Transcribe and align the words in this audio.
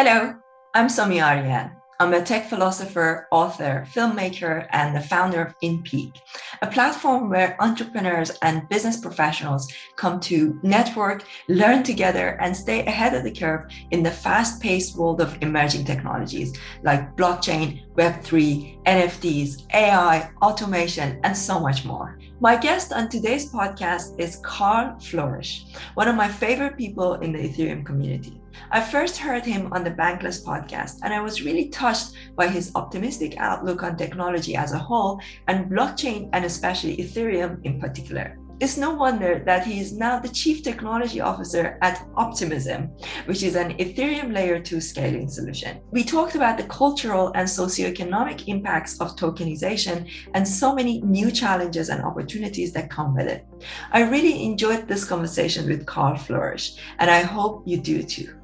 Hello, 0.00 0.32
I'm 0.74 0.86
Somi 0.86 1.20
Arian. 1.20 1.72
I'm 1.98 2.14
a 2.14 2.22
tech 2.22 2.48
philosopher, 2.48 3.26
author, 3.32 3.84
filmmaker, 3.92 4.68
and 4.70 4.94
the 4.94 5.00
founder 5.00 5.42
of 5.42 5.58
InPeak, 5.60 6.12
a 6.62 6.68
platform 6.68 7.28
where 7.28 7.60
entrepreneurs 7.60 8.30
and 8.42 8.68
business 8.68 8.96
professionals 8.96 9.66
come 9.96 10.20
to 10.20 10.60
network, 10.62 11.24
learn 11.48 11.82
together, 11.82 12.38
and 12.40 12.56
stay 12.56 12.86
ahead 12.86 13.12
of 13.12 13.24
the 13.24 13.32
curve 13.32 13.68
in 13.90 14.04
the 14.04 14.10
fast 14.12 14.62
paced 14.62 14.96
world 14.96 15.20
of 15.20 15.36
emerging 15.42 15.84
technologies 15.84 16.56
like 16.84 17.16
blockchain, 17.16 17.82
Web3, 17.96 18.84
NFTs, 18.84 19.66
AI, 19.74 20.30
automation, 20.42 21.18
and 21.24 21.36
so 21.36 21.58
much 21.58 21.84
more. 21.84 22.20
My 22.38 22.54
guest 22.54 22.92
on 22.92 23.08
today's 23.08 23.50
podcast 23.50 24.16
is 24.20 24.40
Karl 24.44 24.94
Floersch, 25.00 25.76
one 25.94 26.06
of 26.06 26.14
my 26.14 26.28
favorite 26.28 26.76
people 26.76 27.14
in 27.14 27.32
the 27.32 27.40
Ethereum 27.40 27.84
community. 27.84 28.37
I 28.70 28.80
first 28.80 29.16
heard 29.16 29.44
him 29.44 29.72
on 29.72 29.84
the 29.84 29.90
Bankless 29.90 30.44
podcast, 30.44 31.00
and 31.02 31.14
I 31.14 31.20
was 31.20 31.42
really 31.42 31.68
touched 31.68 32.14
by 32.36 32.48
his 32.48 32.72
optimistic 32.74 33.36
outlook 33.38 33.82
on 33.82 33.96
technology 33.96 34.56
as 34.56 34.72
a 34.72 34.78
whole 34.78 35.20
and 35.46 35.70
blockchain, 35.70 36.30
and 36.32 36.44
especially 36.44 36.96
Ethereum 36.96 37.64
in 37.64 37.80
particular. 37.80 38.38
It's 38.60 38.76
no 38.76 38.92
wonder 38.92 39.40
that 39.46 39.64
he 39.64 39.78
is 39.78 39.92
now 39.92 40.18
the 40.18 40.28
chief 40.28 40.64
technology 40.64 41.20
officer 41.20 41.78
at 41.80 42.04
Optimism, 42.16 42.90
which 43.26 43.44
is 43.44 43.54
an 43.54 43.76
Ethereum 43.78 44.32
layer 44.32 44.58
2 44.60 44.80
scaling 44.80 45.28
solution. 45.28 45.80
We 45.92 46.02
talked 46.02 46.34
about 46.34 46.58
the 46.58 46.64
cultural 46.64 47.30
and 47.36 47.46
socioeconomic 47.46 48.48
impacts 48.48 49.00
of 49.00 49.14
tokenization 49.14 50.10
and 50.34 50.46
so 50.46 50.74
many 50.74 51.00
new 51.02 51.30
challenges 51.30 51.88
and 51.88 52.02
opportunities 52.02 52.72
that 52.72 52.90
come 52.90 53.14
with 53.14 53.28
it. 53.28 53.46
I 53.92 54.02
really 54.02 54.44
enjoyed 54.44 54.88
this 54.88 55.04
conversation 55.04 55.68
with 55.68 55.86
Karl 55.86 56.16
Floersch, 56.16 56.80
and 56.98 57.08
I 57.08 57.20
hope 57.20 57.62
you 57.64 57.76
do 57.76 58.02
too. 58.02 58.37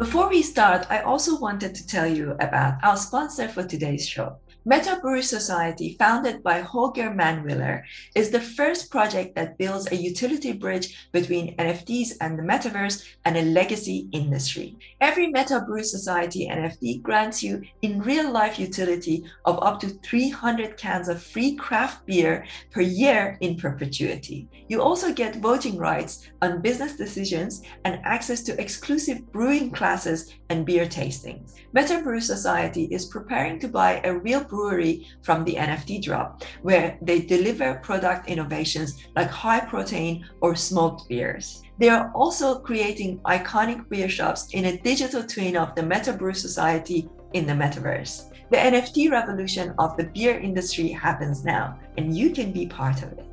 Before 0.00 0.30
we 0.30 0.40
start, 0.40 0.86
I 0.88 1.00
also 1.00 1.38
wanted 1.38 1.74
to 1.74 1.86
tell 1.86 2.06
you 2.06 2.30
about 2.40 2.82
our 2.82 2.96
sponsor 2.96 3.48
for 3.48 3.64
today's 3.64 4.08
show. 4.08 4.38
Meta 4.66 4.98
Brew 5.00 5.22
Society, 5.22 5.96
founded 5.98 6.42
by 6.42 6.60
Holger 6.60 7.08
Manwiller, 7.08 7.82
is 8.14 8.30
the 8.30 8.42
first 8.42 8.90
project 8.90 9.34
that 9.34 9.56
builds 9.56 9.90
a 9.90 9.96
utility 9.96 10.52
bridge 10.52 11.08
between 11.12 11.56
NFTs 11.56 12.16
and 12.20 12.38
the 12.38 12.42
metaverse 12.42 13.02
and 13.24 13.38
a 13.38 13.42
legacy 13.42 14.06
industry. 14.12 14.76
Every 15.00 15.28
Meta 15.28 15.64
Brew 15.66 15.82
Society 15.82 16.46
NFT 16.46 17.00
grants 17.00 17.42
you 17.42 17.62
in 17.80 18.02
real 18.02 18.30
life 18.30 18.58
utility 18.58 19.24
of 19.46 19.58
up 19.62 19.80
to 19.80 19.88
300 19.88 20.76
cans 20.76 21.08
of 21.08 21.22
free 21.22 21.56
craft 21.56 22.04
beer 22.04 22.44
per 22.70 22.82
year 22.82 23.38
in 23.40 23.56
perpetuity. 23.56 24.46
You 24.68 24.82
also 24.82 25.14
get 25.14 25.36
voting 25.36 25.78
rights 25.78 26.28
on 26.42 26.60
business 26.60 26.96
decisions 26.98 27.62
and 27.86 27.98
access 28.04 28.42
to 28.42 28.60
exclusive 28.60 29.32
brewing 29.32 29.70
classes 29.70 30.34
and 30.50 30.66
beer 30.66 30.84
tastings. 30.84 31.54
Meta 31.72 32.02
Brew 32.02 32.20
Society 32.20 32.84
is 32.90 33.06
preparing 33.06 33.58
to 33.60 33.68
buy 33.68 34.02
a 34.04 34.14
real 34.14 34.44
brewery 34.50 35.06
from 35.22 35.44
the 35.44 35.54
NFT 35.54 36.02
drop, 36.02 36.42
where 36.62 36.98
they 37.00 37.20
deliver 37.20 37.76
product 37.76 38.28
innovations 38.28 38.98
like 39.16 39.30
high 39.30 39.60
protein 39.60 40.26
or 40.42 40.54
smoked 40.56 41.08
beers. 41.08 41.62
They 41.78 41.88
are 41.88 42.12
also 42.14 42.58
creating 42.58 43.20
iconic 43.20 43.88
beer 43.88 44.08
shops 44.08 44.48
in 44.52 44.66
a 44.66 44.76
digital 44.78 45.22
twin 45.22 45.56
of 45.56 45.74
the 45.74 45.82
Meta 45.82 46.12
Brew 46.12 46.34
Society 46.34 47.08
in 47.32 47.46
the 47.46 47.54
metaverse. 47.54 48.30
The 48.50 48.56
NFT 48.56 49.10
revolution 49.10 49.72
of 49.78 49.96
the 49.96 50.04
beer 50.04 50.38
industry 50.38 50.88
happens 50.88 51.44
now, 51.44 51.78
and 51.96 52.14
you 52.14 52.30
can 52.30 52.52
be 52.52 52.66
part 52.66 53.02
of 53.02 53.12
it. 53.12 53.26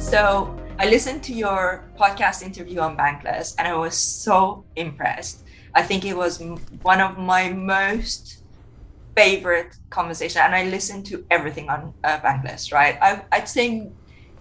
So, 0.00 0.58
I 0.76 0.86
listened 0.86 1.22
to 1.24 1.32
your 1.32 1.84
podcast 1.96 2.42
interview 2.42 2.80
on 2.80 2.96
Bankless 2.96 3.54
and 3.58 3.68
I 3.68 3.76
was 3.76 3.96
so 3.96 4.64
impressed 4.74 5.43
I 5.74 5.82
think 5.82 6.04
it 6.04 6.16
was 6.16 6.42
one 6.82 7.00
of 7.00 7.18
my 7.18 7.50
most 7.50 8.42
favorite 9.16 9.76
conversation, 9.90 10.42
and 10.42 10.54
I 10.54 10.64
listened 10.64 11.06
to 11.06 11.24
everything 11.30 11.68
on 11.68 11.94
uh, 12.04 12.18
Bankless. 12.20 12.72
Right, 12.72 12.96
I, 13.00 13.22
I'd 13.32 13.48
say 13.48 13.90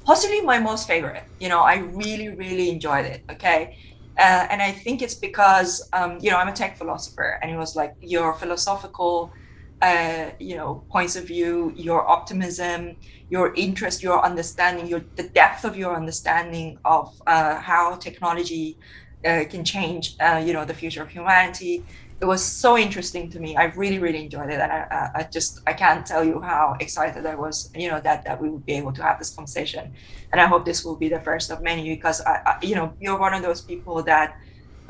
possibly 0.06 0.42
my 0.42 0.60
most 0.60 0.88
favorite. 0.88 1.24
You 1.40 1.50
know, 1.50 1.62
I 1.62 1.76
really, 1.78 2.30
really 2.30 2.70
enjoyed 2.70 3.06
it. 3.06 3.24
Okay. 3.32 3.78
Uh, 4.18 4.46
and 4.52 4.62
I 4.62 4.72
think 4.72 5.02
it's 5.02 5.16
because, 5.16 5.90
um, 5.92 6.20
you 6.22 6.30
know, 6.30 6.38
I'm 6.38 6.48
a 6.48 6.54
tech 6.54 6.78
philosopher, 6.78 7.40
and 7.42 7.52
it 7.52 7.58
was 7.58 7.76
like 7.76 7.94
your 8.00 8.36
philosophical, 8.36 9.34
uh, 9.82 10.30
you 10.40 10.56
know, 10.56 10.86
points 10.92 11.16
of 11.16 11.26
view, 11.26 11.74
your 11.76 12.08
optimism, 12.08 12.96
your 13.30 13.56
interest, 13.56 14.04
your 14.04 14.24
understanding, 14.24 14.86
your 14.88 15.02
the 15.16 15.30
depth 15.30 15.66
of 15.66 15.76
your 15.76 15.96
understanding 15.96 16.78
of 16.86 17.10
uh, 17.26 17.56
how 17.60 17.96
technology 17.96 18.78
uh, 19.26 19.44
can 19.50 19.64
change, 19.64 20.16
uh, 20.20 20.42
you 20.46 20.54
know, 20.54 20.66
the 20.66 20.74
future 20.74 21.04
of 21.04 21.10
humanity. 21.10 21.84
It 22.22 22.26
was 22.26 22.44
so 22.44 22.78
interesting 22.78 23.30
to 23.32 23.40
me. 23.40 23.58
I 23.58 23.66
really, 23.66 24.00
really 24.00 24.24
enjoyed 24.24 24.50
it, 24.50 24.60
and 24.60 24.72
I, 24.72 25.12
I 25.16 25.24
just 25.32 25.60
I 25.68 25.74
can't 25.74 26.06
tell 26.06 26.24
you 26.24 26.40
how 26.40 26.78
excited 26.80 27.26
I 27.26 27.36
was, 27.36 27.70
you 27.76 27.90
know, 27.90 28.00
that 28.02 28.24
that 28.26 28.42
we 28.42 28.50
would 28.50 28.66
be 28.66 28.74
able 28.74 28.94
to 28.94 29.04
have 29.04 29.20
this 29.20 29.32
conversation. 29.36 29.94
And 30.32 30.40
I 30.40 30.46
hope 30.46 30.64
this 30.64 30.86
will 30.86 30.96
be 30.96 31.10
the 31.10 31.20
first 31.20 31.52
of 31.52 31.62
many 31.62 31.84
because 31.96 32.22
I, 32.22 32.42
I 32.46 32.58
you 32.62 32.76
know, 32.76 32.94
you're 33.00 33.20
one 33.20 33.34
of 33.34 33.42
those 33.42 33.62
people 33.62 34.02
that 34.04 34.38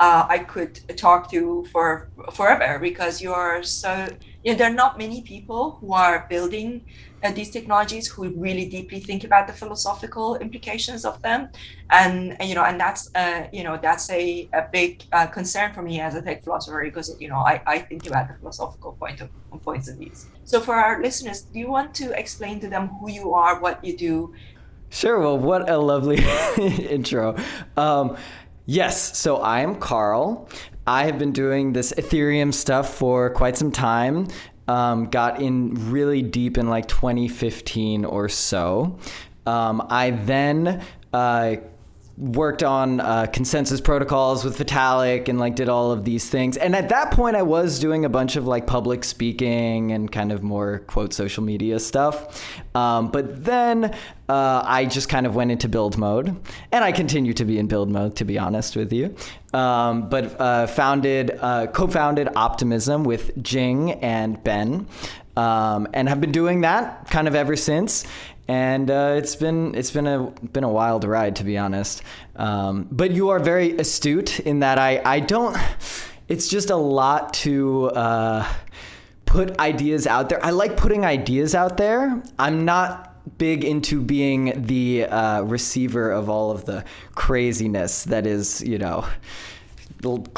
uh, 0.00 0.26
I 0.28 0.38
could 0.38 0.80
talk 0.96 1.30
to 1.30 1.64
for 1.72 2.08
forever 2.32 2.78
because 2.78 3.22
you 3.22 3.32
are 3.32 3.62
so 3.62 4.08
you 4.42 4.52
know 4.52 4.58
there 4.58 4.70
are 4.70 4.74
not 4.74 4.98
many 4.98 5.22
people 5.22 5.78
who 5.80 5.92
are 5.92 6.26
building 6.28 6.84
uh, 7.24 7.32
these 7.32 7.50
technologies 7.50 8.06
who 8.06 8.28
really 8.36 8.68
deeply 8.68 9.00
think 9.00 9.24
about 9.24 9.46
the 9.46 9.52
philosophical 9.52 10.36
implications 10.36 11.04
of 11.04 11.20
them. 11.22 11.48
And, 11.90 12.36
and 12.40 12.48
you 12.48 12.54
know 12.54 12.64
and 12.64 12.78
that's 12.78 13.14
uh, 13.14 13.46
you 13.52 13.62
know 13.62 13.78
that's 13.80 14.10
a, 14.10 14.48
a 14.52 14.68
big 14.72 15.04
uh, 15.12 15.26
concern 15.26 15.72
for 15.72 15.82
me 15.82 16.00
as 16.00 16.14
a 16.14 16.22
tech 16.22 16.42
philosopher 16.42 16.82
because 16.82 17.14
you 17.20 17.28
know 17.28 17.36
I, 17.36 17.62
I 17.66 17.78
think 17.78 18.06
about 18.06 18.28
the 18.28 18.34
philosophical 18.34 18.92
point 18.92 19.20
of 19.20 19.28
points 19.62 19.88
of 19.88 19.98
views. 19.98 20.26
So 20.44 20.60
for 20.60 20.74
our 20.74 21.02
listeners 21.02 21.42
do 21.42 21.58
you 21.58 21.70
want 21.70 21.94
to 21.96 22.18
explain 22.18 22.58
to 22.60 22.68
them 22.68 22.88
who 22.88 23.10
you 23.10 23.34
are 23.34 23.60
what 23.60 23.84
you 23.84 23.96
do? 23.96 24.34
Sure. 24.90 25.20
Well 25.20 25.38
what 25.38 25.70
a 25.70 25.78
lovely 25.78 26.24
intro. 26.58 27.36
Um, 27.76 28.16
Yes, 28.66 29.18
so 29.18 29.36
I 29.36 29.60
am 29.60 29.74
Karl. 29.74 30.48
I 30.86 31.04
have 31.04 31.18
been 31.18 31.32
doing 31.32 31.74
this 31.74 31.92
Ethereum 31.98 32.52
stuff 32.52 32.94
for 32.94 33.28
quite 33.28 33.58
some 33.58 33.70
time. 33.70 34.28
Um, 34.66 35.06
got 35.10 35.42
in 35.42 35.90
really 35.90 36.22
deep 36.22 36.56
in 36.56 36.68
like 36.68 36.88
2015 36.88 38.04
or 38.04 38.28
so. 38.28 38.98
Um, 39.46 39.86
I 39.90 40.10
then 40.10 40.82
uh, 41.12 41.56
worked 42.16 42.62
on 42.62 43.00
uh, 43.00 43.26
consensus 43.26 43.80
protocols 43.80 44.44
with 44.44 44.56
Vitalik 44.56 45.28
and 45.28 45.40
like 45.40 45.56
did 45.56 45.68
all 45.68 45.90
of 45.90 46.04
these 46.04 46.28
things. 46.30 46.56
And 46.56 46.76
at 46.76 46.88
that 46.90 47.10
point, 47.10 47.34
I 47.34 47.42
was 47.42 47.80
doing 47.80 48.04
a 48.04 48.08
bunch 48.08 48.36
of 48.36 48.46
like 48.46 48.66
public 48.66 49.02
speaking 49.02 49.90
and 49.90 50.10
kind 50.10 50.30
of 50.30 50.42
more 50.42 50.80
quote 50.80 51.12
social 51.12 51.42
media 51.42 51.80
stuff. 51.80 52.54
Um, 52.74 53.10
but 53.10 53.44
then 53.44 53.86
uh, 54.28 54.62
I 54.64 54.84
just 54.84 55.08
kind 55.08 55.26
of 55.26 55.34
went 55.34 55.50
into 55.50 55.68
build 55.68 55.98
mode, 55.98 56.36
and 56.72 56.84
I 56.84 56.92
continue 56.92 57.34
to 57.34 57.44
be 57.44 57.58
in 57.58 57.66
build 57.66 57.90
mode, 57.90 58.16
to 58.16 58.24
be 58.24 58.38
honest 58.38 58.76
with 58.76 58.92
you. 58.92 59.14
Um, 59.52 60.08
but 60.08 60.40
uh, 60.40 60.66
founded, 60.66 61.36
uh, 61.40 61.66
co-founded 61.68 62.28
Optimism 62.36 63.04
with 63.04 63.42
Jing 63.42 63.92
and 63.92 64.42
Ben. 64.42 64.86
Um, 65.36 65.88
and 65.92 66.08
have 66.08 66.20
been 66.20 66.30
doing 66.30 66.60
that 66.60 67.10
kind 67.10 67.26
of 67.26 67.34
ever 67.34 67.56
since 67.56 68.04
and 68.48 68.90
uh, 68.90 69.14
it's 69.16 69.36
been 69.36 69.74
it's 69.74 69.90
been 69.90 70.06
a 70.06 70.30
been 70.52 70.64
a 70.64 70.68
wild 70.68 71.04
ride 71.04 71.36
to 71.36 71.44
be 71.44 71.56
honest. 71.58 72.02
Um, 72.36 72.88
but 72.90 73.10
you 73.12 73.30
are 73.30 73.38
very 73.38 73.76
astute 73.78 74.40
in 74.40 74.60
that 74.60 74.78
I 74.78 75.00
I 75.04 75.20
don't. 75.20 75.56
It's 76.28 76.48
just 76.48 76.70
a 76.70 76.76
lot 76.76 77.34
to. 77.34 77.86
Uh, 77.90 78.52
put 79.34 79.58
ideas 79.58 80.06
out 80.06 80.28
there. 80.28 80.44
I 80.44 80.50
like 80.50 80.76
putting 80.76 81.04
ideas 81.04 81.56
out 81.56 81.76
there. 81.76 82.22
I'm 82.38 82.64
not 82.64 83.14
big 83.36 83.64
into 83.64 84.00
being 84.00 84.52
the 84.64 85.06
uh, 85.06 85.42
receiver 85.42 86.12
of 86.12 86.30
all 86.30 86.52
of 86.52 86.66
the 86.66 86.84
craziness 87.16 88.04
that 88.04 88.28
is, 88.28 88.62
you 88.62 88.78
know, 88.78 89.04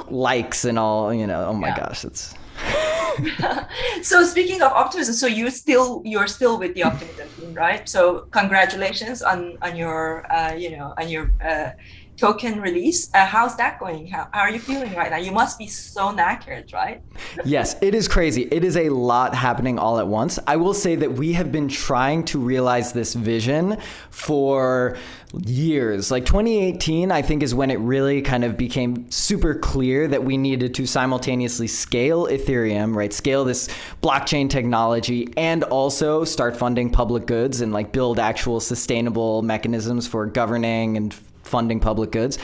likes 0.08 0.64
and 0.64 0.78
all. 0.78 1.12
You 1.12 1.26
know, 1.26 1.46
oh 1.48 1.52
my 1.52 1.68
yeah. 1.68 1.76
gosh, 1.80 2.06
it's 2.06 2.34
so 4.02 4.24
speaking 4.24 4.62
of 4.62 4.72
optimism, 4.72 5.14
so 5.14 5.26
you 5.26 5.50
still 5.50 6.02
you're 6.04 6.26
still 6.26 6.58
with 6.58 6.74
the 6.74 6.82
optimism 6.82 7.28
team, 7.36 7.54
right? 7.54 7.88
So 7.88 8.26
congratulations 8.30 9.22
on 9.22 9.58
on 9.62 9.76
your 9.76 10.30
uh, 10.32 10.54
you 10.54 10.76
know 10.76 10.94
on 10.98 11.08
your 11.08 11.32
uh, 11.42 11.70
token 12.16 12.60
release. 12.60 13.12
Uh, 13.14 13.26
how's 13.26 13.56
that 13.56 13.78
going? 13.78 14.06
How, 14.06 14.28
how 14.32 14.40
are 14.40 14.50
you 14.50 14.58
feeling 14.58 14.94
right 14.94 15.10
now? 15.10 15.18
You 15.18 15.32
must 15.32 15.58
be 15.58 15.66
so 15.66 16.08
knackered, 16.08 16.72
right? 16.72 17.02
yes, 17.44 17.76
it 17.82 17.94
is 17.94 18.08
crazy. 18.08 18.48
It 18.50 18.64
is 18.64 18.76
a 18.76 18.88
lot 18.88 19.34
happening 19.34 19.78
all 19.78 19.98
at 19.98 20.06
once. 20.06 20.38
I 20.46 20.56
will 20.56 20.74
say 20.74 20.96
that 20.96 21.12
we 21.12 21.32
have 21.34 21.52
been 21.52 21.68
trying 21.68 22.24
to 22.26 22.38
realize 22.38 22.92
this 22.92 23.14
vision 23.14 23.78
for 24.10 24.96
years. 25.44 26.10
Like 26.10 26.24
2018, 26.24 27.10
I 27.10 27.20
think, 27.22 27.42
is 27.42 27.54
when 27.54 27.70
it 27.70 27.78
really 27.80 28.22
kind 28.22 28.44
of 28.44 28.56
became 28.56 29.10
super 29.10 29.54
clear 29.54 30.08
that 30.08 30.24
we 30.24 30.36
needed 30.36 30.74
to 30.74 30.86
simultaneously 30.86 31.66
scale 31.66 32.26
Ethereum, 32.26 32.94
right? 32.94 33.12
Scale 33.12 33.44
this 33.44 33.68
blockchain 34.02 34.48
technology 34.48 35.28
and 35.36 35.64
also 35.64 36.24
start 36.24 36.56
funding 36.56 36.90
public 36.90 37.26
goods 37.26 37.60
and 37.60 37.72
like 37.72 37.92
build 37.92 38.18
actual 38.18 38.60
sustainable 38.60 39.42
mechanisms 39.42 40.06
for 40.06 40.26
governing 40.26 40.96
and 40.96 41.14
funding 41.46 41.80
public 41.80 42.10
goods. 42.10 42.38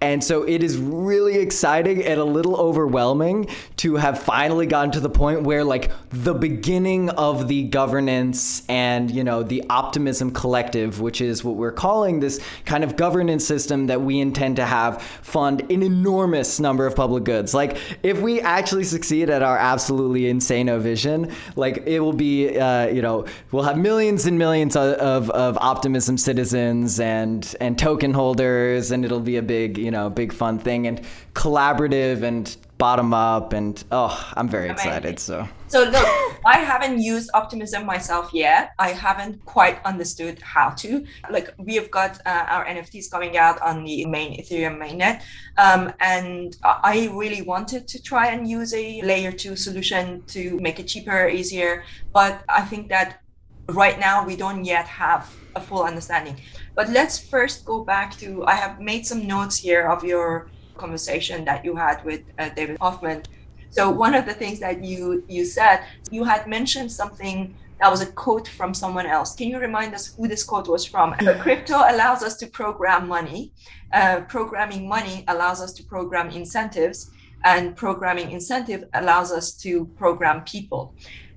And 0.00 0.22
so 0.22 0.44
it 0.44 0.62
is 0.62 0.76
really 0.76 1.38
exciting 1.38 2.04
and 2.04 2.20
a 2.20 2.24
little 2.24 2.56
overwhelming 2.56 3.48
to 3.78 3.96
have 3.96 4.22
finally 4.22 4.66
gotten 4.66 4.92
to 4.92 5.00
the 5.00 5.10
point 5.10 5.42
where 5.42 5.64
like 5.64 5.90
the 6.10 6.34
beginning 6.34 7.10
of 7.10 7.48
the 7.48 7.64
governance 7.64 8.62
and, 8.68 9.10
you 9.10 9.24
know, 9.24 9.42
the 9.42 9.64
optimism 9.68 10.30
collective, 10.30 11.00
which 11.00 11.20
is 11.20 11.42
what 11.42 11.56
we're 11.56 11.72
calling 11.72 12.20
this 12.20 12.40
kind 12.64 12.84
of 12.84 12.96
governance 12.96 13.44
system 13.44 13.88
that 13.88 14.00
we 14.00 14.20
intend 14.20 14.56
to 14.56 14.64
have 14.64 15.02
fund 15.02 15.62
an 15.70 15.82
enormous 15.82 16.60
number 16.60 16.86
of 16.86 16.94
public 16.94 17.24
goods. 17.24 17.52
Like 17.52 17.78
if 18.04 18.20
we 18.20 18.40
actually 18.40 18.84
succeed 18.84 19.30
at 19.30 19.42
our 19.42 19.58
absolutely 19.58 20.22
insano 20.22 20.80
vision, 20.80 21.32
like 21.56 21.82
it 21.86 21.98
will 21.98 22.12
be, 22.12 22.56
uh, 22.56 22.86
you 22.86 23.02
know, 23.02 23.26
we'll 23.50 23.64
have 23.64 23.78
millions 23.78 24.26
and 24.26 24.38
millions 24.38 24.76
of, 24.76 24.94
of, 24.94 25.30
of 25.30 25.58
optimism 25.58 26.16
citizens 26.16 27.00
and, 27.00 27.54
and 27.60 27.76
token 27.76 28.12
holders 28.12 28.92
and 28.92 29.04
it'll 29.04 29.18
be 29.18 29.36
a 29.36 29.42
big, 29.42 29.76
you 29.76 29.87
know, 29.90 30.10
big 30.10 30.32
fun 30.32 30.58
thing 30.58 30.86
and 30.86 31.02
collaborative 31.34 32.22
and 32.22 32.56
bottom 32.78 33.12
up 33.12 33.52
and 33.52 33.82
oh, 33.90 34.32
I'm 34.34 34.48
very 34.48 34.70
excited. 34.70 35.18
So 35.18 35.48
so 35.66 35.82
look, 35.84 36.06
I 36.46 36.58
haven't 36.58 37.00
used 37.00 37.30
optimism 37.34 37.84
myself 37.84 38.32
yet. 38.32 38.72
I 38.78 38.90
haven't 38.90 39.44
quite 39.44 39.84
understood 39.84 40.40
how 40.40 40.70
to. 40.70 41.04
Like 41.30 41.52
we 41.58 41.74
have 41.74 41.90
got 41.90 42.20
uh, 42.24 42.46
our 42.48 42.64
NFTs 42.64 43.10
coming 43.10 43.36
out 43.36 43.60
on 43.60 43.84
the 43.84 44.06
main 44.06 44.40
Ethereum 44.40 44.78
mainnet, 44.78 45.22
um, 45.58 45.92
and 46.00 46.56
I 46.64 47.10
really 47.12 47.42
wanted 47.42 47.86
to 47.88 48.02
try 48.02 48.28
and 48.28 48.48
use 48.48 48.72
a 48.72 49.02
layer 49.02 49.32
two 49.32 49.56
solution 49.56 50.22
to 50.28 50.58
make 50.60 50.78
it 50.80 50.86
cheaper, 50.86 51.28
easier. 51.28 51.84
But 52.12 52.42
I 52.48 52.62
think 52.62 52.88
that 52.88 53.20
right 53.68 53.98
now 53.98 54.24
we 54.24 54.36
don't 54.36 54.64
yet 54.64 54.86
have 54.86 55.30
a 55.54 55.60
full 55.60 55.82
understanding. 55.82 56.40
But 56.78 56.90
let's 56.90 57.18
first 57.18 57.64
go 57.64 57.82
back 57.82 58.16
to 58.18 58.44
I 58.44 58.54
have 58.54 58.78
made 58.80 59.04
some 59.04 59.26
notes 59.26 59.56
here 59.56 59.88
of 59.88 60.04
your 60.04 60.48
conversation 60.76 61.44
that 61.44 61.64
you 61.64 61.74
had 61.74 62.04
with 62.04 62.22
uh, 62.38 62.50
David 62.50 62.78
Hoffman. 62.78 63.24
So 63.70 63.90
one 63.90 64.14
of 64.14 64.26
the 64.26 64.32
things 64.32 64.60
that 64.60 64.84
you 64.84 65.24
you 65.28 65.44
said 65.44 65.80
you 66.12 66.22
had 66.22 66.46
mentioned 66.46 66.92
something 66.92 67.52
that 67.80 67.90
was 67.90 68.00
a 68.00 68.06
quote 68.06 68.46
from 68.46 68.74
someone 68.74 69.06
else. 69.06 69.34
Can 69.34 69.48
you 69.48 69.58
remind 69.58 69.92
us 69.92 70.14
who 70.14 70.28
this 70.28 70.44
quote 70.44 70.68
was 70.68 70.84
from? 70.84 71.14
Crypto 71.40 71.78
allows 71.78 72.22
us 72.22 72.36
to 72.36 72.46
program 72.46 73.08
money. 73.08 73.52
Uh, 73.92 74.20
programming 74.28 74.88
money 74.88 75.24
allows 75.26 75.60
us 75.60 75.72
to 75.72 75.82
program 75.82 76.30
incentives, 76.30 77.10
and 77.42 77.74
programming 77.74 78.30
incentive 78.30 78.84
allows 78.94 79.32
us 79.32 79.50
to 79.64 79.86
program 80.02 80.44
people 80.44 80.94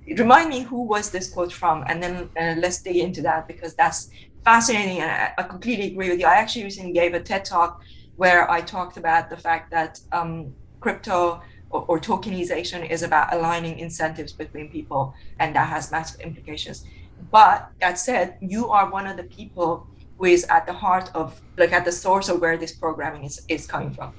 remind 0.08 0.48
me 0.48 0.62
who 0.62 0.82
was 0.82 1.10
this 1.10 1.30
quote 1.30 1.52
from 1.52 1.84
and 1.86 2.02
then 2.02 2.28
uh, 2.40 2.54
let's 2.58 2.82
dig 2.82 2.96
into 2.96 3.22
that 3.22 3.46
because 3.46 3.74
that's 3.74 4.10
fascinating 4.44 4.98
and 4.98 5.10
I, 5.10 5.32
I, 5.38 5.42
completely 5.44 5.88
agree 5.88 6.10
with 6.10 6.20
you. 6.20 6.26
I 6.26 6.34
actually 6.34 6.64
recently 6.64 6.92
gave 6.92 7.14
a 7.14 7.20
ted 7.20 7.44
talk 7.44 7.82
where 8.16 8.50
i 8.50 8.60
talked 8.60 8.96
about 8.98 9.30
the 9.30 9.36
fact 9.36 9.70
that 9.70 10.00
um, 10.12 10.54
crypto 10.80 11.40
or, 11.70 11.84
or, 11.88 11.98
tokenization 11.98 12.88
is 12.90 13.02
about 13.02 13.32
aligning 13.32 13.78
incentives 13.78 14.32
between 14.32 14.68
people 14.68 15.14
and 15.38 15.56
that 15.56 15.68
has 15.68 15.90
massive 15.90 16.20
implications. 16.20 16.84
But 17.30 17.70
that 17.80 17.98
said 17.98 18.36
you 18.40 18.68
are 18.68 18.90
one 18.90 19.06
of 19.06 19.16
the 19.16 19.24
people 19.24 19.86
who 20.18 20.26
is 20.26 20.44
at 20.50 20.66
the 20.66 20.72
heart 20.72 21.10
of 21.14 21.40
like 21.56 21.72
at 21.72 21.84
the 21.84 21.92
source 21.92 22.28
of 22.28 22.40
where 22.40 22.58
this 22.58 22.72
programming 22.72 23.24
is, 23.24 23.42
is 23.48 23.66
coming 23.66 23.92
from 23.92 24.12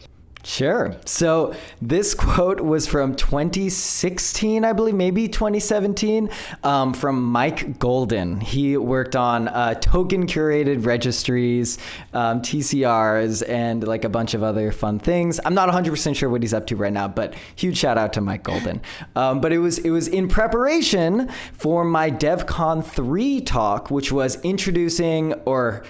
Sure. 0.45 0.93
So 1.05 1.55
this 1.81 2.13
quote 2.13 2.59
was 2.59 2.85
from 2.85 3.15
2016, 3.15 4.65
I 4.65 4.73
believe, 4.73 4.93
maybe 4.93 5.27
2017, 5.27 6.29
um, 6.63 6.93
from 6.93 7.23
Mike 7.23 7.79
Goldin. 7.79 8.43
He 8.43 8.75
worked 8.75 9.15
on 9.15 9.47
uh, 9.47 9.75
token 9.75 10.27
curated 10.27 10.85
registries, 10.85 11.77
um, 12.13 12.41
TCRs, 12.41 13.47
and 13.47 13.87
like 13.87 14.03
a 14.03 14.09
bunch 14.09 14.33
of 14.33 14.43
other 14.43 14.71
fun 14.71 14.99
things. 14.99 15.39
I'm 15.45 15.53
not 15.53 15.69
100% 15.69 16.15
sure 16.15 16.29
what 16.29 16.43
he's 16.43 16.53
up 16.53 16.67
to 16.67 16.75
right 16.75 16.93
now, 16.93 17.07
but 17.07 17.35
huge 17.55 17.77
shout 17.77 17.97
out 17.97 18.11
to 18.13 18.21
Mike 18.21 18.43
Goldin. 18.43 18.81
Um, 19.15 19.39
but 19.39 19.53
it 19.53 19.59
was 19.59 19.79
it 19.79 19.91
was 19.91 20.07
in 20.09 20.27
preparation 20.27 21.29
for 21.53 21.85
my 21.85 22.11
DevCon 22.11 22.83
3 22.83 23.41
talk, 23.41 23.89
which 23.89 24.11
was 24.11 24.41
introducing 24.41 25.33
or 25.45 25.83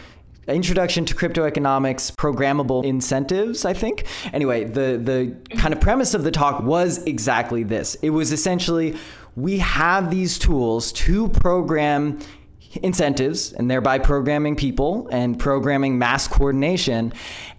Introduction 0.48 1.06
to 1.06 1.16
Crypto 1.16 1.46
Economics 1.46 2.12
Programmable 2.12 2.84
Incentives, 2.84 3.64
I 3.64 3.74
think. 3.74 4.06
Anyway, 4.34 4.66
the, 4.66 5.00
the 5.02 5.56
kind 5.56 5.74
of 5.74 5.80
premise 5.80 6.14
of 6.14 6.26
the 6.26 6.32
talk 6.32 6.62
was 6.64 7.02
exactly 7.06 7.64
this. 7.64 7.96
It 8.02 8.10
was 8.10 8.34
essentially 8.34 8.98
we 9.38 9.60
have 9.60 10.12
these 10.12 10.38
tools 10.38 10.92
to 10.94 11.30
program 11.30 12.20
incentives 12.82 13.54
and 13.54 13.70
thereby 13.70 14.00
programming 14.00 14.56
people 14.56 15.08
and 15.12 15.40
programming 15.40 15.98
mass 15.98 16.28
coordination. 16.28 17.14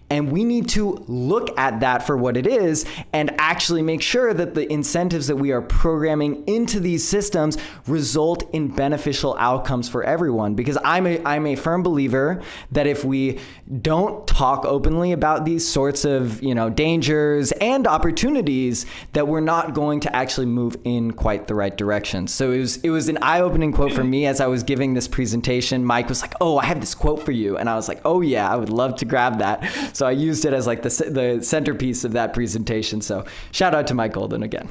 And 0.09 0.31
we 0.31 0.43
need 0.43 0.69
to 0.69 1.03
look 1.07 1.57
at 1.57 1.79
that 1.79 2.05
for 2.05 2.15
what 2.15 2.37
it 2.37 2.45
is 2.45 2.85
and 3.11 3.31
actually 3.39 3.81
make 3.81 4.03
sure 4.03 4.33
that 4.33 4.53
the 4.53 4.71
incentives 4.71 5.27
that 5.27 5.35
we 5.35 5.51
are 5.51 5.61
programming 5.61 6.47
into 6.47 6.79
these 6.79 7.07
systems 7.07 7.57
result 7.87 8.47
in 8.53 8.67
beneficial 8.67 9.35
outcomes 9.39 9.89
for 9.89 10.03
everyone. 10.03 10.53
Because 10.53 10.77
I'm 10.83 11.07
a, 11.07 11.23
I'm 11.23 11.47
a 11.47 11.55
firm 11.55 11.81
believer 11.81 12.43
that 12.71 12.85
if 12.85 13.03
we 13.03 13.39
don't 13.81 14.27
talk 14.27 14.63
openly 14.65 15.11
about 15.11 15.43
these 15.45 15.67
sorts 15.67 16.05
of 16.05 16.41
you 16.43 16.53
know 16.53 16.69
dangers 16.69 17.51
and 17.53 17.87
opportunities, 17.87 18.85
that 19.13 19.27
we're 19.27 19.39
not 19.39 19.73
going 19.73 19.99
to 20.01 20.15
actually 20.15 20.45
move 20.45 20.77
in 20.83 21.11
quite 21.11 21.47
the 21.47 21.55
right 21.55 21.75
direction. 21.75 22.27
So 22.27 22.51
it 22.51 22.59
was 22.59 22.77
it 22.77 22.89
was 22.91 23.09
an 23.09 23.17
eye-opening 23.21 23.71
quote 23.71 23.93
for 23.93 24.03
me 24.03 24.27
as 24.27 24.39
I 24.39 24.47
was 24.47 24.61
giving 24.61 24.93
this 24.93 25.07
presentation. 25.07 25.83
Mike 25.83 26.09
was 26.09 26.21
like, 26.21 26.33
"Oh, 26.39 26.59
I 26.59 26.65
have 26.65 26.79
this 26.79 26.93
quote 26.93 27.23
for 27.23 27.31
you," 27.31 27.57
and 27.57 27.67
I 27.67 27.75
was 27.75 27.87
like, 27.87 28.01
"Oh 28.05 28.21
yeah, 28.21 28.51
I 28.51 28.55
would 28.55 28.69
love 28.69 28.97
to 28.97 29.05
grab 29.05 29.39
that." 29.39 29.63
So 29.95 30.05
I 30.05 30.11
used 30.11 30.43
it 30.43 30.53
as 30.53 30.67
like 30.67 30.81
the 30.81 30.89
the 31.09 31.41
centerpiece 31.41 32.03
of 32.03 32.11
that 32.11 32.33
presentation. 32.33 32.99
So 32.99 33.23
shout 33.51 33.73
out 33.73 33.87
to 33.87 33.93
Mike 33.93 34.13
Goldin 34.13 34.43
again. 34.43 34.67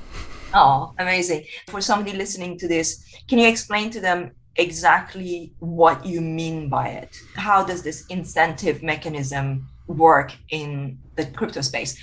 Oh, 0.52 0.92
amazing! 0.98 1.46
For 1.68 1.80
somebody 1.80 2.14
listening 2.14 2.58
to 2.58 2.68
this, 2.68 3.02
can 3.26 3.38
you 3.38 3.48
explain 3.48 3.88
to 3.90 4.00
them 4.00 4.32
exactly 4.56 5.54
what 5.60 6.04
you 6.04 6.20
mean 6.20 6.68
by 6.68 6.88
it? 6.88 7.16
How 7.36 7.64
does 7.64 7.82
this 7.82 8.04
incentive 8.08 8.82
mechanism 8.82 9.66
work 9.86 10.32
in 10.50 10.98
the 11.16 11.24
crypto 11.24 11.62
space? 11.62 11.96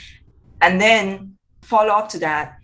And 0.62 0.82
then 0.82 1.38
follow 1.62 1.94
up 1.94 2.10
to 2.10 2.20
that, 2.20 2.58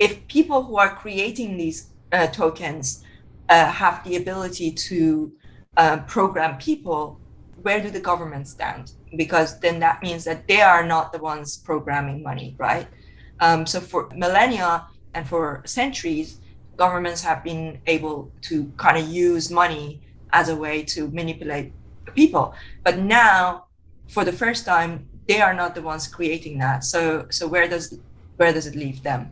if 0.00 0.26
people 0.26 0.64
who 0.64 0.76
are 0.76 0.96
creating 0.96 1.56
these 1.56 1.90
uh, 2.12 2.26
tokens 2.26 3.04
uh, 3.48 3.66
have 3.70 4.02
the 4.04 4.16
ability 4.16 4.72
to 4.72 5.32
uh, 5.76 5.98
program 5.98 6.58
people, 6.58 7.20
where 7.62 7.80
do 7.80 7.90
the 7.90 8.00
governments 8.00 8.50
stand? 8.50 8.92
Because 9.16 9.60
then 9.60 9.80
that 9.80 10.02
means 10.02 10.24
that 10.24 10.48
they 10.48 10.60
are 10.60 10.84
not 10.86 11.12
the 11.12 11.18
ones 11.18 11.56
programming 11.56 12.22
money, 12.22 12.54
right? 12.58 12.86
Um, 13.40 13.66
so 13.66 13.80
for 13.80 14.10
millennia 14.14 14.86
and 15.14 15.28
for 15.28 15.62
centuries, 15.64 16.38
governments 16.76 17.22
have 17.22 17.44
been 17.44 17.80
able 17.86 18.30
to 18.42 18.70
kind 18.76 18.98
of 18.98 19.08
use 19.08 19.50
money 19.50 20.00
as 20.32 20.48
a 20.48 20.56
way 20.56 20.82
to 20.82 21.08
manipulate 21.08 21.72
people. 22.14 22.54
But 22.82 22.98
now, 22.98 23.66
for 24.08 24.24
the 24.24 24.32
first 24.32 24.64
time, 24.64 25.08
they 25.26 25.40
are 25.40 25.54
not 25.54 25.74
the 25.74 25.82
ones 25.82 26.06
creating 26.06 26.58
that. 26.58 26.84
So 26.84 27.26
so 27.30 27.46
where 27.46 27.68
does 27.68 27.98
where 28.36 28.52
does 28.52 28.66
it 28.66 28.74
leave 28.74 29.02
them? 29.02 29.30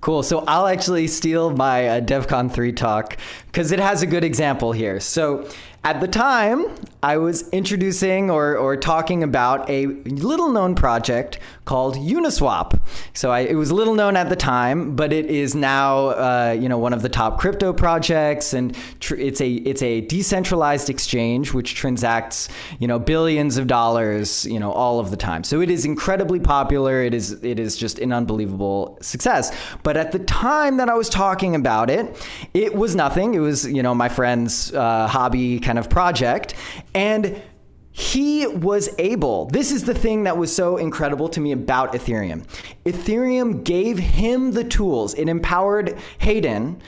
Cool. 0.00 0.22
So 0.22 0.44
I'll 0.46 0.66
actually 0.66 1.06
steal 1.08 1.50
my 1.50 1.88
uh, 1.88 2.00
DevCon 2.00 2.52
3 2.52 2.72
talk 2.72 3.16
because 3.54 3.70
it 3.70 3.78
has 3.78 4.02
a 4.02 4.06
good 4.06 4.24
example 4.24 4.72
here. 4.72 4.98
So 4.98 5.48
at 5.84 6.00
the 6.00 6.08
time, 6.08 6.74
I 7.02 7.18
was 7.18 7.46
introducing 7.50 8.30
or, 8.30 8.56
or 8.56 8.74
talking 8.74 9.22
about 9.22 9.68
a 9.68 9.84
little 9.86 10.48
known 10.48 10.74
project 10.74 11.38
called 11.66 11.96
Uniswap. 11.96 12.80
So 13.12 13.30
I, 13.30 13.40
it 13.40 13.54
was 13.54 13.70
little 13.70 13.94
known 13.94 14.16
at 14.16 14.30
the 14.30 14.36
time, 14.36 14.96
but 14.96 15.12
it 15.12 15.26
is 15.26 15.54
now 15.54 16.08
uh, 16.08 16.56
you 16.58 16.70
know 16.70 16.78
one 16.78 16.94
of 16.94 17.02
the 17.02 17.10
top 17.10 17.38
crypto 17.38 17.74
projects, 17.74 18.54
and 18.54 18.74
tr- 19.00 19.16
it's 19.16 19.42
a 19.42 19.50
it's 19.52 19.82
a 19.82 20.00
decentralized 20.02 20.88
exchange 20.88 21.52
which 21.52 21.74
transacts 21.74 22.48
you 22.78 22.88
know 22.88 22.98
billions 22.98 23.58
of 23.58 23.66
dollars 23.66 24.46
you 24.46 24.58
know 24.58 24.72
all 24.72 25.00
of 25.00 25.10
the 25.10 25.16
time. 25.18 25.44
So 25.44 25.60
it 25.60 25.70
is 25.70 25.84
incredibly 25.84 26.40
popular. 26.40 27.02
It 27.02 27.12
is 27.12 27.32
it 27.44 27.58
is 27.58 27.76
just 27.76 27.98
an 27.98 28.10
unbelievable 28.10 28.96
success. 29.02 29.54
But 29.82 29.98
at 29.98 30.12
the 30.12 30.20
time 30.20 30.78
that 30.78 30.88
I 30.88 30.94
was 30.94 31.10
talking 31.10 31.54
about 31.54 31.90
it, 31.90 32.26
it 32.54 32.74
was 32.74 32.96
nothing. 32.96 33.34
It 33.34 33.40
was 33.44 33.66
you 33.66 33.82
know 33.82 33.94
my 33.94 34.08
friend's 34.08 34.74
uh, 34.74 35.06
hobby 35.06 35.60
kind 35.60 35.78
of 35.78 35.88
project. 35.88 36.54
And 36.94 37.40
he 37.96 38.44
was 38.48 38.88
able, 38.98 39.46
this 39.46 39.70
is 39.70 39.84
the 39.84 39.94
thing 39.94 40.24
that 40.24 40.36
was 40.36 40.52
so 40.52 40.78
incredible 40.78 41.28
to 41.28 41.40
me 41.40 41.52
about 41.52 41.92
Ethereum. 41.92 42.44
Ethereum 42.84 43.62
gave 43.62 43.98
him 43.98 44.50
the 44.50 44.64
tools, 44.64 45.14
it 45.14 45.28
empowered 45.28 45.96
Hayden 46.18 46.82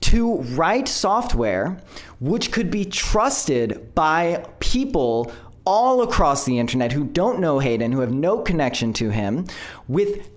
to 0.00 0.38
write 0.56 0.88
software 0.88 1.78
which 2.18 2.50
could 2.50 2.70
be 2.70 2.86
trusted 2.86 3.94
by 3.94 4.42
people 4.58 5.30
all 5.66 6.02
across 6.02 6.44
the 6.44 6.58
internet 6.58 6.92
who 6.92 7.04
don't 7.04 7.38
know 7.38 7.58
Hayden, 7.58 7.92
who 7.92 8.00
have 8.00 8.12
no 8.12 8.38
connection 8.38 8.94
to 8.94 9.10
him, 9.10 9.46
with 9.86 10.30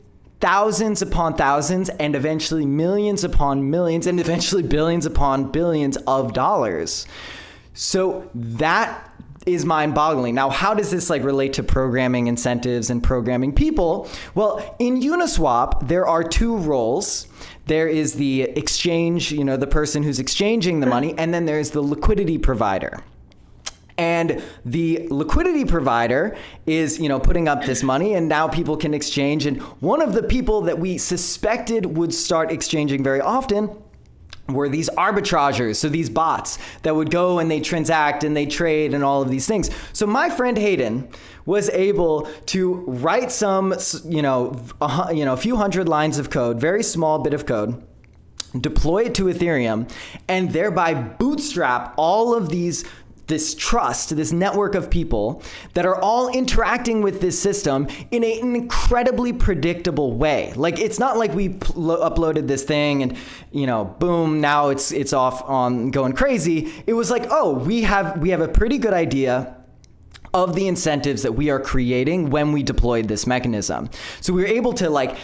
thousands 0.44 1.02
upon 1.02 1.36
thousands 1.36 1.88
and 1.88 2.18
eventually 2.18 2.66
millions 2.66 3.24
upon 3.24 3.70
millions 3.70 4.08
and 4.08 4.20
eventually 4.20 4.62
billions 4.78 5.06
upon 5.06 5.50
billions 5.50 5.96
of 6.06 6.34
dollars. 6.34 7.08
So 7.74 8.30
that 8.36 9.10
is 9.46 9.64
mind 9.64 9.96
boggling. 9.96 10.36
Now, 10.36 10.50
how 10.50 10.74
does 10.74 10.92
this 10.92 11.10
like 11.10 11.24
relate 11.24 11.54
to 11.54 11.64
programming 11.64 12.28
incentives 12.28 12.90
and 12.90 13.02
programming 13.02 13.54
people? 13.56 14.10
Well, 14.36 14.76
in 14.80 15.00
Uniswap, 15.00 15.88
there 15.88 16.06
are 16.06 16.26
two 16.26 16.58
roles. 16.58 17.28
There 17.68 17.88
is 17.88 18.16
the 18.16 18.42
exchange, 18.42 19.32
you 19.32 19.46
know, 19.46 19.56
the 19.56 19.66
person 19.66 20.04
who's 20.04 20.20
exchanging 20.20 20.82
the 20.82 20.88
money, 20.88 21.18
and 21.18 21.34
then 21.34 21.46
there's 21.46 21.72
the 21.72 21.82
liquidity 21.82 22.38
provider. 22.38 23.02
And 23.98 24.42
the 24.66 25.08
liquidity 25.10 25.66
provider 25.66 26.36
is, 26.66 27.00
you 27.00 27.10
know, 27.10 27.20
putting 27.20 27.48
up 27.48 27.64
this 27.64 27.84
money 27.84 28.16
and 28.16 28.28
now 28.28 28.48
people 28.48 28.76
can 28.76 28.94
exchange. 28.94 29.46
And 29.46 29.62
one 29.82 30.02
of 30.02 30.14
the 30.14 30.24
people 30.24 30.62
that 30.62 30.80
we 30.80 30.98
suspected 30.98 31.98
would 31.98 32.14
start 32.14 32.52
exchanging 32.52 33.04
very 33.04 33.22
often 33.22 33.70
were 34.50 34.68
these 34.68 34.90
arbitragers, 34.90 35.78
so 35.78 35.88
these 35.88 36.10
bots 36.10 36.60
that 36.82 36.94
would 36.94 37.10
go 37.10 37.40
and 37.40 37.50
they 37.50 37.62
transact 37.62 38.26
and 38.26 38.36
they 38.36 38.46
trade 38.46 38.94
and 38.94 39.04
all 39.04 39.22
of 39.22 39.30
these 39.30 39.48
things. 39.48 39.70
So 39.94 40.06
my 40.06 40.30
friend 40.30 40.58
Hayden 40.58 41.08
was 41.46 41.70
able 41.70 42.28
to 42.48 42.74
write 42.88 43.32
some, 43.32 43.74
you 44.04 44.22
know, 44.22 44.60
a, 44.82 45.14
you 45.14 45.24
know, 45.24 45.34
a 45.34 45.38
few 45.38 45.56
hundred 45.56 45.88
lines 45.88 46.18
of 46.18 46.30
code, 46.30 46.60
very 46.60 46.84
small 46.84 47.20
bit 47.20 47.34
of 47.34 47.46
code, 47.46 47.82
deploy 48.60 49.04
it 49.04 49.16
to 49.16 49.26
Ethereum, 49.26 49.90
and 50.28 50.52
thereby 50.52 50.94
bootstrap 50.94 51.94
all 51.98 52.36
of 52.36 52.50
these 52.50 52.84
this 53.28 53.56
trust, 53.56 54.16
this 54.16 54.32
network 54.32 54.76
of 54.76 54.90
people 54.90 55.42
that 55.74 55.86
are 55.86 56.00
all 56.02 56.30
interacting 56.30 57.02
with 57.02 57.22
this 57.22 57.40
system 57.40 57.88
in 58.12 58.24
an 58.24 58.56
incredibly 58.56 59.32
predictable 59.32 60.14
way. 60.14 60.52
Like 60.56 60.80
it's 60.80 61.00
not 61.00 61.18
like 61.18 61.34
we 61.34 61.50
pl- 61.50 61.98
uploaded 61.98 62.48
this 62.48 62.64
thing 62.64 63.02
and 63.02 63.18
you 63.52 63.66
know, 63.66 63.86
boom, 63.86 64.42
now 64.42 64.70
it's 64.70 64.92
it's 64.92 65.14
off 65.14 65.44
on 65.48 65.92
going 65.92 66.14
crazy. 66.14 66.74
It 66.86 66.94
was 66.94 67.10
like, 67.10 67.28
oh, 67.30 67.54
we 67.54 67.84
have 67.84 68.20
we 68.22 68.30
have 68.32 68.42
a 68.42 68.48
pretty 68.48 68.78
good 68.78 68.94
idea 68.94 69.56
of 70.34 70.56
the 70.56 70.68
incentives 70.68 71.22
that 71.22 71.34
we 71.34 71.50
are 71.50 71.60
creating 71.60 72.30
when 72.30 72.52
we 72.52 72.64
deployed 72.64 73.08
this 73.08 73.28
mechanism. 73.28 73.90
So 74.20 74.34
we 74.34 74.42
were 74.42 74.48
able 74.48 74.74
to 74.74 74.90
like 74.90 75.16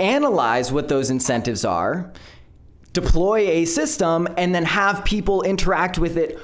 analyze 0.00 0.72
what 0.72 0.88
those 0.88 1.10
incentives 1.10 1.64
are, 1.64 2.12
deploy 2.92 3.38
a 3.48 3.64
system 3.66 4.26
and 4.38 4.54
then 4.54 4.64
have 4.64 5.04
people 5.04 5.42
interact 5.42 5.98
with 5.98 6.16
it 6.16 6.38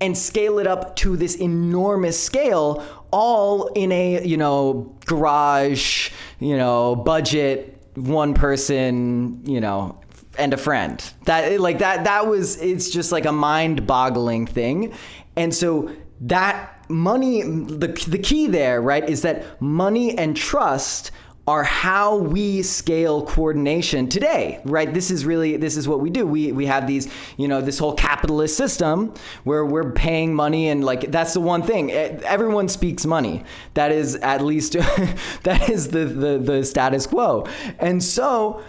and 0.00 0.16
scale 0.16 0.58
it 0.58 0.66
up 0.66 0.96
to 0.96 1.16
this 1.16 1.36
enormous 1.36 2.18
scale 2.22 2.84
all 3.10 3.66
in 3.74 3.92
a 3.92 4.24
you 4.26 4.36
know 4.36 4.92
garage 5.06 6.10
you 6.40 6.56
know 6.56 6.96
budget 6.96 7.80
one 7.94 8.34
person 8.34 9.40
you 9.46 9.60
know 9.60 9.98
and 10.38 10.52
a 10.52 10.56
friend. 10.56 11.02
That 11.24 11.60
like 11.60 11.78
that 11.78 12.04
that 12.04 12.26
was 12.26 12.60
it's 12.60 12.90
just 12.90 13.12
like 13.12 13.24
a 13.24 13.32
mind 13.32 13.86
boggling 13.86 14.46
thing. 14.46 14.92
And 15.36 15.54
so 15.54 15.90
that 16.22 16.70
money 16.88 17.42
the, 17.42 17.88
the 18.08 18.18
key 18.18 18.46
there 18.46 18.80
right 18.80 19.08
is 19.08 19.22
that 19.22 19.60
money 19.60 20.16
and 20.16 20.36
trust 20.36 21.10
are 21.46 21.62
how 21.62 22.16
we 22.16 22.62
scale 22.62 23.26
coordination 23.26 24.08
today 24.08 24.54
right? 24.64 24.92
This 24.92 25.10
is 25.10 25.24
really 25.24 25.56
this 25.56 25.76
is 25.76 25.86
what 25.86 26.00
we 26.00 26.10
do. 26.10 26.26
We 26.26 26.52
we 26.52 26.66
have 26.66 26.86
these 26.86 27.12
you 27.36 27.48
know 27.48 27.60
this 27.60 27.78
whole 27.78 27.94
capitalist 27.94 28.56
system 28.56 29.14
where 29.44 29.64
we're 29.64 29.92
paying 29.92 30.34
money 30.34 30.68
and 30.68 30.84
like 30.84 31.10
that's 31.10 31.34
the 31.34 31.40
one 31.40 31.62
thing. 31.62 31.90
Everyone 31.92 32.68
speaks 32.68 33.04
money. 33.04 33.44
That 33.74 33.92
is 33.92 34.16
at 34.16 34.42
least 34.42 34.72
that 35.42 35.68
is 35.68 35.88
the, 35.88 36.04
the 36.06 36.38
the 36.38 36.64
status 36.64 37.06
quo. 37.06 37.46
And 37.78 38.02
so 38.02 38.62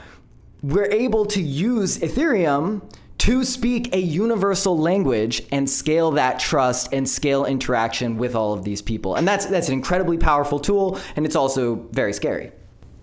we're 0.61 0.91
able 0.91 1.25
to 1.27 1.41
use 1.41 1.99
ethereum 1.99 2.81
to 3.17 3.43
speak 3.45 3.95
a 3.95 3.99
universal 3.99 4.77
language 4.77 5.41
and 5.51 5.69
scale 5.69 6.11
that 6.11 6.39
trust 6.39 6.89
and 6.91 7.07
scale 7.07 7.45
interaction 7.45 8.17
with 8.17 8.35
all 8.35 8.53
of 8.53 8.63
these 8.63 8.81
people. 8.81 9.15
And 9.15 9.27
that's 9.27 9.45
that's 9.45 9.69
an 9.69 9.73
incredibly 9.73 10.17
powerful 10.17 10.59
tool 10.59 10.99
and 11.15 11.25
it's 11.25 11.35
also 11.35 11.75
very 11.91 12.13
scary 12.13 12.51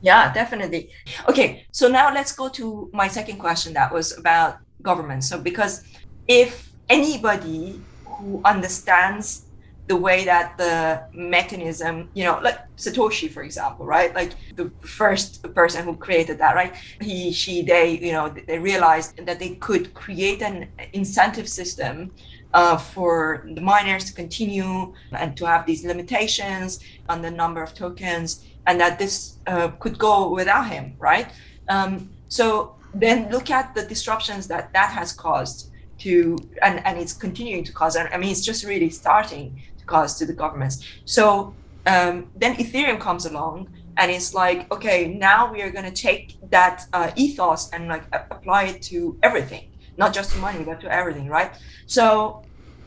yeah, 0.03 0.33
definitely. 0.33 0.91
Okay, 1.29 1.65
so 1.71 1.89
now 1.89 2.13
let's 2.13 2.33
go 2.33 2.49
to 2.51 2.91
my 2.93 3.09
second 3.09 3.39
question 3.39 3.73
that 3.75 3.93
was 3.93 4.19
about 4.19 4.59
government. 4.83 5.25
So, 5.25 5.39
because 5.39 5.85
if 6.27 6.73
anybody 6.89 7.81
who 8.05 8.41
understands 8.45 9.47
the 9.87 9.97
way 9.97 10.25
that 10.25 10.57
the 10.59 11.05
mechanism, 11.13 12.09
you 12.15 12.25
know, 12.25 12.39
like 12.43 12.59
Satoshi, 12.77 13.31
for 13.31 13.43
example, 13.43 13.85
right? 13.87 14.15
Like 14.15 14.33
the 14.55 14.71
first 14.81 15.43
person 15.55 15.85
who 15.85 15.97
created 15.97 16.39
that, 16.39 16.55
right? 16.55 16.75
He, 17.01 17.33
she, 17.33 17.63
they, 17.63 17.99
you 17.99 18.13
know, 18.13 18.29
they 18.29 18.59
realized 18.59 19.25
that 19.27 19.39
they 19.39 19.51
could 19.57 19.95
create 19.95 20.41
an 20.43 20.69
incentive 20.93 21.49
system 21.49 22.13
uh, 22.55 22.77
for 22.77 23.47
the 23.55 23.61
miners 23.61 24.05
to 24.05 24.13
continue 24.13 24.93
and 25.13 25.37
to 25.37 25.47
have 25.47 25.67
these 25.67 25.85
limitations 25.85 26.81
on 27.09 27.23
the 27.23 27.31
number 27.31 27.63
of 27.63 27.75
tokens 27.75 28.45
and 28.67 28.81
that 28.81 28.99
this 28.99 29.39
uh, 29.47 29.69
could 29.81 29.99
go 29.99 30.33
without 30.33 30.69
him, 30.69 30.95
right? 30.99 31.29
Um, 31.69 32.11
so 32.29 32.77
then 32.95 33.31
look 33.31 33.51
at 33.51 33.75
the 33.75 33.85
disruptions 33.85 34.47
that 34.49 34.73
that 34.73 34.91
has 34.91 35.13
caused 35.13 35.71
to, 35.99 36.37
and, 36.63 36.85
and 36.87 36.99
it's 36.99 37.13
continuing 37.13 37.65
to 37.65 37.73
cause. 37.73 37.97
I 37.97 38.17
mean, 38.17 38.31
it's 38.31 38.45
just 38.45 38.65
really 38.65 38.91
starting 38.91 39.63
to 39.79 39.85
cause 39.85 40.19
to 40.19 40.27
the 40.27 40.33
governments. 40.33 40.85
So 41.05 41.55
um, 41.87 42.31
then 42.37 42.57
Ethereum 42.57 43.01
comes 43.01 43.27
along 43.27 43.69
and 43.97 44.11
it's 44.11 44.35
like, 44.35 44.73
okay, 44.73 45.09
now 45.09 45.53
we 45.53 45.63
are 45.63 45.71
going 45.71 45.85
to 45.85 46.03
take 46.03 46.39
that 46.51 46.87
uh, 46.93 47.11
ethos 47.17 47.71
and 47.71 47.89
like 47.89 48.05
apply 48.13 48.65
it 48.65 48.83
to 48.83 49.19
everything, 49.23 49.69
not 49.97 50.15
just 50.15 50.33
to 50.33 50.39
money, 50.39 50.65
but 50.65 50.81
to 50.81 50.93
everything, 50.93 51.29
right? 51.29 51.53
So 51.87 52.45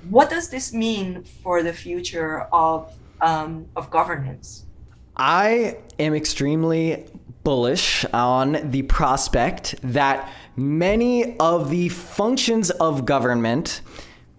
what 0.10 0.30
does 0.30 0.50
this 0.50 0.74
mean 0.74 1.24
for 1.44 1.64
the 1.64 1.74
future 1.74 2.42
of 2.52 2.94
um, 3.22 3.68
of 3.76 3.90
governance? 3.90 4.65
I 5.18 5.78
am 6.00 6.14
extremely 6.14 7.06
bullish 7.44 8.06
on 8.06 8.72
the 8.72 8.82
prospect 8.84 9.76
that 9.84 10.30
many 10.56 11.38
of 11.38 11.70
the 11.70 11.90
functions 11.90 12.72
of 12.72 13.06
government 13.06 13.82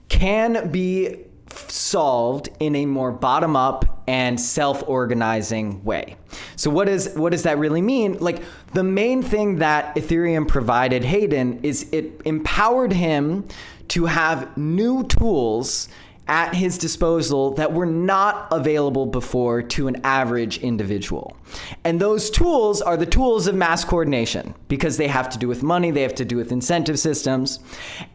can 0.08 0.70
be 0.70 1.18
solved 1.48 2.48
in 2.60 2.76
a 2.76 2.86
more 2.86 3.12
bottom 3.12 3.56
up 3.56 4.02
and 4.06 4.38
self-organizing 4.40 5.82
way. 5.84 6.16
So 6.56 6.70
what 6.70 6.88
is 6.88 7.12
what 7.14 7.32
does 7.32 7.44
that 7.44 7.58
really 7.58 7.82
mean? 7.82 8.18
Like 8.18 8.42
the 8.72 8.82
main 8.82 9.22
thing 9.22 9.56
that 9.56 9.94
Ethereum 9.96 10.46
provided 10.46 11.04
Hayden 11.04 11.60
is 11.62 11.88
it 11.92 12.20
empowered 12.24 12.92
him 12.92 13.46
to 13.88 14.06
have 14.06 14.56
new 14.56 15.04
tools 15.04 15.88
at 16.28 16.54
his 16.54 16.76
disposal 16.78 17.52
that 17.52 17.72
were 17.72 17.86
not 17.86 18.48
available 18.50 19.06
before 19.06 19.62
to 19.62 19.86
an 19.88 20.00
average 20.04 20.58
individual. 20.58 21.36
And 21.84 22.00
those 22.00 22.30
tools 22.30 22.82
are 22.82 22.96
the 22.96 23.06
tools 23.06 23.46
of 23.46 23.54
mass 23.54 23.84
coordination 23.84 24.54
because 24.68 24.96
they 24.96 25.08
have 25.08 25.28
to 25.30 25.38
do 25.38 25.46
with 25.46 25.62
money, 25.62 25.90
they 25.90 26.02
have 26.02 26.14
to 26.16 26.24
do 26.24 26.36
with 26.36 26.50
incentive 26.50 26.98
systems. 26.98 27.60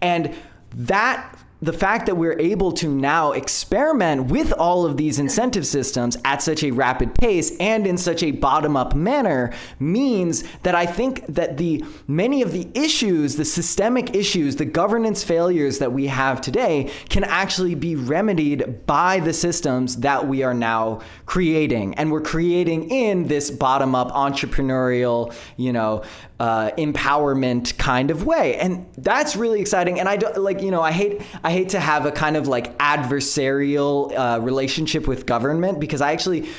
And 0.01 0.35
that 0.75 1.37
the 1.61 1.73
fact 1.73 2.07
that 2.07 2.15
we're 2.15 2.39
able 2.39 2.71
to 2.71 2.87
now 2.87 3.33
experiment 3.33 4.25
with 4.25 4.51
all 4.53 4.85
of 4.85 4.97
these 4.97 5.19
incentive 5.19 5.65
systems 5.65 6.17
at 6.25 6.41
such 6.41 6.63
a 6.63 6.71
rapid 6.71 7.13
pace 7.13 7.55
and 7.59 7.85
in 7.85 7.97
such 7.97 8.23
a 8.23 8.31
bottom-up 8.31 8.95
manner 8.95 9.53
means 9.79 10.43
that 10.63 10.73
I 10.73 10.87
think 10.87 11.25
that 11.27 11.57
the 11.57 11.85
many 12.07 12.41
of 12.41 12.51
the 12.51 12.67
issues, 12.73 13.35
the 13.35 13.45
systemic 13.45 14.15
issues, 14.15 14.55
the 14.55 14.65
governance 14.65 15.23
failures 15.23 15.77
that 15.79 15.93
we 15.93 16.07
have 16.07 16.41
today 16.41 16.91
can 17.09 17.23
actually 17.23 17.75
be 17.75 17.95
remedied 17.95 18.87
by 18.87 19.19
the 19.19 19.33
systems 19.33 19.97
that 19.97 20.27
we 20.27 20.41
are 20.41 20.55
now 20.55 21.01
creating. 21.27 21.93
And 21.95 22.11
we're 22.11 22.21
creating 22.21 22.89
in 22.89 23.27
this 23.27 23.51
bottom-up 23.51 24.11
entrepreneurial, 24.11 25.33
you 25.57 25.73
know, 25.73 26.03
uh, 26.41 26.71
empowerment 26.71 27.77
kind 27.77 28.09
of 28.09 28.25
way, 28.25 28.57
and 28.57 28.87
that's 28.97 29.35
really 29.35 29.61
exciting. 29.61 29.99
And 29.99 30.09
I 30.09 30.17
don't 30.17 30.37
like 30.37 30.63
you 30.63 30.71
know 30.71 30.81
I 30.81 30.91
hate 30.91 31.21
I 31.43 31.51
hate 31.51 31.69
to 31.69 31.79
have 31.79 32.07
a 32.07 32.11
kind 32.11 32.35
of 32.35 32.47
like 32.47 32.75
adversarial 32.79 34.11
uh, 34.17 34.41
relationship 34.41 35.07
with 35.07 35.27
government 35.27 35.79
because 35.79 36.01
I 36.01 36.13
actually 36.13 36.49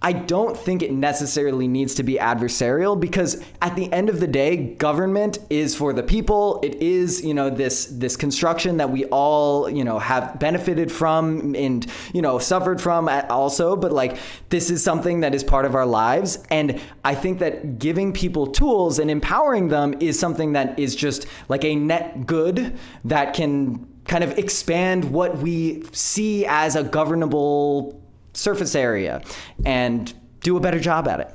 I 0.00 0.12
don't 0.12 0.56
think 0.56 0.82
it 0.82 0.92
necessarily 0.92 1.66
needs 1.66 1.94
to 1.96 2.02
be 2.02 2.14
adversarial 2.14 2.98
because 2.98 3.42
at 3.60 3.74
the 3.76 3.92
end 3.92 4.08
of 4.08 4.20
the 4.20 4.26
day, 4.26 4.74
government 4.74 5.38
is 5.50 5.74
for 5.74 5.92
the 5.92 6.02
people. 6.02 6.60
It 6.62 6.76
is, 6.76 7.24
you 7.24 7.34
know, 7.34 7.50
this 7.50 7.86
this 7.86 8.16
construction 8.16 8.76
that 8.76 8.90
we 8.90 9.04
all, 9.06 9.68
you 9.68 9.84
know, 9.84 9.98
have 9.98 10.38
benefited 10.38 10.92
from 10.92 11.54
and, 11.54 11.86
you 12.12 12.22
know, 12.22 12.38
suffered 12.38 12.80
from 12.80 13.08
also, 13.28 13.76
but 13.76 13.92
like 13.92 14.18
this 14.50 14.70
is 14.70 14.82
something 14.82 15.20
that 15.20 15.34
is 15.34 15.42
part 15.42 15.64
of 15.64 15.74
our 15.74 15.86
lives 15.86 16.38
and 16.50 16.80
I 17.04 17.14
think 17.14 17.38
that 17.40 17.78
giving 17.78 18.12
people 18.12 18.46
tools 18.46 18.98
and 18.98 19.10
empowering 19.10 19.68
them 19.68 19.94
is 20.00 20.18
something 20.18 20.52
that 20.52 20.78
is 20.78 20.94
just 20.94 21.26
like 21.48 21.64
a 21.64 21.74
net 21.74 22.26
good 22.26 22.76
that 23.04 23.34
can 23.34 23.86
kind 24.06 24.24
of 24.24 24.38
expand 24.38 25.04
what 25.10 25.38
we 25.38 25.84
see 25.92 26.46
as 26.46 26.76
a 26.76 26.82
governable 26.82 27.97
surface 28.38 28.74
area 28.74 29.22
and 29.64 30.14
do 30.40 30.56
a 30.56 30.60
better 30.60 30.80
job 30.80 31.08
at 31.08 31.20
it. 31.20 31.34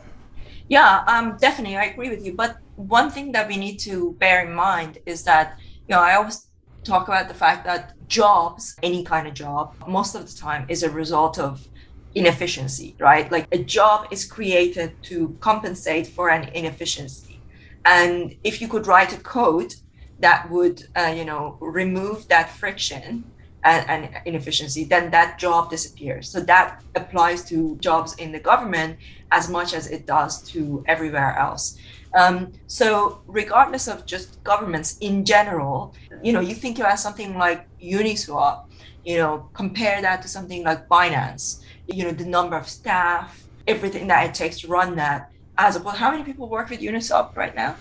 Yeah, 0.69 1.03
um, 1.07 1.38
definitely, 1.38 1.77
I 1.77 1.86
agree 1.86 2.10
with 2.10 2.25
you. 2.25 2.33
But 2.33 2.57
one 2.75 3.10
thing 3.12 3.31
that 3.33 3.48
we 3.48 3.57
need 3.57 3.77
to 3.79 4.13
bear 4.19 4.45
in 4.45 4.53
mind 4.53 4.98
is 5.05 5.24
that 5.24 5.60
you 5.88 5.93
know 5.93 6.01
I 6.01 6.15
always 6.15 6.48
talk 6.83 7.07
about 7.07 7.27
the 7.27 7.33
fact 7.33 7.65
that 7.65 7.93
jobs, 8.07 8.75
any 8.81 9.03
kind 9.03 9.27
of 9.27 9.33
job, 9.33 9.75
most 9.88 10.15
of 10.15 10.29
the 10.29 10.38
time 10.38 10.65
is 10.69 10.83
a 10.83 10.89
result 10.89 11.39
of 11.39 11.67
inefficiency, 12.15 12.95
right? 13.00 13.31
Like 13.31 13.48
a 13.51 13.57
job 13.57 14.07
is 14.12 14.25
created 14.25 15.01
to 15.03 15.36
compensate 15.39 16.07
for 16.07 16.29
an 16.29 16.50
inefficiency. 16.53 17.39
And 17.86 18.36
if 18.43 18.62
you 18.62 18.67
could 18.67 18.88
write 18.88 19.13
a 19.13 19.22
code 19.22 19.74
that 20.19 20.50
would, 20.50 20.83
uh, 20.95 21.13
you 21.15 21.25
know, 21.25 21.57
remove 21.60 22.27
that 22.29 22.50
friction, 22.50 23.24
and, 23.63 23.89
and, 23.89 24.22
inefficiency, 24.25 24.84
then 24.84 25.12
that 25.12 25.39
job 25.39 25.70
disappears. 25.70 26.29
So 26.29 26.39
that 26.41 26.84
applies 26.96 27.43
to 27.46 27.77
jobs 27.77 28.15
in 28.15 28.32
the 28.32 28.39
government 28.39 28.98
as 29.32 29.50
much 29.50 29.74
as 29.74 29.88
it 29.88 30.05
does 30.05 30.41
to 30.51 30.84
everywhere 30.88 31.38
else. 31.38 31.77
Um, 32.15 32.51
so 32.67 33.22
regardless 33.25 33.88
of 33.88 34.05
just 34.05 34.43
governments 34.43 34.98
in 35.00 35.25
general, 35.25 35.96
you 36.22 36.32
know, 36.32 36.41
you 36.41 36.53
think 36.53 36.79
about 36.79 37.00
something 37.00 37.38
like 37.38 37.67
Uniswap, 37.79 38.65
you 39.03 39.17
know, 39.17 39.50
compare 39.53 40.01
that 40.01 40.22
to 40.22 40.27
something 40.27 40.63
like 40.63 40.88
Binance, 40.88 41.63
you 41.88 42.03
know, 42.03 42.12
the 42.12 42.25
number 42.25 42.55
of 42.55 42.67
staff, 42.70 43.43
everything 43.67 44.08
that 44.08 44.29
it 44.29 44.34
takes 44.34 44.60
to 44.62 44.67
run 44.67 44.96
that. 44.96 45.32
As 45.58 45.77
well, 45.79 45.93
how 45.93 46.10
many 46.10 46.24
people 46.24 46.50
work 46.50 46.70
with 46.70 46.79
Uniswap 46.79 47.36
right 47.36 47.55
now? 47.55 47.75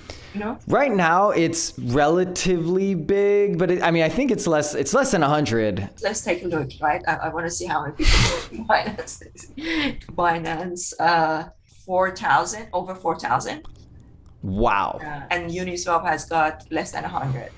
Right 0.66 0.92
now, 0.92 1.30
it's 1.30 1.78
relatively 1.78 2.94
big, 2.94 3.58
but 3.58 3.70
it, 3.70 3.82
I 3.82 3.90
mean, 3.90 4.02
I 4.02 4.08
think 4.08 4.30
it's 4.30 4.46
less. 4.46 4.74
It's 4.74 4.94
less 4.94 5.10
than 5.12 5.22
hundred. 5.22 5.88
Let's 6.02 6.22
take 6.22 6.44
a 6.44 6.48
look, 6.48 6.70
right? 6.80 7.02
I, 7.06 7.14
I 7.14 7.28
want 7.28 7.46
to 7.46 7.50
see 7.50 7.66
how 7.66 7.82
many 7.82 7.96
people 7.96 8.10
Binance. 8.68 9.22
Binance, 10.12 10.92
uh, 10.98 11.48
four 11.84 12.16
thousand, 12.16 12.68
over 12.72 12.94
four 12.94 13.18
thousand. 13.18 13.66
Wow. 14.42 14.98
Uh, 15.02 15.22
and 15.30 15.50
Uniswap 15.50 16.04
has 16.04 16.24
got 16.24 16.64
less 16.70 16.92
than 16.92 17.04
hundred. 17.04 17.50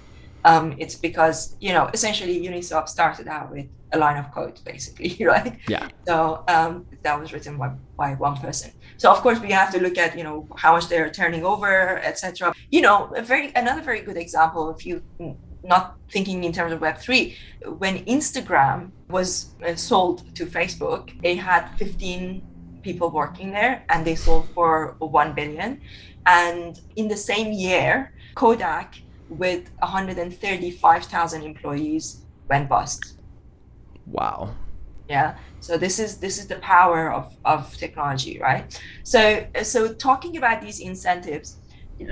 Um, 0.45 0.75
it's 0.79 0.95
because 0.95 1.57
you 1.61 1.73
know 1.73 1.89
essentially 1.95 2.41
Uniswap 2.47 2.89
started 2.89 3.29
out 3.29 3.51
with 3.51 3.67
a 3.95 3.99
line 3.99 4.17
of 4.17 4.31
code, 4.33 4.61
basically, 4.65 5.17
right? 5.33 5.59
Yeah. 5.69 5.89
So 6.07 6.45
um, 6.49 6.87
that 7.03 7.19
was 7.19 7.33
written 7.33 7.57
by, 7.57 7.71
by 7.97 8.15
one 8.15 8.37
person. 8.37 8.73
So 8.97 9.11
of 9.11 9.19
course 9.19 9.41
we 9.41 9.51
have 9.51 9.73
to 9.73 9.81
look 9.81 9.99
at 9.99 10.17
you 10.17 10.25
know 10.25 10.47
how 10.57 10.73
much 10.73 10.89
they're 10.89 11.11
turning 11.11 11.45
over, 11.45 11.99
etc. 12.11 12.55
You 12.71 12.83
know, 12.83 13.13
a 13.17 13.23
very 13.23 13.53
another 13.55 13.83
very 13.83 14.01
good 14.01 14.17
example. 14.17 14.71
If 14.71 14.87
you 14.87 15.03
not 15.63 15.97
thinking 16.11 16.45
in 16.45 16.53
terms 16.53 16.73
of 16.73 16.81
Web 16.81 16.99
three, 16.99 17.37
when 17.79 18.05
Instagram 18.05 18.91
was 19.09 19.55
uh, 19.67 19.75
sold 19.75 20.35
to 20.37 20.47
Facebook, 20.47 21.03
they 21.23 21.37
had 21.37 21.69
15 21.79 22.43
people 22.83 23.11
working 23.11 23.51
there, 23.51 23.85
and 23.89 24.05
they 24.07 24.15
sold 24.15 24.49
for 24.55 24.95
one 24.99 25.33
billion. 25.33 25.81
And 26.27 26.81
in 26.97 27.09
the 27.09 27.17
same 27.17 27.53
year, 27.53 28.13
Kodak 28.35 28.97
with 29.29 29.71
135,000 29.79 31.43
employees 31.43 32.25
went 32.49 32.69
bust. 32.69 33.21
Wow. 34.07 34.55
Yeah. 35.09 35.37
So 35.61 35.77
this 35.77 35.99
is 35.99 36.19
this 36.19 36.39
is 36.39 36.47
the 36.47 36.57
power 36.57 37.13
of, 37.13 37.35
of 37.45 37.75
technology 37.77 38.39
right? 38.39 38.81
So 39.03 39.47
so 39.63 39.93
talking 39.93 40.37
about 40.37 40.61
these 40.61 40.81
incentives 40.81 41.57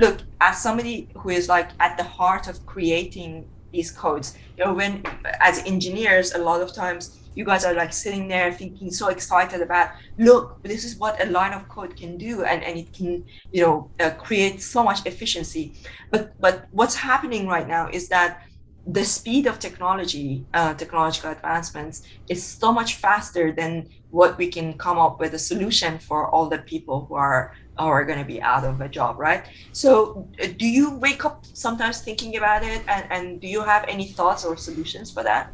look 0.00 0.20
as 0.40 0.62
somebody 0.62 1.08
who 1.16 1.30
is 1.30 1.48
like 1.48 1.70
at 1.80 1.96
the 1.96 2.04
heart 2.04 2.48
of 2.48 2.64
creating 2.66 3.48
these 3.72 3.90
codes 3.90 4.38
you 4.56 4.64
know 4.64 4.72
when 4.72 5.02
as 5.40 5.58
engineers 5.64 6.34
a 6.34 6.38
lot 6.38 6.60
of 6.60 6.72
times 6.72 7.18
you 7.34 7.44
guys 7.44 7.64
are 7.64 7.74
like 7.74 7.92
sitting 7.92 8.28
there 8.28 8.52
thinking 8.52 8.90
so 8.90 9.08
excited 9.08 9.60
about 9.62 9.90
look 10.18 10.62
this 10.62 10.84
is 10.84 10.96
what 10.96 11.20
a 11.22 11.30
line 11.30 11.52
of 11.52 11.66
code 11.68 11.96
can 11.96 12.16
do 12.18 12.44
and, 12.44 12.62
and 12.62 12.78
it 12.78 12.92
can 12.92 13.24
you 13.50 13.62
know 13.62 13.90
uh, 14.00 14.10
create 14.10 14.60
so 14.60 14.84
much 14.84 15.04
efficiency. 15.06 15.74
But 16.10 16.38
but 16.40 16.66
what's 16.70 16.94
happening 16.94 17.46
right 17.46 17.66
now 17.66 17.88
is 17.88 18.08
that 18.08 18.46
the 18.86 19.04
speed 19.04 19.46
of 19.46 19.58
technology, 19.58 20.44
uh, 20.54 20.74
technological 20.74 21.30
advancements 21.30 22.02
is 22.28 22.42
so 22.42 22.72
much 22.72 22.96
faster 22.96 23.52
than 23.52 23.88
what 24.10 24.36
we 24.38 24.48
can 24.48 24.76
come 24.76 24.98
up 24.98 25.20
with 25.20 25.34
a 25.34 25.38
solution 25.38 25.98
for 25.98 26.28
all 26.28 26.48
the 26.48 26.58
people 26.58 27.06
who 27.06 27.14
are 27.14 27.54
who 27.78 27.86
are 27.86 28.04
going 28.04 28.18
to 28.18 28.24
be 28.24 28.42
out 28.42 28.64
of 28.64 28.80
a 28.80 28.88
job, 28.88 29.18
right? 29.18 29.46
So, 29.72 30.28
uh, 30.42 30.48
do 30.58 30.66
you 30.66 30.90
wake 30.96 31.24
up 31.24 31.46
sometimes 31.54 32.02
thinking 32.02 32.36
about 32.36 32.62
it, 32.62 32.82
and, 32.86 33.06
and 33.10 33.40
do 33.40 33.48
you 33.48 33.62
have 33.62 33.84
any 33.88 34.08
thoughts 34.08 34.44
or 34.44 34.56
solutions 34.58 35.10
for 35.10 35.22
that? 35.22 35.50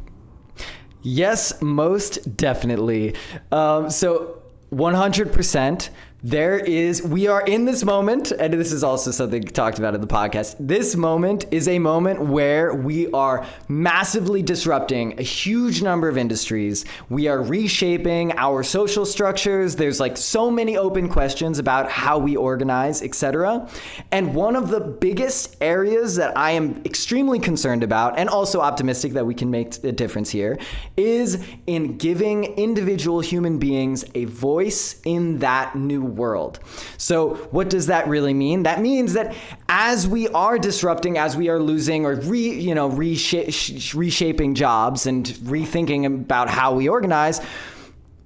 Yes, 1.01 1.61
most 1.61 2.35
definitely. 2.35 3.15
Um, 3.51 3.89
so, 3.89 4.41
one 4.69 4.93
hundred 4.93 5.31
percent 5.31 5.91
there 6.21 6.57
is, 6.57 7.01
we 7.01 7.27
are 7.27 7.41
in 7.41 7.63
this 7.63 7.85
moment, 7.85 8.31
and 8.31 8.53
this 8.53 8.73
is 8.73 8.83
also 8.83 9.09
something 9.11 9.41
talked 9.43 9.79
about 9.79 9.95
in 9.95 10.01
the 10.01 10.07
podcast. 10.07 10.55
This 10.59 10.97
moment 10.97 11.45
is 11.49 11.69
a 11.69 11.79
moment 11.79 12.21
where 12.21 12.73
we 12.73 13.09
are 13.11 13.45
massively 13.69 14.41
disrupting 14.41 15.17
a 15.17 15.23
huge 15.23 15.81
number 15.81 16.09
of 16.09 16.17
industries. 16.17 16.83
We 17.07 17.29
are 17.29 17.41
reshaping 17.41 18.37
our 18.37 18.63
social 18.63 19.05
structures. 19.05 19.77
There's 19.77 20.01
like 20.01 20.17
so 20.17 20.51
many 20.51 20.75
open 20.75 21.07
questions 21.07 21.57
about 21.57 21.89
how 21.89 22.17
we 22.17 22.35
organize, 22.35 23.01
etc. 23.01 23.69
And 24.11 24.35
one 24.35 24.57
of 24.57 24.69
the 24.69 24.81
biggest 24.81 25.55
areas 25.61 26.17
that 26.17 26.37
I 26.37 26.51
am 26.51 26.81
extremely 26.83 27.39
concerned 27.39 27.81
about, 27.81 28.19
and 28.19 28.27
also 28.27 28.59
optimistic 28.59 29.13
that 29.13 29.25
we 29.25 29.33
can 29.33 29.49
make 29.49 29.81
a 29.85 29.93
difference 29.93 30.29
here, 30.29 30.59
is 30.97 31.41
in 31.65 31.97
giving 31.97 32.43
individual 32.43 33.21
human 33.21 33.57
beings 33.57 34.03
a 34.15 34.25
voice 34.25 34.99
in 35.05 35.39
that 35.39 35.77
new 35.77 36.08
world. 36.09 36.59
So, 36.97 37.35
what 37.51 37.69
does 37.69 37.87
that 37.87 38.07
really 38.07 38.33
mean? 38.33 38.63
That 38.63 38.81
means 38.81 39.13
that 39.13 39.35
as 39.67 40.07
we 40.07 40.27
are 40.29 40.57
disrupting, 40.57 41.17
as 41.17 41.37
we 41.37 41.49
are 41.49 41.59
losing 41.59 42.05
or 42.05 42.15
re, 42.15 42.49
you 42.59 42.75
know, 42.75 42.89
resha- 42.89 43.95
reshaping 43.95 44.55
jobs 44.55 45.05
and 45.05 45.25
rethinking 45.25 46.05
about 46.05 46.49
how 46.49 46.73
we 46.73 46.89
organize, 46.89 47.41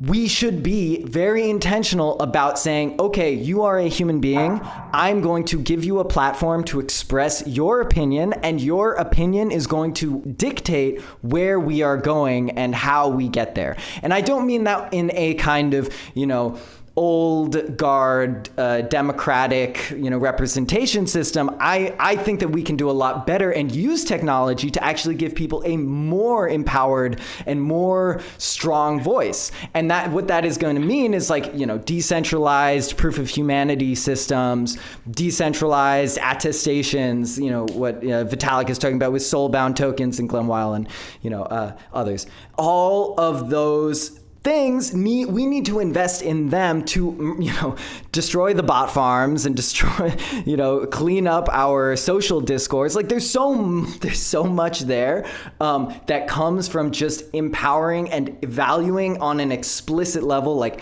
we 0.04 0.28
should 0.28 0.64
be 0.64 1.02
very 1.04 1.50
intentional 1.50 2.20
about 2.20 2.60
saying, 2.60 3.00
okay, 3.00 3.34
you 3.34 3.62
are 3.62 3.80
a 3.80 3.88
human 3.88 4.20
being. 4.20 4.60
I'm 4.92 5.22
going 5.22 5.46
to 5.46 5.60
give 5.60 5.86
you 5.86 6.00
a 6.00 6.06
platform 6.06 6.66
to 6.66 6.82
express 6.82 7.46
your 7.48 7.80
opinion, 7.80 8.34
and 8.44 8.60
your 8.60 8.96
opinion 8.96 9.50
is 9.52 9.66
going 9.66 9.94
to 9.96 10.20
dictate 10.22 11.00
where 11.22 11.58
we 11.58 11.84
are 11.84 11.96
going 11.96 12.52
and 12.52 12.76
how 12.76 13.08
we 13.08 13.30
get 13.30 13.56
there. 13.56 13.78
And 14.02 14.14
I 14.14 14.20
don't 14.20 14.46
mean 14.46 14.66
that 14.66 14.94
in 14.94 15.10
a 15.14 15.36
kind 15.36 15.74
of, 15.74 15.94
you 16.16 16.26
know, 16.26 16.58
old 16.96 17.76
guard 17.76 18.50
uh, 18.58 18.82
democratic 18.82 19.90
you 19.92 20.12
know 20.12 20.18
representation 20.18 21.08
system 21.08 21.50
I, 21.60 21.96
I 22.00 22.16
think 22.16 22.40
that 22.42 22.50
we 22.50 22.62
can 22.62 22.76
do 22.76 22.90
a 22.90 22.92
lot 22.92 23.26
better 23.26 23.52
and 23.52 23.74
use 23.74 24.04
technology 24.04 24.70
to 24.70 24.84
actually 24.84 25.16
give 25.16 25.34
people 25.34 25.64
a 25.66 25.78
more 25.78 26.48
empowered 26.48 27.20
and 27.46 27.62
more 27.62 28.22
strong 28.38 29.02
voice. 29.02 29.52
And 29.74 29.90
that 29.92 30.12
what 30.12 30.28
that 30.28 30.46
is 30.46 30.58
going 30.58 30.76
to 30.76 30.82
mean 30.82 31.14
is 31.14 31.30
like 31.30 31.54
you 31.56 31.66
know 31.66 31.78
decentralized 31.80 32.98
proof 32.98 33.18
of 33.18 33.30
humanity 33.30 33.96
systems 33.96 34.78
decentralized 35.10 36.18
attestations 36.22 37.40
you 37.40 37.50
know 37.50 37.66
what 37.74 37.96
uh, 37.98 38.26
Vitalik 38.26 38.70
is 38.70 38.78
talking 38.78 38.98
about 38.98 39.12
with 39.12 39.22
soulbound 39.22 39.76
tokens 39.76 40.20
and 40.20 40.30
Glen 40.30 40.46
Weyl 40.46 40.76
and 40.76 40.88
you 41.22 41.30
know 41.30 41.44
uh, 41.44 41.76
others. 41.94 42.28
All 42.58 43.20
of 43.20 43.50
those 43.50 44.20
things 44.44 44.94
need 44.94 45.26
we 45.28 45.46
need 45.46 45.66
to 45.66 45.80
invest 45.80 46.22
in 46.22 46.50
them 46.50 46.84
to 46.84 47.38
you 47.40 47.54
know 47.54 47.76
destroy 48.12 48.54
the 48.54 48.64
bot 48.64 48.92
farms 48.92 49.46
and 49.46 49.56
destroy 49.64 50.14
you 50.46 50.58
know 50.58 50.86
clean 50.86 51.28
up 51.28 51.48
our 51.52 51.96
social 51.96 52.42
discourse 52.42 52.96
like 52.96 53.08
there's 53.08 53.30
so 53.30 53.82
there's 54.02 54.22
so 54.22 54.44
much 54.44 54.82
there 54.82 55.26
um, 55.62 55.94
that 56.08 56.28
comes 56.28 56.68
from 56.68 56.92
just 56.92 57.24
empowering 57.34 58.12
and 58.12 58.40
valuing 58.44 59.20
on 59.22 59.40
an 59.40 59.52
explicit 59.52 60.24
level 60.24 60.56
like 60.56 60.82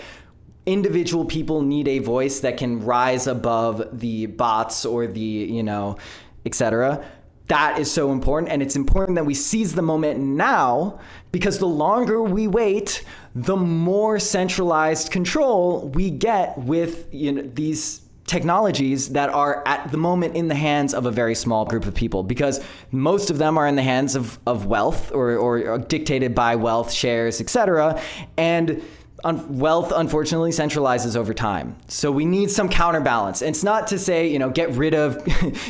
individual 0.66 1.24
people 1.24 1.62
need 1.62 1.88
a 1.88 1.98
voice 1.98 2.40
that 2.40 2.56
can 2.56 2.84
rise 2.84 3.26
above 3.26 4.00
the 4.00 4.26
bots 4.26 4.84
or 4.84 5.06
the 5.06 5.20
you 5.20 5.62
know 5.62 5.96
etc 6.44 7.04
that 7.48 7.78
is 7.78 7.90
so 7.90 8.12
important 8.12 8.52
and 8.52 8.62
it's 8.62 8.76
important 8.76 9.16
that 9.16 9.24
we 9.24 9.34
seize 9.34 9.74
the 9.74 9.82
moment 9.82 10.18
now 10.20 10.98
because 11.32 11.58
the 11.58 11.66
longer 11.66 12.22
we 12.22 12.46
wait 12.46 13.04
the 13.34 13.56
more 13.56 14.18
centralized 14.18 15.10
control 15.10 15.88
we 15.94 16.10
get 16.10 16.56
with 16.58 17.12
you 17.12 17.32
know, 17.32 17.42
these 17.54 18.02
technologies 18.26 19.10
that 19.10 19.28
are 19.30 19.62
at 19.66 19.90
the 19.90 19.98
moment 19.98 20.36
in 20.36 20.48
the 20.48 20.54
hands 20.54 20.94
of 20.94 21.06
a 21.06 21.10
very 21.10 21.34
small 21.34 21.64
group 21.64 21.84
of 21.84 21.94
people 21.94 22.22
because 22.22 22.64
most 22.92 23.30
of 23.30 23.38
them 23.38 23.58
are 23.58 23.66
in 23.66 23.74
the 23.74 23.82
hands 23.82 24.14
of, 24.14 24.38
of 24.46 24.66
wealth 24.66 25.10
or, 25.12 25.36
or 25.36 25.78
dictated 25.78 26.34
by 26.34 26.54
wealth 26.54 26.92
shares 26.92 27.40
etc 27.40 28.00
and 28.36 28.82
un- 29.24 29.58
wealth 29.58 29.92
unfortunately 29.94 30.50
centralizes 30.50 31.16
over 31.16 31.32
time. 31.34 31.76
So 31.88 32.10
we 32.10 32.24
need 32.24 32.50
some 32.50 32.68
counterbalance. 32.68 33.42
It's 33.42 33.62
not 33.62 33.86
to 33.88 33.98
say, 33.98 34.28
you 34.28 34.38
know, 34.38 34.50
get 34.50 34.70
rid 34.70 34.94
of 34.94 35.24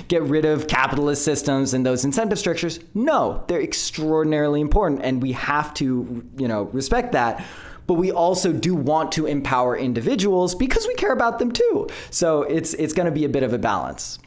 get 0.09 0.23
rid 0.23 0.45
of 0.45 0.67
capitalist 0.69 1.25
systems 1.25 1.75
and 1.75 1.85
those 1.85 2.05
incentive 2.05 2.39
structures. 2.39 2.81
No, 2.95 3.45
they're 3.49 3.63
extraordinarily 3.63 4.61
important 4.61 5.03
and 5.03 5.23
we 5.23 5.33
have 5.33 5.75
to, 5.75 6.25
you 6.37 6.49
know, 6.49 6.65
respect 6.65 7.13
that. 7.13 7.45
But 7.87 7.95
we 7.95 8.13
also 8.13 8.53
do 8.53 8.75
want 8.75 9.13
to 9.13 9.27
empower 9.27 9.77
individuals 9.77 10.55
because 10.55 10.87
we 10.87 10.95
care 10.95 11.13
about 11.13 11.39
them 11.39 11.53
too. 11.53 11.89
So 12.11 12.43
it's 12.43 12.75
it's 12.75 12.93
going 12.93 13.07
to 13.07 13.13
be 13.13 13.25
a 13.25 13.29
bit 13.29 13.43
of 13.43 13.53
a 13.53 13.59
balance. 13.59 14.19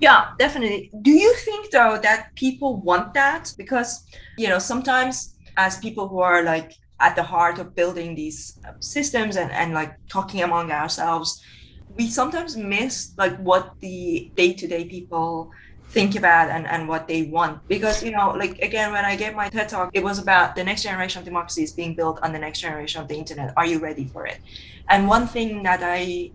Yeah, 0.00 0.32
definitely. 0.38 0.90
Do 1.02 1.10
you 1.10 1.32
think 1.34 1.70
though 1.70 1.98
that 2.02 2.34
people 2.34 2.80
want 2.80 3.14
that? 3.14 3.52
Because, 3.56 4.04
you 4.38 4.48
know, 4.48 4.58
sometimes 4.58 5.36
as 5.56 5.78
people 5.78 6.08
who 6.08 6.20
are 6.20 6.42
like 6.42 6.72
at 7.00 7.16
the 7.16 7.22
heart 7.22 7.58
of 7.58 7.74
building 7.74 8.14
these 8.14 8.58
uh, 8.66 8.72
systems 8.80 9.36
and, 9.36 9.50
and 9.52 9.74
like 9.74 9.94
talking 10.08 10.42
among 10.42 10.70
ourselves 10.70 11.42
we 11.96 12.08
sometimes 12.08 12.56
miss 12.56 13.12
like 13.18 13.36
what 13.38 13.74
the 13.80 14.30
day-to-day 14.36 14.84
people 14.84 15.50
think 15.88 16.14
about 16.14 16.48
and, 16.48 16.66
and 16.68 16.86
what 16.86 17.08
they 17.08 17.24
want 17.24 17.66
because 17.66 18.02
you 18.02 18.12
know 18.12 18.30
like 18.30 18.58
again 18.60 18.92
when 18.92 19.04
i 19.04 19.16
gave 19.16 19.34
my 19.34 19.48
ted 19.48 19.68
talk 19.68 19.90
it 19.92 20.04
was 20.04 20.18
about 20.18 20.54
the 20.54 20.62
next 20.62 20.82
generation 20.82 21.18
of 21.18 21.24
democracy 21.24 21.62
is 21.64 21.72
being 21.72 21.94
built 21.94 22.20
on 22.22 22.32
the 22.32 22.38
next 22.38 22.60
generation 22.60 23.02
of 23.02 23.08
the 23.08 23.14
internet 23.14 23.52
are 23.56 23.66
you 23.66 23.78
ready 23.80 24.04
for 24.06 24.24
it 24.24 24.38
and 24.88 25.08
one 25.08 25.26
thing 25.26 25.64
that 25.64 25.80
i 25.82 26.30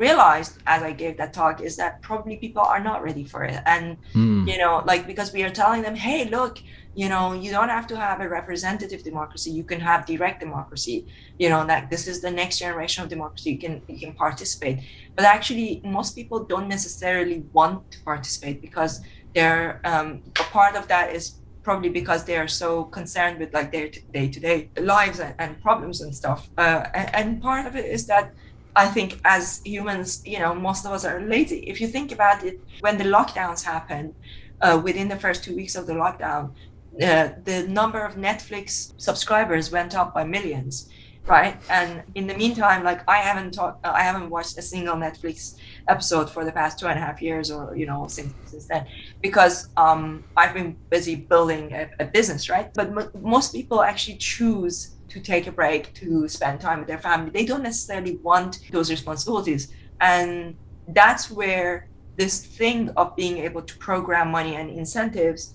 realized 0.00 0.56
as 0.66 0.82
I 0.82 0.92
gave 0.92 1.18
that 1.18 1.34
talk 1.34 1.60
is 1.60 1.76
that 1.76 2.00
probably 2.00 2.36
people 2.38 2.62
are 2.62 2.80
not 2.80 3.04
ready 3.04 3.22
for 3.22 3.44
it. 3.44 3.60
And, 3.66 3.98
mm. 4.14 4.50
you 4.50 4.56
know, 4.56 4.82
like 4.86 5.06
because 5.06 5.30
we 5.32 5.42
are 5.42 5.50
telling 5.50 5.82
them, 5.82 5.94
hey, 5.94 6.24
look, 6.24 6.58
you 6.94 7.08
know, 7.08 7.32
you 7.32 7.50
don't 7.50 7.68
have 7.68 7.86
to 7.88 7.96
have 7.96 8.20
a 8.20 8.28
representative 8.28 9.04
democracy. 9.04 9.50
You 9.50 9.64
can 9.64 9.80
have 9.80 10.06
direct 10.06 10.40
democracy. 10.40 11.06
You 11.38 11.48
know, 11.48 11.64
that 11.66 11.88
this 11.90 12.08
is 12.08 12.20
the 12.20 12.30
next 12.30 12.58
generation 12.58 13.04
of 13.04 13.08
democracy. 13.08 13.52
You 13.52 13.58
can 13.58 13.82
you 13.86 13.98
can 13.98 14.12
participate. 14.12 14.80
But 15.14 15.24
actually, 15.24 15.80
most 15.84 16.16
people 16.16 16.44
don't 16.44 16.68
necessarily 16.68 17.44
want 17.52 17.90
to 17.92 18.02
participate 18.02 18.60
because 18.60 19.00
they're 19.34 19.80
um, 19.84 20.22
a 20.38 20.42
part 20.44 20.74
of 20.74 20.88
that 20.88 21.14
is 21.14 21.36
probably 21.62 21.90
because 21.90 22.24
they 22.24 22.36
are 22.36 22.48
so 22.48 22.84
concerned 22.84 23.38
with 23.38 23.52
like 23.52 23.70
their 23.70 23.90
day-to-day 24.12 24.70
lives 24.80 25.20
and, 25.20 25.34
and 25.38 25.60
problems 25.62 26.00
and 26.00 26.14
stuff. 26.14 26.48
Uh, 26.56 26.86
and, 26.94 27.14
and 27.14 27.42
part 27.42 27.66
of 27.66 27.76
it 27.76 27.84
is 27.84 28.06
that 28.06 28.32
I 28.74 28.86
think 28.86 29.20
as 29.24 29.60
humans, 29.64 30.22
you 30.24 30.38
know, 30.38 30.54
most 30.54 30.86
of 30.86 30.92
us 30.92 31.04
are 31.04 31.20
lazy. 31.20 31.58
If 31.58 31.80
you 31.80 31.86
think 31.86 32.12
about 32.12 32.42
it, 32.44 32.60
when 32.80 32.96
the 32.96 33.04
lockdowns 33.04 33.62
happened, 33.62 34.14
uh, 34.60 34.80
within 34.82 35.08
the 35.08 35.16
first 35.16 35.42
two 35.44 35.54
weeks 35.56 35.74
of 35.74 35.86
the 35.86 35.94
lockdown, 35.94 36.52
uh, 37.02 37.30
the 37.44 37.66
number 37.68 38.04
of 38.04 38.16
Netflix 38.16 38.92
subscribers 38.98 39.70
went 39.70 39.94
up 39.94 40.14
by 40.14 40.24
millions, 40.24 40.88
right? 41.26 41.56
And 41.70 42.02
in 42.14 42.26
the 42.26 42.36
meantime, 42.36 42.84
like 42.84 43.08
I 43.08 43.18
haven't 43.18 43.52
talked, 43.52 43.84
uh, 43.86 43.92
I 43.92 44.02
haven't 44.02 44.28
watched 44.28 44.58
a 44.58 44.62
single 44.62 44.96
Netflix 44.96 45.56
episode 45.88 46.30
for 46.30 46.44
the 46.44 46.52
past 46.52 46.78
two 46.78 46.86
and 46.86 46.98
a 46.98 47.02
half 47.02 47.22
years, 47.22 47.50
or 47.50 47.76
you 47.76 47.86
know, 47.86 48.06
since 48.08 48.34
since 48.44 48.66
then, 48.66 48.86
because 49.22 49.68
um, 49.76 50.24
I've 50.36 50.54
been 50.54 50.76
busy 50.90 51.14
building 51.16 51.72
a, 51.72 51.88
a 52.00 52.04
business, 52.04 52.50
right? 52.50 52.72
But 52.74 52.88
m- 52.88 53.10
most 53.22 53.52
people 53.52 53.82
actually 53.82 54.18
choose 54.18 54.96
to 55.08 55.20
take 55.20 55.46
a 55.46 55.52
break, 55.52 55.92
to 55.94 56.28
spend 56.28 56.60
time 56.60 56.78
with 56.80 56.88
their 56.88 56.98
family. 56.98 57.30
They 57.30 57.44
don't 57.44 57.62
necessarily 57.62 58.16
want 58.18 58.60
those 58.70 58.90
responsibilities. 58.90 59.72
And 60.00 60.56
that's 60.88 61.30
where 61.30 61.88
this 62.16 62.44
thing 62.44 62.90
of 62.96 63.16
being 63.16 63.38
able 63.38 63.62
to 63.62 63.76
program 63.78 64.30
money 64.30 64.54
and 64.56 64.70
incentives 64.70 65.54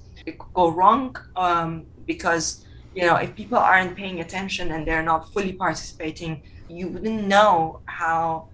go 0.53 0.69
wrong 0.71 1.15
um, 1.35 1.85
because 2.05 2.65
you 2.93 3.03
know 3.03 3.15
if 3.15 3.35
people 3.35 3.57
aren't 3.57 3.95
paying 3.95 4.19
attention 4.19 4.71
and 4.71 4.87
they're 4.87 5.03
not 5.03 5.31
fully 5.33 5.53
participating 5.53 6.41
you 6.69 6.87
wouldn't 6.87 7.27
know 7.27 7.79
how 7.85 8.47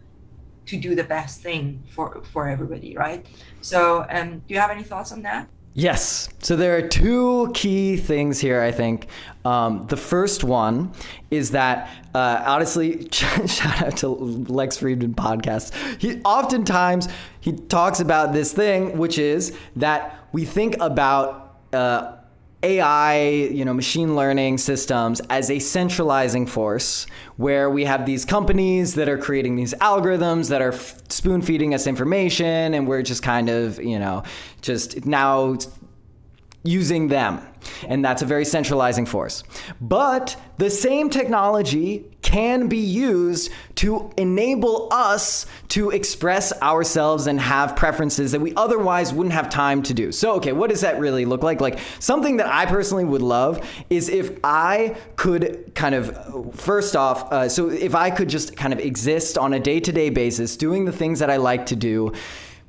to 0.66 0.78
do 0.78 0.96
the 0.96 1.04
best 1.04 1.42
thing 1.42 1.82
for 1.90 2.22
for 2.32 2.48
everybody 2.48 2.96
right 2.96 3.26
so 3.62 4.06
um, 4.10 4.40
do 4.48 4.54
you 4.54 4.60
have 4.60 4.72
any 4.72 4.84
thoughts 4.84 5.12
on 5.12 5.22
that 5.22 5.48
Yes. 5.74 6.28
So 6.40 6.58
there 6.58 6.76
are 6.76 6.86
two 6.86 7.50
key 7.54 7.96
things 7.96 8.40
here, 8.40 8.62
I 8.62 8.72
think. 8.72 9.08
Um, 9.46 9.86
the 9.88 9.96
first 9.96 10.44
one 10.44 10.92
is 11.30 11.52
that, 11.52 11.90
uh, 12.14 12.44
honestly, 12.46 13.08
shout 13.12 13.82
out 13.82 13.98
to 13.98 14.10
Lex 14.10 14.78
Fridman 14.78 15.16
podcast. 15.16 15.74
He 15.98 16.22
oftentimes 16.26 17.08
he 17.40 17.54
talks 17.54 18.02
about 18.02 18.34
this 18.34 18.52
thing, 18.52 18.98
which 18.98 19.18
is 19.18 19.58
that 19.78 20.28
we 20.34 20.44
think 20.44 20.76
about 20.82 21.41
uh, 21.74 22.18
AI, 22.64 23.22
you 23.52 23.66
know, 23.66 23.74
machine 23.74 24.16
learning 24.16 24.60
systems 24.60 25.20
as 25.30 25.50
a 25.50 25.58
centralizing 25.58 26.46
force 26.46 27.08
where 27.38 27.70
we 27.70 27.86
have 27.86 28.06
these 28.06 28.24
companies 28.24 28.94
that 28.96 29.10
are 29.10 29.18
creating 29.18 29.56
these 29.56 29.74
algorithms 29.76 30.50
that 30.50 30.62
are 30.62 30.74
f- 30.74 30.96
spoon 31.10 31.42
feeding 31.42 31.74
us 31.74 31.88
information 31.88 32.76
and 32.76 32.88
we're 32.88 33.02
just 33.02 33.24
kind 33.24 33.50
of, 33.50 33.82
you 33.82 33.98
know, 33.98 34.22
just 34.62 35.06
now 35.08 35.58
using 36.64 37.08
them. 37.08 37.42
And 37.88 38.04
that's 38.04 38.22
a 38.22 38.26
very 38.26 38.46
centralizing 38.46 39.06
force. 39.06 39.44
But 39.80 40.36
the 40.58 40.70
same 40.70 41.10
technology 41.10 42.06
can 42.22 42.68
be 42.68 42.78
used 42.78 43.52
to 43.76 44.12
enable 44.18 44.88
us 44.92 45.46
to 45.70 45.90
express 45.90 46.54
ourselves 46.62 47.28
and 47.28 47.40
have 47.40 47.76
preferences 47.76 48.32
that 48.32 48.40
we 48.40 48.54
otherwise 48.56 49.14
wouldn't 49.14 49.34
have 49.34 49.50
time 49.50 49.84
to 49.84 49.94
do. 49.94 50.12
So, 50.12 50.34
okay, 50.36 50.54
what 50.54 50.70
does 50.70 50.82
that 50.82 51.00
really 51.00 51.26
look 51.26 51.44
like? 51.44 51.62
Like, 51.62 51.80
something 52.00 52.38
that 52.38 52.48
I 52.48 52.66
personally 52.66 53.06
would 53.06 53.22
love 53.22 53.68
is 53.90 54.08
if 54.08 54.40
I 54.44 54.96
could 55.16 55.72
kind 55.76 55.96
of, 55.96 56.56
first 56.56 56.96
off, 56.96 57.32
uh, 57.32 57.50
so 57.50 57.70
if 57.70 57.96
I 57.96 58.10
could 58.10 58.30
just 58.30 58.56
kind 58.56 58.72
of 58.72 58.80
exist 58.80 59.38
on 59.38 59.54
a 59.54 59.60
day 59.60 59.80
to 59.80 59.92
day 59.92 60.10
basis, 60.10 60.56
doing 60.56 60.86
the 60.86 60.92
things 60.92 61.20
that 61.20 61.30
I 61.30 61.38
like 61.38 61.66
to 61.68 61.76
do 61.76 62.14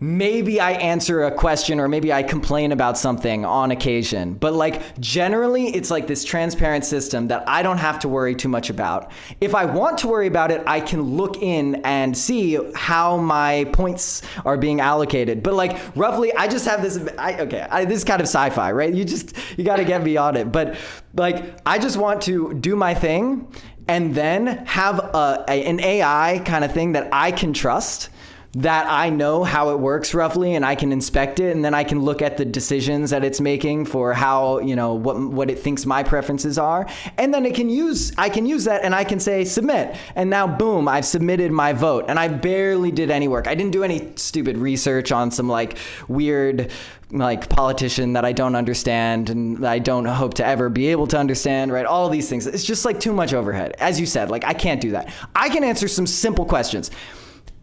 maybe 0.02 0.58
I 0.58 0.72
answer 0.72 1.22
a 1.22 1.30
question 1.30 1.78
or 1.78 1.86
maybe 1.86 2.12
I 2.12 2.24
complain 2.24 2.72
about 2.72 2.98
something 2.98 3.44
on 3.44 3.70
occasion. 3.70 4.34
But 4.34 4.52
like 4.52 4.98
generally, 4.98 5.68
it's 5.68 5.92
like 5.92 6.08
this 6.08 6.24
transparent 6.24 6.84
system 6.84 7.28
that 7.28 7.48
I 7.48 7.62
don't 7.62 7.78
have 7.78 8.00
to 8.00 8.08
worry 8.08 8.34
too 8.34 8.48
much 8.48 8.68
about. 8.68 9.12
If 9.40 9.54
I 9.54 9.64
want 9.64 9.98
to 9.98 10.08
worry 10.08 10.26
about 10.26 10.50
it, 10.50 10.60
I 10.66 10.80
can 10.80 11.02
look 11.02 11.40
in 11.40 11.76
and 11.84 12.18
see 12.18 12.58
how 12.74 13.16
my 13.16 13.70
points 13.72 14.22
are 14.44 14.56
being 14.56 14.80
allocated. 14.80 15.40
But 15.40 15.54
like 15.54 15.78
roughly, 15.94 16.34
I 16.34 16.48
just 16.48 16.66
have 16.66 16.82
this. 16.82 16.98
I, 17.16 17.38
okay, 17.42 17.68
I, 17.70 17.84
this 17.84 17.98
is 17.98 18.04
kind 18.04 18.20
of 18.20 18.26
sci-fi, 18.26 18.72
right? 18.72 18.92
You 18.92 19.04
just 19.04 19.36
you 19.56 19.62
got 19.62 19.76
to 19.76 19.84
get 19.84 20.02
me 20.02 20.16
on 20.16 20.36
it. 20.36 20.50
But 20.50 20.76
like, 21.14 21.60
I 21.64 21.78
just 21.78 21.96
want 21.96 22.22
to 22.22 22.54
do 22.54 22.74
my 22.74 22.92
thing 22.92 23.46
and 23.86 24.16
then 24.16 24.66
have 24.66 24.98
a, 24.98 25.44
a, 25.48 25.64
an 25.64 25.78
AI 25.78 26.42
kind 26.44 26.64
of 26.64 26.72
thing 26.72 26.92
that 26.92 27.08
I 27.12 27.30
can 27.30 27.52
trust 27.52 28.08
that 28.54 28.86
I 28.86 29.08
know 29.08 29.44
how 29.44 29.70
it 29.70 29.78
works 29.78 30.12
roughly 30.12 30.54
and 30.54 30.64
I 30.64 30.74
can 30.74 30.92
inspect 30.92 31.40
it 31.40 31.54
and 31.54 31.64
then 31.64 31.72
I 31.72 31.84
can 31.84 32.00
look 32.00 32.20
at 32.20 32.36
the 32.36 32.44
decisions 32.44 33.08
that 33.10 33.24
it's 33.24 33.40
making 33.40 33.86
for 33.86 34.12
how, 34.12 34.58
you 34.58 34.76
know, 34.76 34.92
what 34.92 35.18
what 35.18 35.50
it 35.50 35.58
thinks 35.58 35.86
my 35.86 36.02
preferences 36.02 36.58
are. 36.58 36.86
And 37.16 37.32
then 37.32 37.46
it 37.46 37.54
can 37.54 37.70
use 37.70 38.12
I 38.18 38.28
can 38.28 38.44
use 38.44 38.64
that 38.64 38.84
and 38.84 38.94
I 38.94 39.04
can 39.04 39.20
say 39.20 39.46
submit. 39.46 39.96
And 40.16 40.28
now 40.28 40.46
boom, 40.46 40.86
I've 40.86 41.06
submitted 41.06 41.50
my 41.50 41.72
vote 41.72 42.04
and 42.08 42.18
I 42.18 42.28
barely 42.28 42.90
did 42.90 43.10
any 43.10 43.26
work. 43.26 43.46
I 43.46 43.54
didn't 43.54 43.72
do 43.72 43.84
any 43.84 44.12
stupid 44.16 44.58
research 44.58 45.12
on 45.12 45.30
some 45.30 45.48
like 45.48 45.78
weird 46.08 46.70
like 47.10 47.48
politician 47.48 48.14
that 48.14 48.24
I 48.24 48.32
don't 48.32 48.54
understand 48.54 49.30
and 49.30 49.66
I 49.66 49.78
don't 49.78 50.04
hope 50.04 50.34
to 50.34 50.46
ever 50.46 50.68
be 50.68 50.88
able 50.88 51.06
to 51.08 51.18
understand, 51.18 51.72
right? 51.72 51.86
All 51.86 52.08
these 52.10 52.28
things. 52.28 52.46
It's 52.46 52.64
just 52.64 52.84
like 52.84 53.00
too 53.00 53.12
much 53.14 53.32
overhead. 53.32 53.76
As 53.78 53.98
you 53.98 54.04
said, 54.04 54.30
like 54.30 54.44
I 54.44 54.52
can't 54.52 54.80
do 54.80 54.90
that. 54.90 55.10
I 55.34 55.48
can 55.48 55.64
answer 55.64 55.88
some 55.88 56.06
simple 56.06 56.44
questions 56.44 56.90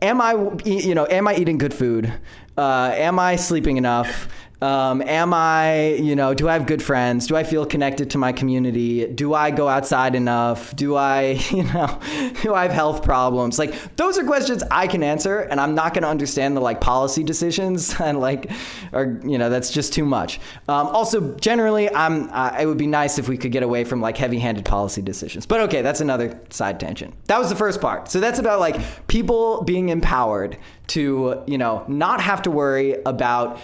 am 0.02 0.22
I, 0.22 0.34
you 0.66 0.96
know, 0.96 1.08
am 1.10 1.28
I 1.28 1.36
eating 1.36 1.58
good 1.58 1.74
food? 1.74 2.12
Uh, 2.58 2.92
am 2.94 3.20
I 3.20 3.36
sleeping 3.36 3.78
enough? 3.78 4.28
Um, 4.62 5.02
am 5.04 5.34
I, 5.34 5.94
you 5.94 6.16
know, 6.16 6.34
do 6.34 6.50
I 6.50 6.54
have 6.54 6.66
good 6.66 6.84
friends? 6.84 7.28
Do 7.28 7.38
I 7.38 7.44
feel 7.44 7.66
connected 7.66 8.10
to 8.12 8.18
my 8.18 8.34
community? 8.34 9.08
Do 9.08 9.34
I 9.34 9.52
go 9.52 9.70
outside 9.70 10.16
enough? 10.16 10.76
Do 10.76 10.96
I, 10.96 11.40
you 11.52 11.64
know, 11.64 12.00
do 12.42 12.54
I 12.54 12.64
have 12.64 12.72
health 12.72 13.02
problems? 13.02 13.58
Like 13.58 13.96
those 13.96 14.18
are 14.18 14.24
questions 14.26 14.62
I 14.70 14.88
can 14.88 15.02
answer, 15.02 15.40
and 15.40 15.62
I'm 15.62 15.76
not 15.76 15.94
going 15.94 16.04
to 16.04 16.10
understand 16.10 16.58
the 16.58 16.62
like 16.62 16.82
policy 16.82 17.24
decisions 17.24 18.00
and 18.02 18.20
like, 18.20 18.52
or 18.92 19.22
you 19.24 19.38
know, 19.38 19.50
that's 19.50 19.72
just 19.72 19.94
too 19.94 20.06
much. 20.06 20.40
Um, 20.68 20.88
also, 20.88 21.36
generally, 21.36 21.94
I'm. 21.94 22.30
Uh, 22.30 22.58
it 22.60 22.66
would 22.66 22.78
be 22.78 22.88
nice 22.88 23.18
if 23.18 23.30
we 23.30 23.38
could 23.38 23.52
get 23.52 23.64
away 23.64 23.84
from 23.84 24.02
like 24.02 24.18
heavy-handed 24.18 24.66
policy 24.66 25.02
decisions. 25.02 25.46
But 25.46 25.62
okay, 25.62 25.82
that's 25.82 26.02
another 26.02 26.40
side 26.50 26.80
tangent. 26.80 27.14
That 27.28 27.40
was 27.40 27.50
the 27.50 27.56
first 27.56 27.80
part. 27.80 28.10
So 28.12 28.20
that's 28.20 28.40
about 28.40 28.60
like 28.60 29.08
people 29.08 29.64
being 29.64 29.90
empowered 29.90 30.58
to, 30.88 31.44
you 31.48 31.58
know, 31.58 31.86
not 31.88 32.20
have 32.22 32.42
to 32.44 32.52
worry 32.52 32.98
about 33.06 33.60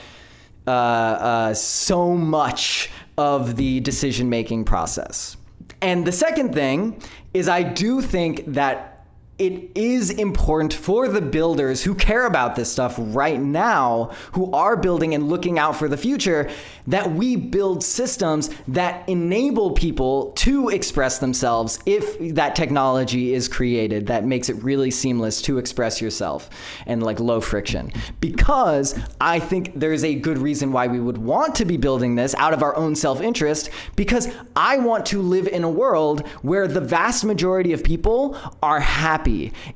uh, 0.68 0.72
uh, 0.72 1.54
so 1.54 2.16
much 2.16 2.90
of 3.18 3.56
the 3.56 3.80
decision 3.82 4.30
making 4.30 4.66
process. 4.66 5.38
And 5.82 6.06
the 6.06 6.12
second 6.12 6.54
thing 6.54 7.02
is, 7.34 7.48
I 7.48 7.64
do 7.64 8.02
think 8.02 8.44
that 8.48 8.95
it 9.38 9.70
is 9.76 10.12
important 10.12 10.74
for 10.74 11.10
the 11.10 11.22
builders 11.22 11.84
who 11.84 11.94
care 11.94 12.26
about 12.26 12.56
this 12.56 12.72
stuff 12.72 12.96
right 12.98 13.40
now, 13.40 14.12
who 14.32 14.50
are 14.54 14.78
building 14.78 15.14
and 15.14 15.28
looking 15.28 15.60
out 15.60 15.76
for 15.76 15.90
the 15.90 15.98
future, 15.98 16.50
that 16.88 17.12
we 17.12 17.36
build 17.36 17.84
systems 17.84 18.50
that 18.70 19.08
enable 19.10 19.72
people 19.72 20.32
to 20.34 20.70
express 20.70 21.20
themselves 21.20 21.80
if 21.86 22.18
that 22.36 22.56
technology 22.56 23.34
is 23.34 23.50
created 23.50 24.08
that 24.08 24.24
makes 24.24 24.48
it 24.48 24.54
really 24.64 24.90
seamless 24.90 25.42
to 25.42 25.58
express 25.58 26.00
yourself 26.00 26.50
and 26.86 27.04
like 27.04 27.20
low 27.20 27.42
friction. 27.42 27.92
Because 28.22 28.98
I 29.20 29.40
think 29.40 29.78
there's 29.78 30.06
a 30.06 30.16
good 30.16 30.38
reason 30.38 30.72
why 30.72 30.88
we 30.88 31.02
would 31.02 31.18
want 31.18 31.56
to 31.56 31.66
be 31.66 31.76
building 31.76 32.16
this 32.16 32.36
out 32.36 32.54
of 32.54 32.64
our 32.64 32.76
own 32.78 32.96
self 32.96 33.20
interest, 33.20 33.70
because 33.98 34.30
I 34.56 34.78
want 34.78 35.06
to 35.08 35.22
live 35.22 35.48
in 35.48 35.66
a 35.66 35.70
world 35.70 36.26
where 36.42 36.70
the 36.70 36.80
vast 36.80 37.26
majority 37.26 37.74
of 37.74 37.84
people 37.84 38.38
are 38.64 38.80
happy. 38.80 39.25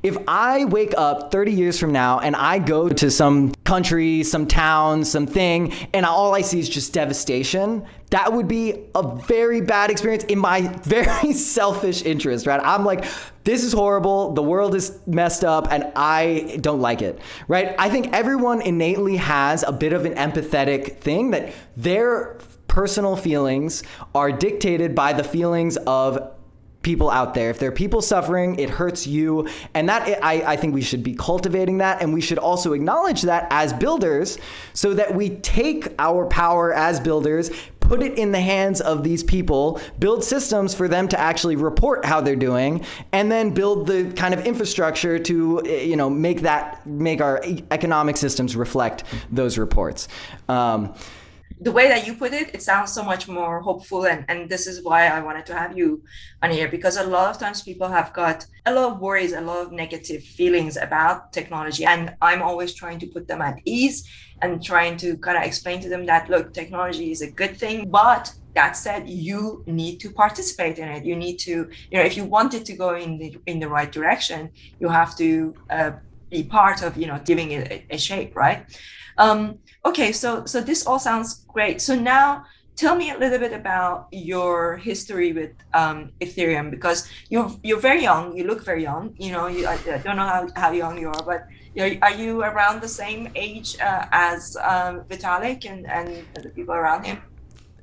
If 0.02 0.16
I 0.28 0.64
wake 0.66 0.94
up 0.96 1.30
30 1.30 1.52
years 1.52 1.78
from 1.78 1.92
now 1.92 2.20
and 2.20 2.36
I 2.36 2.58
go 2.58 2.88
to 2.88 3.10
some 3.10 3.52
country, 3.64 4.22
some 4.22 4.46
town, 4.46 5.04
something, 5.04 5.72
and 5.92 6.06
all 6.06 6.34
I 6.34 6.40
see 6.40 6.60
is 6.60 6.68
just 6.68 6.92
devastation, 6.92 7.84
that 8.10 8.32
would 8.32 8.48
be 8.48 8.86
a 8.94 9.02
very 9.02 9.60
bad 9.60 9.90
experience 9.90 10.24
in 10.24 10.38
my 10.38 10.60
very 10.82 11.32
selfish 11.32 12.02
interest, 12.02 12.46
right? 12.46 12.60
I'm 12.62 12.84
like, 12.84 13.04
this 13.44 13.64
is 13.64 13.72
horrible. 13.72 14.32
The 14.32 14.42
world 14.42 14.74
is 14.74 14.98
messed 15.06 15.44
up 15.44 15.68
and 15.70 15.90
I 15.96 16.58
don't 16.60 16.80
like 16.80 17.02
it, 17.02 17.18
right? 17.48 17.74
I 17.78 17.90
think 17.90 18.12
everyone 18.12 18.62
innately 18.62 19.16
has 19.16 19.62
a 19.62 19.72
bit 19.72 19.92
of 19.92 20.04
an 20.04 20.14
empathetic 20.14 20.98
thing 20.98 21.30
that 21.32 21.52
their 21.76 22.38
personal 22.68 23.16
feelings 23.16 23.82
are 24.14 24.30
dictated 24.30 24.94
by 24.94 25.12
the 25.12 25.24
feelings 25.24 25.76
of 25.78 26.34
people 26.82 27.10
out 27.10 27.34
there. 27.34 27.50
If 27.50 27.58
there 27.58 27.68
are 27.68 27.72
people 27.72 28.00
suffering, 28.00 28.58
it 28.58 28.70
hurts 28.70 29.06
you. 29.06 29.48
And 29.74 29.88
that 29.88 30.24
I, 30.24 30.52
I 30.52 30.56
think 30.56 30.74
we 30.74 30.80
should 30.80 31.02
be 31.02 31.14
cultivating 31.14 31.78
that. 31.78 32.00
And 32.00 32.14
we 32.14 32.20
should 32.20 32.38
also 32.38 32.72
acknowledge 32.72 33.22
that 33.22 33.46
as 33.50 33.72
builders 33.72 34.38
so 34.72 34.94
that 34.94 35.14
we 35.14 35.30
take 35.30 35.92
our 35.98 36.26
power 36.26 36.72
as 36.72 36.98
builders, 36.98 37.50
put 37.80 38.02
it 38.02 38.16
in 38.18 38.32
the 38.32 38.40
hands 38.40 38.80
of 38.80 39.02
these 39.02 39.22
people, 39.22 39.80
build 39.98 40.22
systems 40.22 40.74
for 40.74 40.88
them 40.88 41.08
to 41.08 41.18
actually 41.18 41.56
report 41.56 42.04
how 42.04 42.20
they're 42.20 42.36
doing, 42.36 42.84
and 43.12 43.30
then 43.30 43.50
build 43.50 43.86
the 43.86 44.12
kind 44.12 44.32
of 44.32 44.46
infrastructure 44.46 45.18
to, 45.18 45.62
you 45.66 45.96
know, 45.96 46.08
make 46.08 46.42
that, 46.42 46.86
make 46.86 47.20
our 47.20 47.42
economic 47.72 48.16
systems 48.16 48.54
reflect 48.56 49.04
those 49.30 49.58
reports. 49.58 50.08
Um, 50.48 50.94
the 51.62 51.70
way 51.70 51.88
that 51.88 52.06
you 52.06 52.14
put 52.14 52.32
it, 52.32 52.54
it 52.54 52.62
sounds 52.62 52.90
so 52.92 53.02
much 53.02 53.28
more 53.28 53.60
hopeful. 53.60 54.06
And, 54.06 54.24
and 54.28 54.48
this 54.48 54.66
is 54.66 54.82
why 54.82 55.08
I 55.08 55.20
wanted 55.20 55.44
to 55.46 55.54
have 55.54 55.76
you 55.76 56.02
on 56.42 56.50
here 56.50 56.68
because 56.68 56.96
a 56.96 57.04
lot 57.04 57.30
of 57.30 57.38
times 57.38 57.62
people 57.62 57.88
have 57.88 58.14
got 58.14 58.46
a 58.64 58.72
lot 58.72 58.92
of 58.92 59.00
worries, 59.00 59.34
a 59.34 59.40
lot 59.42 59.66
of 59.66 59.72
negative 59.72 60.22
feelings 60.22 60.78
about 60.78 61.34
technology. 61.34 61.84
And 61.84 62.14
I'm 62.22 62.40
always 62.40 62.72
trying 62.72 62.98
to 63.00 63.06
put 63.06 63.28
them 63.28 63.42
at 63.42 63.58
ease 63.66 64.08
and 64.40 64.64
trying 64.64 64.96
to 64.98 65.18
kind 65.18 65.36
of 65.36 65.44
explain 65.44 65.82
to 65.82 65.90
them 65.90 66.06
that, 66.06 66.30
look, 66.30 66.54
technology 66.54 67.10
is 67.10 67.20
a 67.20 67.30
good 67.30 67.58
thing. 67.58 67.90
But 67.90 68.32
that 68.54 68.72
said, 68.72 69.06
you 69.06 69.62
need 69.66 69.98
to 70.00 70.10
participate 70.10 70.78
in 70.78 70.88
it. 70.88 71.04
You 71.04 71.14
need 71.14 71.36
to, 71.40 71.68
you 71.90 71.98
know, 71.98 72.02
if 72.02 72.16
you 72.16 72.24
want 72.24 72.54
it 72.54 72.64
to 72.66 72.74
go 72.74 72.94
in 72.94 73.18
the, 73.18 73.36
in 73.44 73.60
the 73.60 73.68
right 73.68 73.92
direction, 73.92 74.50
you 74.78 74.88
have 74.88 75.14
to 75.18 75.54
uh, 75.68 75.90
be 76.30 76.42
part 76.42 76.82
of, 76.82 76.96
you 76.96 77.06
know, 77.06 77.20
giving 77.22 77.50
it 77.50 77.70
a, 77.70 77.94
a 77.96 77.98
shape, 77.98 78.34
right? 78.34 78.64
Um, 79.18 79.58
okay, 79.84 80.12
so 80.12 80.44
so 80.46 80.60
this 80.60 80.86
all 80.86 80.98
sounds 80.98 81.44
great. 81.48 81.80
So 81.80 81.94
now 81.94 82.44
tell 82.76 82.96
me 82.96 83.10
a 83.10 83.18
little 83.18 83.38
bit 83.38 83.52
about 83.52 84.08
your 84.10 84.76
history 84.78 85.32
with 85.32 85.52
um, 85.74 86.10
Ethereum 86.20 86.70
because 86.70 87.08
you're 87.28 87.50
you're 87.62 87.80
very 87.80 88.02
young. 88.02 88.36
You 88.36 88.44
look 88.44 88.64
very 88.64 88.82
young. 88.82 89.14
You 89.18 89.32
know, 89.32 89.46
you, 89.46 89.66
I, 89.66 89.74
I 89.74 89.98
don't 89.98 90.16
know 90.16 90.26
how, 90.34 90.48
how 90.56 90.72
young 90.72 90.98
you 90.98 91.08
are, 91.08 91.24
but 91.24 91.46
are 92.02 92.12
you 92.12 92.42
around 92.42 92.80
the 92.80 92.88
same 92.88 93.28
age 93.34 93.76
uh, 93.80 94.06
as 94.12 94.56
um, 94.62 95.02
Vitalik 95.04 95.70
and, 95.70 95.86
and 95.86 96.24
the 96.34 96.50
people 96.50 96.74
around 96.74 97.04
him? 97.04 97.22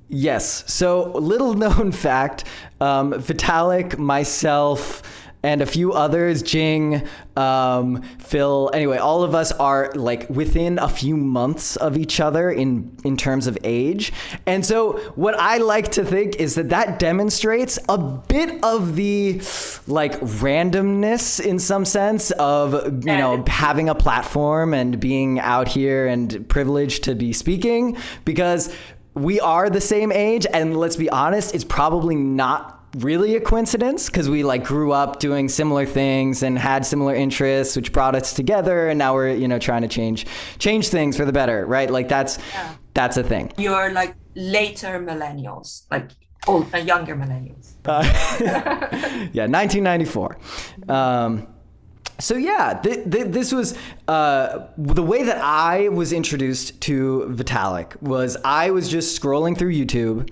Yes. 0.10 0.64
So, 0.72 1.12
little 1.12 1.54
known 1.64 1.92
fact 1.92 2.46
um, 2.82 3.14
Vitalik, 3.14 3.98
myself, 3.98 5.04
and 5.44 5.62
a 5.62 5.66
few 5.66 5.94
others, 5.94 6.42
Jing, 6.42 7.08
um, 7.36 8.02
Phil. 8.20 8.72
Anyway, 8.74 8.98
all 8.98 9.24
of 9.24 9.36
us 9.36 9.52
are 9.54 9.92
like 9.96 10.30
within 10.30 10.80
a 10.80 10.90
few 10.90 11.16
months 11.16 11.76
of 11.76 11.98
each 11.98 12.20
other 12.20 12.52
in 12.52 12.96
in 13.04 13.18
terms 13.18 13.48
of 13.48 13.58
age. 13.64 14.12
And 14.46 14.66
so, 14.66 14.94
what 15.16 15.36
I 15.40 15.58
like 15.58 15.92
to 15.94 16.04
think 16.04 16.38
is 16.38 16.56
that 16.56 16.70
that 16.70 17.00
demonstrates 17.00 17.78
a 17.88 17.98
bit 17.98 18.64
of 18.64 18.96
the 18.96 19.42
like 19.88 20.20
randomness 20.22 21.40
in 21.40 21.60
some 21.60 21.86
sense 21.86 22.32
of 22.32 22.74
you 23.06 23.18
know 23.18 23.44
having 23.48 23.90
a 23.90 23.96
platform 23.96 24.74
and 24.74 25.00
being 25.00 25.40
out 25.40 25.68
here 25.68 26.08
and 26.08 26.48
privileged 26.50 27.04
to 27.04 27.16
be 27.16 27.32
speaking 27.32 27.98
because 28.26 28.76
we 29.14 29.40
are 29.40 29.70
the 29.70 29.82
same 29.82 30.12
age 30.12 30.46
and 30.54 30.78
let's 30.78 30.96
be 30.96 31.10
honest 31.10 31.56
it's 31.56 31.64
probably 31.64 32.16
not 32.16 32.77
really 33.04 33.36
a 33.36 33.42
coincidence? 33.42 34.08
Because 34.08 34.30
we 34.30 34.44
like 34.44 34.64
grew 34.64 34.92
up 34.92 35.20
doing 35.20 35.50
similar 35.50 35.86
things 35.86 36.44
and 36.44 36.58
had 36.58 36.86
similar 36.86 37.16
interests 37.16 37.76
which 37.76 37.92
brought 37.92 38.16
us 38.16 38.34
together 38.34 38.90
and 38.90 38.98
now 38.98 39.14
we're 39.14 39.34
you 39.34 39.48
know 39.48 39.60
trying 39.60 39.82
to 39.82 39.88
change 39.88 40.26
change 40.60 40.90
things 40.90 41.18
for 41.18 41.26
the 41.26 41.34
better 41.34 41.66
right? 41.66 41.90
Like 41.90 42.08
that's 42.08 42.40
yeah. 42.54 42.76
that's 42.94 43.18
a 43.18 43.24
thing. 43.24 43.52
You're 43.58 43.92
like 43.92 44.16
later 44.36 45.00
millennials 45.00 45.84
like 45.92 46.12
old 46.48 46.74
uh, 46.74 46.78
younger 46.78 47.16
millennials. 47.16 47.74
Uh, 47.86 48.04
yeah 49.34 49.48
1994 49.48 50.38
um, 50.90 51.48
so 52.20 52.36
yeah, 52.36 52.80
th- 52.82 53.10
th- 53.10 53.28
this 53.28 53.52
was 53.52 53.78
uh, 54.08 54.68
the 54.78 55.04
way 55.04 55.24
that 55.24 55.38
I 55.38 55.90
was 55.90 56.12
introduced 56.12 56.80
to 56.82 57.28
Vitalik 57.30 58.02
was 58.02 58.38
I 58.44 58.72
was 58.72 58.90
just 58.90 59.20
scrolling 59.20 59.58
through 59.58 59.74
YouTube, 59.74 60.30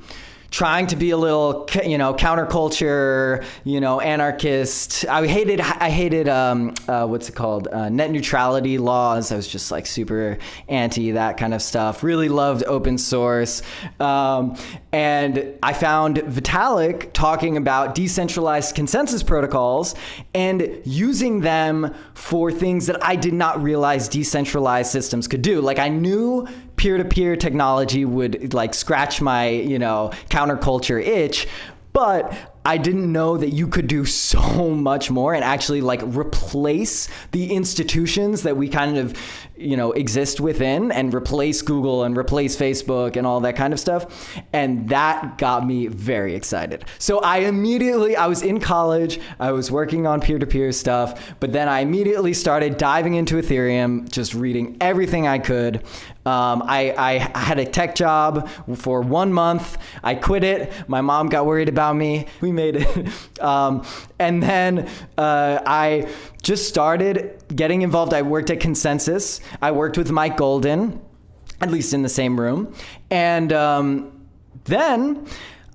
trying 0.55 0.87
to 0.87 0.95
be 0.95 1.09
a 1.09 1.17
little, 1.17 1.67
you 1.83 1.97
know, 1.97 2.13
counterculture, 2.13 3.43
you 3.65 3.81
know, 3.81 3.99
anarchist. 3.99 5.05
I 5.09 5.27
hated, 5.27 5.59
I 5.59 5.89
hated, 5.89 6.29
um, 6.29 6.73
uh, 6.87 7.05
what's 7.05 7.27
it 7.27 7.35
called, 7.35 7.67
uh, 7.67 7.89
net 7.89 8.09
neutrality 8.09 8.77
laws. 8.77 9.33
I 9.33 9.35
was 9.35 9.49
just 9.49 9.69
like 9.69 9.85
super 9.85 10.37
anti 10.69 11.11
that 11.11 11.35
kind 11.35 11.53
of 11.53 11.61
stuff. 11.61 12.03
Really 12.03 12.29
loved 12.29 12.63
open 12.67 12.97
source, 12.97 13.63
um, 13.99 14.55
and 14.93 15.57
I 15.61 15.73
found 15.73 16.19
Vitalik 16.19 17.11
talking 17.11 17.57
about 17.57 17.93
decentralized 17.93 18.75
consensus 18.75 19.23
protocols 19.23 19.93
and 20.33 20.79
using 20.85 21.41
them 21.41 21.93
for 22.13 22.49
things 22.49 22.87
that 22.87 23.03
I 23.03 23.17
did 23.17 23.33
not 23.33 23.61
realize 23.61 24.07
decentralized 24.07 24.89
systems 24.89 25.27
could 25.27 25.41
do. 25.41 25.59
Like 25.59 25.79
I 25.79 25.89
knew 25.89 26.47
peer-to-peer 26.85 27.35
technology 27.35 28.05
would 28.05 28.53
like 28.53 28.75
scratch 28.75 29.19
my, 29.19 29.47
you 29.47 29.79
know, 29.79 30.11
counterculture 30.29 31.03
itch, 31.03 31.47
but 31.93 32.31
I 32.63 32.77
didn't 32.77 33.11
know 33.11 33.37
that 33.37 33.49
you 33.49 33.67
could 33.67 33.87
do 33.87 34.05
so 34.25 34.69
much 34.69 35.09
more 35.09 35.33
and 35.33 35.43
actually 35.43 35.81
like 35.81 36.01
replace 36.03 37.07
the 37.31 37.53
institutions 37.53 38.43
that 38.43 38.55
we 38.55 38.69
kind 38.69 38.97
of, 38.97 39.17
you 39.55 39.75
know, 39.77 39.93
exist 39.93 40.39
within 40.39 40.91
and 40.91 41.11
replace 41.11 41.63
Google 41.63 42.03
and 42.03 42.15
replace 42.15 42.55
Facebook 42.55 43.15
and 43.15 43.25
all 43.25 43.39
that 43.41 43.55
kind 43.55 43.73
of 43.73 43.79
stuff. 43.79 44.37
And 44.53 44.89
that 44.89 45.39
got 45.39 45.65
me 45.65 45.87
very 45.87 46.35
excited. 46.35 46.85
So 46.99 47.19
I 47.19 47.37
immediately, 47.39 48.15
I 48.15 48.27
was 48.27 48.43
in 48.43 48.59
college, 48.59 49.19
I 49.39 49.51
was 49.53 49.71
working 49.71 50.05
on 50.05 50.21
peer 50.21 50.37
to 50.37 50.45
peer 50.45 50.71
stuff, 50.71 51.35
but 51.39 51.51
then 51.51 51.67
I 51.67 51.79
immediately 51.79 52.33
started 52.33 52.77
diving 52.77 53.15
into 53.15 53.37
Ethereum, 53.37 54.07
just 54.09 54.35
reading 54.35 54.77
everything 54.81 55.27
I 55.27 55.39
could. 55.39 55.83
Um, 56.25 56.63
I, 56.65 56.93
I 56.97 57.17
had 57.37 57.59
a 57.59 57.65
tech 57.65 57.93
job 57.93 58.49
for 58.75 59.01
one 59.01 59.31
month. 59.31 59.77
I 60.03 60.15
quit 60.15 60.43
it. 60.43 60.71
My 60.87 61.01
mom 61.01 61.29
got 61.29 61.45
worried 61.45 61.69
about 61.69 61.95
me. 61.95 62.27
We 62.41 62.51
made 62.51 62.77
it. 62.77 63.07
Um, 63.41 63.85
and 64.17 64.41
then 64.41 64.89
uh, 65.17 65.59
I 65.65 66.09
just 66.41 66.67
started 66.67 67.43
getting 67.53 67.81
involved. 67.81 68.13
I 68.13 68.21
worked 68.21 68.49
at 68.49 68.59
ConsenSys, 68.59 69.41
I 69.61 69.71
worked 69.71 69.97
with 69.97 70.09
Mike 70.11 70.37
Goldin, 70.37 70.99
at 71.61 71.69
least 71.69 71.93
in 71.93 72.01
the 72.01 72.09
same 72.09 72.39
room. 72.39 72.73
And 73.11 73.51
um, 73.51 74.27
then 74.65 75.27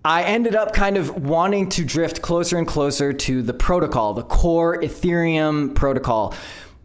I 0.04 0.22
ended 0.24 0.54
up 0.54 0.72
kind 0.72 0.96
of 0.96 1.24
wanting 1.24 1.68
to 1.70 1.84
drift 1.84 2.22
closer 2.22 2.56
and 2.56 2.66
closer 2.66 3.12
to 3.12 3.42
the 3.42 3.52
protocol, 3.52 4.14
the 4.14 4.22
core 4.22 4.80
Ethereum 4.80 5.74
protocol 5.74 6.34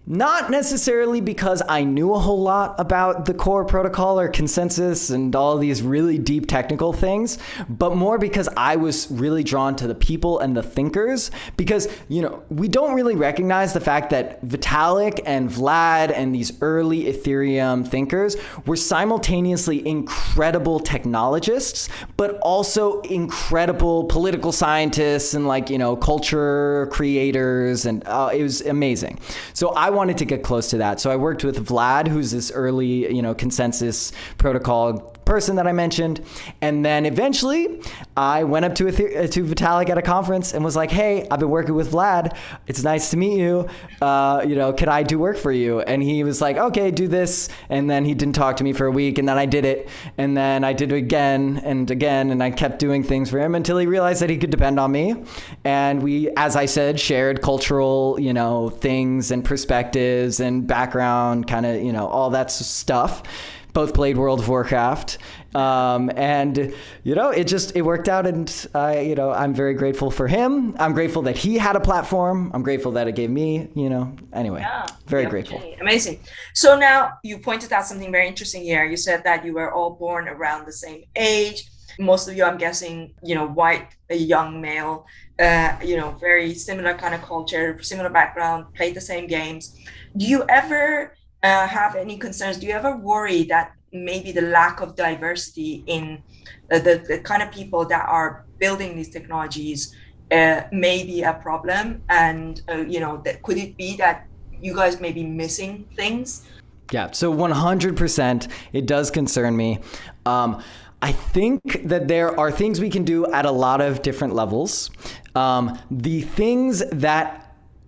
not 0.08 0.52
necessarily 0.52 1.20
because 1.20 1.64
I 1.68 1.84
knew 1.84 2.14
a 2.14 2.20
whole 2.20 2.42
lot 2.42 2.76
about 2.78 3.26
the 3.26 3.34
core 3.34 3.66
protocol 3.66 4.20
or 4.20 4.28
consensus 4.28 5.10
and 5.10 5.36
all 5.36 5.58
these 5.58 5.82
really 5.82 6.20
deep 6.20 6.48
technical 6.48 6.94
things, 6.94 7.40
but 7.68 7.96
more 7.96 8.20
because 8.20 8.48
I 8.56 8.76
was 8.76 9.10
really 9.10 9.44
drawn 9.44 9.76
to 9.78 9.88
the 9.88 9.96
people 9.96 10.40
and 10.40 10.56
the 10.56 10.62
thinkers. 10.62 11.32
Because, 11.58 11.88
you 12.08 12.22
know, 12.22 12.44
we 12.50 12.68
don't 12.68 12.94
really 12.94 13.16
recognize 13.16 13.74
the 13.74 13.80
fact 13.80 14.12
that 14.12 14.46
Vitalik 14.46 15.22
and 15.26 15.50
Vlad 15.50 16.12
and 16.16 16.36
these 16.36 16.62
early 16.62 17.06
Ethereum 17.06 17.88
thinkers 17.88 18.38
were 18.68 18.76
simultaneously 18.76 19.88
incredible 19.88 20.80
technologists, 20.80 21.90
but 22.16 22.38
also 22.42 23.02
incredible 23.02 24.04
political 24.04 24.52
scientists 24.52 25.34
and, 25.34 25.48
like, 25.48 25.72
you 25.72 25.80
know, 25.80 25.96
culture 25.96 26.88
creators. 26.92 27.86
And 27.88 28.06
uh, 28.06 28.30
it 28.32 28.44
was 28.44 28.62
amazing. 28.62 29.20
So 29.54 29.70
I 29.70 29.95
wanted 29.96 30.18
to 30.20 30.26
get 30.26 30.44
close 30.44 30.70
to 30.70 30.78
that. 30.78 31.00
So 31.00 31.10
I 31.10 31.16
worked 31.16 31.44
with 31.44 31.68
Vlad, 31.68 32.08
who's 32.08 32.32
this 32.32 32.52
early, 32.52 33.12
you 33.14 33.22
know, 33.22 33.34
consensus 33.34 34.12
protocol 34.38 35.15
person 35.26 35.56
that 35.56 35.68
I 35.68 35.72
mentioned. 35.72 36.24
And 36.62 36.86
then 36.86 37.06
eventually 37.06 37.82
I 38.16 38.44
went 38.44 38.66
up 38.66 38.76
to, 38.76 38.88
a, 38.88 39.28
to 39.28 39.44
Vitalik 39.44 39.90
at 39.90 39.98
a 39.98 40.02
conference 40.02 40.54
and 40.54 40.64
was 40.64 40.76
like, 40.76 40.92
hey, 40.92 41.28
I've 41.30 41.40
been 41.40 41.50
working 41.50 41.76
with 41.76 41.92
Vlad. 41.92 42.38
It's 42.68 42.84
nice 42.84 43.10
to 43.12 43.18
meet 43.18 43.38
you. 43.38 43.68
Uh, 44.02 44.46
you 44.48 44.56
know, 44.56 44.72
can 44.72 44.88
I 44.88 45.04
do 45.04 45.20
work 45.20 45.38
for 45.38 45.52
you? 45.52 45.82
And 45.82 46.02
he 46.02 46.24
was 46.24 46.42
like, 46.42 46.58
okay, 46.58 46.92
do 46.92 47.08
this. 47.08 47.50
And 47.70 47.90
then 47.90 48.06
he 48.06 48.14
didn't 48.14 48.36
talk 48.36 48.58
to 48.58 48.64
me 48.64 48.74
for 48.74 48.86
a 48.86 48.92
week. 48.92 49.18
And 49.18 49.28
then 49.28 49.38
I 49.38 49.46
did 49.46 49.66
it. 49.66 49.90
And 50.18 50.38
then 50.38 50.64
I 50.64 50.74
did 50.74 50.92
it 50.92 50.96
again 50.96 51.62
and 51.64 51.90
again. 51.90 52.32
And 52.32 52.44
I 52.44 52.52
kept 52.52 52.80
doing 52.80 53.04
things 53.04 53.30
for 53.30 53.40
him 53.40 53.56
until 53.56 53.78
he 53.78 53.88
realized 53.88 54.22
that 54.22 54.30
he 54.30 54.38
could 54.38 54.52
depend 54.52 54.80
on 54.80 54.92
me. 54.92 55.16
And 55.64 56.04
we, 56.04 56.30
as 56.38 56.56
I 56.56 56.66
said, 56.66 57.00
shared 57.00 57.42
cultural, 57.42 58.18
you 58.20 58.34
know, 58.34 58.70
things 58.70 59.32
and 59.32 59.44
perspectives 59.44 60.40
and 60.40 60.68
background, 60.68 61.48
kind 61.48 61.66
of, 61.66 61.82
you 61.82 61.92
know, 61.92 62.08
all 62.08 62.30
that 62.30 62.52
stuff 62.52 63.24
both 63.76 63.94
played 63.94 64.18
World 64.18 64.40
of 64.40 64.48
Warcraft, 64.48 65.20
um, 65.54 66.10
and 66.16 66.74
you 67.04 67.14
know 67.14 67.30
it 67.30 67.44
just 67.44 67.76
it 67.76 67.84
worked 67.84 68.08
out, 68.10 68.26
and 68.26 68.50
I 68.74 69.02
you 69.02 69.16
know 69.16 69.32
I'm 69.32 69.54
very 69.54 69.76
grateful 69.76 70.10
for 70.10 70.28
him. 70.28 70.76
I'm 70.80 70.94
grateful 70.94 71.22
that 71.24 71.38
he 71.38 71.58
had 71.58 71.76
a 71.76 71.80
platform. 71.80 72.52
I'm 72.54 72.64
grateful 72.64 72.94
that 72.94 73.08
it 73.08 73.16
gave 73.16 73.30
me 73.30 73.68
you 73.76 73.90
know 73.90 74.16
anyway 74.34 74.62
yeah, 74.62 74.88
very 75.06 75.26
grateful. 75.28 75.62
Amazing. 75.82 76.22
So 76.54 76.80
now 76.80 77.12
you 77.24 77.38
pointed 77.38 77.72
out 77.74 77.86
something 77.86 78.12
very 78.12 78.28
interesting 78.28 78.64
here. 78.64 78.86
You 78.86 78.98
said 78.98 79.24
that 79.26 79.46
you 79.46 79.54
were 79.54 79.72
all 79.72 79.92
born 79.92 80.28
around 80.28 80.66
the 80.66 80.74
same 80.74 81.04
age. 81.16 81.70
Most 82.00 82.28
of 82.28 82.36
you, 82.36 82.44
I'm 82.44 82.58
guessing, 82.58 83.14
you 83.24 83.36
know, 83.36 83.48
white, 83.48 83.88
a 84.10 84.18
young 84.18 84.60
male, 84.60 85.06
uh, 85.40 85.78
you 85.82 85.96
know, 85.96 86.12
very 86.20 86.54
similar 86.54 86.94
kind 86.94 87.14
of 87.16 87.22
culture, 87.22 87.82
similar 87.82 88.10
background, 88.10 88.74
played 88.74 88.96
the 88.96 89.02
same 89.02 89.28
games. 89.28 89.78
Do 90.18 90.26
you 90.26 90.44
ever 90.50 91.16
uh, 91.46 91.68
have 91.68 91.96
any 91.96 92.18
concerns? 92.18 92.58
Do 92.58 92.66
you 92.66 92.74
ever 92.74 92.98
worry 92.98 93.44
that 93.44 93.74
maybe 93.94 94.32
the 94.32 94.42
lack 94.42 94.82
of 94.82 94.96
diversity 94.96 95.84
in 95.86 96.22
uh, 96.72 96.80
the, 96.80 97.04
the 97.08 97.20
kind 97.20 97.44
of 97.44 97.52
people 97.52 97.86
that 97.86 98.06
are 98.10 98.46
building 98.58 98.96
these 98.96 99.10
technologies 99.10 99.96
uh, 100.32 100.62
may 100.72 101.04
be 101.06 101.22
a 101.22 101.34
problem? 101.34 102.02
And, 102.10 102.62
uh, 102.68 102.78
you 102.78 103.00
know, 103.00 103.22
that 103.26 103.44
could 103.44 103.58
it 103.58 103.78
be 103.78 103.96
that 103.98 104.28
you 104.60 104.74
guys 104.74 105.00
may 105.00 105.12
be 105.12 105.24
missing 105.24 105.88
things? 105.96 106.48
Yeah, 106.92 107.12
so 107.12 107.32
100% 107.32 108.52
it 108.74 108.88
does 108.88 109.12
concern 109.12 109.56
me. 109.56 109.80
Um, 110.26 110.64
I 111.04 111.12
think 111.12 111.84
that 111.84 112.08
there 112.08 112.40
are 112.40 112.52
things 112.52 112.80
we 112.80 112.90
can 112.90 113.04
do 113.04 113.28
at 113.32 113.46
a 113.46 113.52
lot 113.52 113.82
of 113.82 114.02
different 114.02 114.34
levels. 114.34 114.90
Um, 115.36 115.78
the 115.92 116.22
things 116.22 116.84
that 116.92 117.45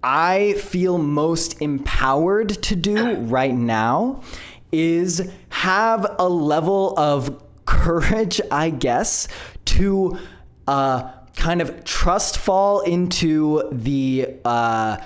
I 0.09 0.53
feel 0.53 0.97
most 0.97 1.61
empowered 1.61 2.47
to 2.63 2.77
do 2.77 3.15
right 3.15 3.53
now 3.53 4.23
is 4.71 5.29
have 5.49 6.15
a 6.17 6.29
level 6.29 6.97
of 6.97 7.43
courage, 7.65 8.39
I 8.49 8.69
guess, 8.69 9.27
to 9.65 10.17
uh, 10.65 11.11
kind 11.35 11.61
of 11.61 11.83
trust 11.83 12.37
fall 12.37 12.79
into 12.79 13.67
the 13.73 14.29
uh, 14.45 14.97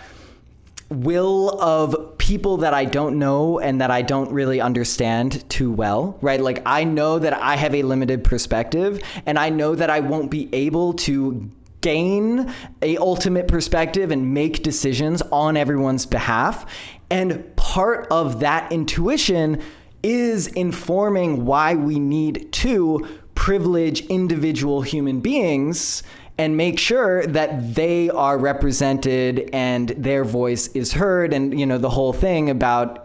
will 0.89 1.59
of 1.59 2.19
people 2.19 2.57
that 2.57 2.75
I 2.75 2.85
don't 2.85 3.17
know 3.17 3.57
and 3.57 3.81
that 3.81 3.89
I 3.89 4.03
don't 4.03 4.31
really 4.31 4.61
understand 4.61 5.49
too 5.49 5.71
well, 5.71 6.19
right? 6.21 6.39
Like, 6.39 6.61
I 6.63 6.83
know 6.83 7.17
that 7.17 7.33
I 7.33 7.55
have 7.55 7.73
a 7.73 7.81
limited 7.81 8.23
perspective 8.23 9.01
and 9.25 9.39
I 9.39 9.49
know 9.49 9.73
that 9.73 9.89
I 9.89 10.01
won't 10.01 10.29
be 10.29 10.47
able 10.53 10.93
to 10.93 11.49
gain 11.81 12.53
a 12.81 12.97
ultimate 12.97 13.47
perspective 13.47 14.11
and 14.11 14.33
make 14.33 14.63
decisions 14.63 15.21
on 15.31 15.57
everyone's 15.57 16.05
behalf. 16.05 16.65
And 17.09 17.55
part 17.55 18.07
of 18.11 18.39
that 18.39 18.71
intuition 18.71 19.61
is 20.03 20.47
informing 20.47 21.45
why 21.45 21.75
we 21.75 21.99
need 21.99 22.51
to 22.53 23.07
privilege 23.35 24.05
individual 24.07 24.81
human 24.81 25.19
beings 25.19 26.03
and 26.37 26.57
make 26.57 26.79
sure 26.79 27.25
that 27.27 27.75
they 27.75 28.09
are 28.09 28.37
represented 28.37 29.49
and 29.53 29.89
their 29.89 30.23
voice 30.23 30.67
is 30.69 30.91
heard 30.91 31.33
and 31.33 31.59
you 31.59 31.65
know 31.65 31.77
the 31.77 31.89
whole 31.89 32.13
thing 32.13 32.49
about 32.49 33.03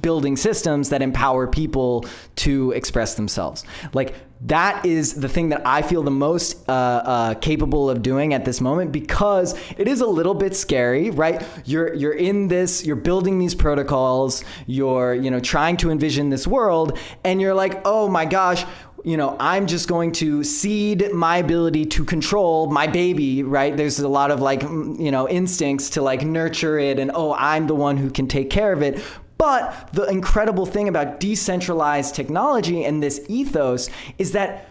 building 0.00 0.36
systems 0.36 0.88
that 0.88 1.02
empower 1.02 1.46
people 1.46 2.04
to 2.36 2.70
express 2.72 3.14
themselves 3.14 3.64
like 3.92 4.14
that 4.42 4.86
is 4.86 5.14
the 5.14 5.28
thing 5.28 5.48
that 5.48 5.66
I 5.66 5.82
feel 5.82 6.02
the 6.02 6.10
most 6.10 6.68
uh, 6.68 6.72
uh, 6.72 7.34
capable 7.34 7.90
of 7.90 8.02
doing 8.02 8.34
at 8.34 8.44
this 8.44 8.60
moment 8.60 8.92
because 8.92 9.58
it 9.76 9.88
is 9.88 10.00
a 10.00 10.06
little 10.06 10.34
bit 10.34 10.54
scary, 10.54 11.10
right? 11.10 11.44
You're 11.64 11.92
you're 11.94 12.12
in 12.12 12.48
this, 12.48 12.86
you're 12.86 12.96
building 12.96 13.38
these 13.38 13.54
protocols, 13.54 14.44
you're 14.66 15.14
you 15.14 15.30
know 15.30 15.40
trying 15.40 15.76
to 15.78 15.90
envision 15.90 16.30
this 16.30 16.46
world, 16.46 16.98
and 17.24 17.40
you're 17.40 17.54
like, 17.54 17.80
oh 17.84 18.08
my 18.08 18.24
gosh, 18.24 18.64
you 19.04 19.16
know, 19.16 19.36
I'm 19.38 19.66
just 19.66 19.88
going 19.88 20.12
to 20.12 20.42
cede 20.42 21.12
my 21.12 21.38
ability 21.38 21.86
to 21.86 22.04
control 22.04 22.70
my 22.70 22.86
baby, 22.86 23.42
right? 23.42 23.76
There's 23.76 23.98
a 24.00 24.08
lot 24.08 24.30
of 24.30 24.40
like, 24.40 24.62
you 24.62 25.10
know, 25.10 25.28
instincts 25.28 25.90
to 25.90 26.02
like 26.02 26.22
nurture 26.22 26.78
it 26.78 26.98
and, 26.98 27.10
oh, 27.14 27.34
I'm 27.34 27.66
the 27.66 27.74
one 27.74 27.96
who 27.96 28.10
can 28.10 28.26
take 28.26 28.50
care 28.50 28.72
of 28.72 28.82
it. 28.82 29.02
But 29.38 29.90
the 29.92 30.04
incredible 30.04 30.66
thing 30.66 30.88
about 30.88 31.20
decentralized 31.20 32.14
technology 32.14 32.84
and 32.84 33.02
this 33.02 33.24
ethos 33.28 33.88
is 34.18 34.32
that 34.32 34.68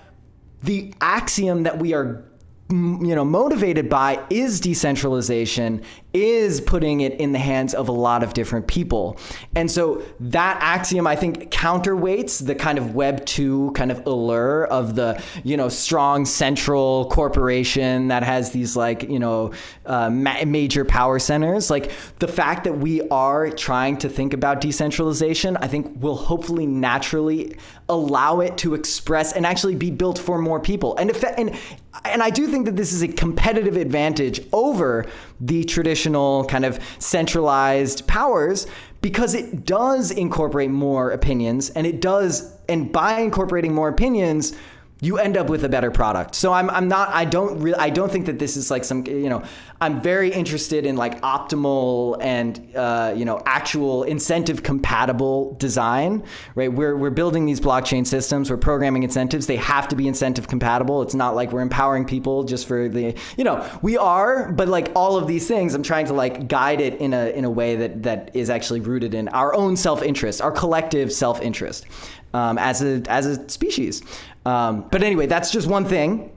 the 0.61 0.93
axiom 1.01 1.63
that 1.63 1.79
we 1.79 1.93
are 1.93 2.25
you 2.69 3.15
know 3.15 3.23
motivated 3.23 3.89
by 3.89 4.21
is 4.29 4.59
decentralization 4.59 5.81
is 6.13 6.59
putting 6.59 7.01
it 7.01 7.13
in 7.13 7.31
the 7.31 7.39
hands 7.39 7.73
of 7.73 7.87
a 7.87 7.91
lot 7.91 8.23
of 8.23 8.33
different 8.33 8.67
people. 8.67 9.17
And 9.55 9.69
so 9.69 10.01
that 10.19 10.57
axiom 10.61 11.07
i 11.07 11.15
think 11.15 11.51
counterweights 11.51 12.45
the 12.45 12.55
kind 12.55 12.77
of 12.77 12.95
web 12.95 13.25
2 13.25 13.71
kind 13.75 13.91
of 13.91 14.05
allure 14.05 14.65
of 14.65 14.95
the 14.95 15.21
you 15.43 15.55
know 15.55 15.69
strong 15.69 16.25
central 16.25 17.09
corporation 17.09 18.09
that 18.09 18.23
has 18.23 18.51
these 18.51 18.75
like 18.75 19.03
you 19.03 19.19
know 19.19 19.51
uh, 19.85 20.09
ma- 20.09 20.43
major 20.45 20.83
power 20.83 21.19
centers. 21.19 21.69
Like 21.69 21.91
the 22.19 22.27
fact 22.27 22.63
that 22.65 22.73
we 22.73 23.07
are 23.09 23.49
trying 23.49 23.97
to 23.97 24.09
think 24.09 24.33
about 24.33 24.59
decentralization 24.59 25.55
i 25.57 25.67
think 25.67 26.01
will 26.01 26.15
hopefully 26.15 26.65
naturally 26.65 27.55
allow 27.89 28.41
it 28.41 28.57
to 28.57 28.73
express 28.73 29.33
and 29.33 29.45
actually 29.45 29.75
be 29.75 29.91
built 29.91 30.19
for 30.19 30.37
more 30.37 30.59
people. 30.59 30.95
And 30.97 31.09
if 31.09 31.23
and 31.23 31.57
and 32.05 32.23
I 32.23 32.29
do 32.29 32.47
think 32.47 32.65
that 32.65 32.75
this 32.75 32.93
is 32.93 33.01
a 33.01 33.07
competitive 33.07 33.77
advantage 33.77 34.41
over 34.53 35.05
the 35.39 35.63
traditional 35.63 36.45
kind 36.45 36.65
of 36.65 36.79
centralized 36.99 38.07
powers 38.07 38.67
because 39.01 39.33
it 39.33 39.65
does 39.65 40.11
incorporate 40.11 40.69
more 40.69 41.11
opinions 41.11 41.69
and 41.71 41.85
it 41.85 42.01
does 42.01 42.55
and 42.67 42.91
by 42.91 43.19
incorporating 43.19 43.73
more 43.73 43.89
opinions 43.89 44.55
you 44.99 45.17
end 45.19 45.37
up 45.37 45.47
with 45.47 45.63
a 45.63 45.69
better 45.69 45.91
product. 45.91 46.33
So 46.33 46.51
I'm, 46.53 46.69
I'm 46.71 46.87
not 46.87 47.09
I 47.09 47.25
don't 47.25 47.59
really 47.59 47.77
I 47.77 47.89
don't 47.89 48.11
think 48.11 48.25
that 48.25 48.39
this 48.39 48.57
is 48.57 48.71
like 48.71 48.83
some 48.83 49.05
you 49.05 49.29
know 49.29 49.43
I'm 49.79 50.01
very 50.01 50.31
interested 50.31 50.87
in 50.87 50.95
like 50.95 51.21
optimal 51.21 52.17
and 52.19 52.75
uh, 52.75 53.13
you 53.15 53.23
know 53.23 53.41
actual 53.45 54.03
incentive 54.03 54.63
compatible 54.63 55.53
design. 55.59 56.23
Right, 56.55 56.71
we're 56.71 56.95
we're 56.95 57.11
building 57.11 57.45
these 57.45 57.59
blockchain 57.59 58.07
systems. 58.07 58.49
We're 58.49 58.57
programming 58.57 59.03
incentives. 59.03 59.45
They 59.45 59.57
have 59.57 59.87
to 59.89 59.95
be 59.95 60.07
incentive 60.07 60.47
compatible. 60.47 61.03
It's 61.03 61.15
not 61.15 61.35
like 61.35 61.51
we're 61.51 61.61
empowering 61.61 62.05
people 62.05 62.43
just 62.43 62.67
for 62.67 62.89
the 62.89 63.15
you 63.37 63.43
know 63.43 63.67
we 63.83 63.97
are, 63.97 64.51
but 64.51 64.67
like 64.67 64.91
all 64.95 65.15
of 65.15 65.27
these 65.27 65.47
things, 65.47 65.75
I'm 65.75 65.83
trying 65.83 66.07
to 66.07 66.13
like 66.13 66.47
guide 66.47 66.81
it 66.81 66.95
in 66.95 67.13
a 67.13 67.27
in 67.29 67.45
a 67.45 67.51
way 67.51 67.75
that 67.75 68.01
that 68.03 68.31
is 68.35 68.49
actually 68.49 68.79
rooted 68.79 69.13
in 69.13 69.27
our 69.29 69.53
own 69.53 69.77
self 69.77 70.01
interest, 70.01 70.41
our 70.41 70.51
collective 70.51 71.13
self 71.13 71.39
interest. 71.41 71.85
Um, 72.33 72.57
as 72.57 72.83
a 72.83 73.01
as 73.07 73.25
a 73.25 73.49
species. 73.49 74.03
Um, 74.47 74.87
but 74.89 75.03
anyway, 75.03 75.25
that's 75.25 75.51
just 75.51 75.67
one 75.67 75.83
thing. 75.83 76.31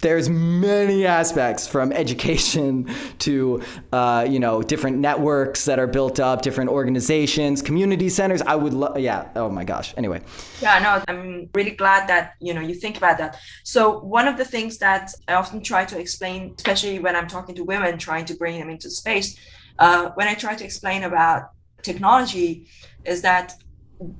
There's 0.00 0.28
many 0.28 1.06
aspects 1.06 1.66
from 1.66 1.90
education 2.04 2.88
to 3.18 3.60
uh, 3.92 4.24
you 4.30 4.38
know 4.38 4.62
different 4.62 4.98
networks 4.98 5.64
that 5.64 5.80
are 5.80 5.88
built 5.88 6.20
up, 6.20 6.42
different 6.42 6.70
organizations, 6.70 7.60
community 7.60 8.08
centers. 8.08 8.40
I 8.42 8.54
would 8.54 8.74
love, 8.74 8.96
yeah. 9.00 9.28
Oh 9.34 9.50
my 9.50 9.64
gosh. 9.64 9.92
Anyway. 9.96 10.20
Yeah, 10.62 10.78
no, 10.78 11.02
I'm 11.08 11.50
really 11.52 11.72
glad 11.72 12.08
that 12.08 12.34
you 12.40 12.54
know 12.54 12.60
you 12.60 12.76
think 12.76 12.96
about 12.96 13.18
that. 13.18 13.40
So 13.64 13.98
one 14.18 14.28
of 14.28 14.36
the 14.36 14.44
things 14.44 14.78
that 14.78 15.10
I 15.26 15.34
often 15.34 15.60
try 15.60 15.84
to 15.86 15.98
explain, 15.98 16.54
especially 16.56 17.00
when 17.00 17.16
I'm 17.16 17.26
talking 17.26 17.56
to 17.56 17.64
women, 17.64 17.98
trying 17.98 18.26
to 18.26 18.34
bring 18.36 18.60
them 18.60 18.70
into 18.70 18.88
space, 18.88 19.36
uh, 19.80 20.10
when 20.14 20.28
I 20.28 20.34
try 20.34 20.54
to 20.54 20.64
explain 20.64 21.02
about 21.02 21.50
technology 21.82 22.68
is 23.04 23.22
that 23.22 23.54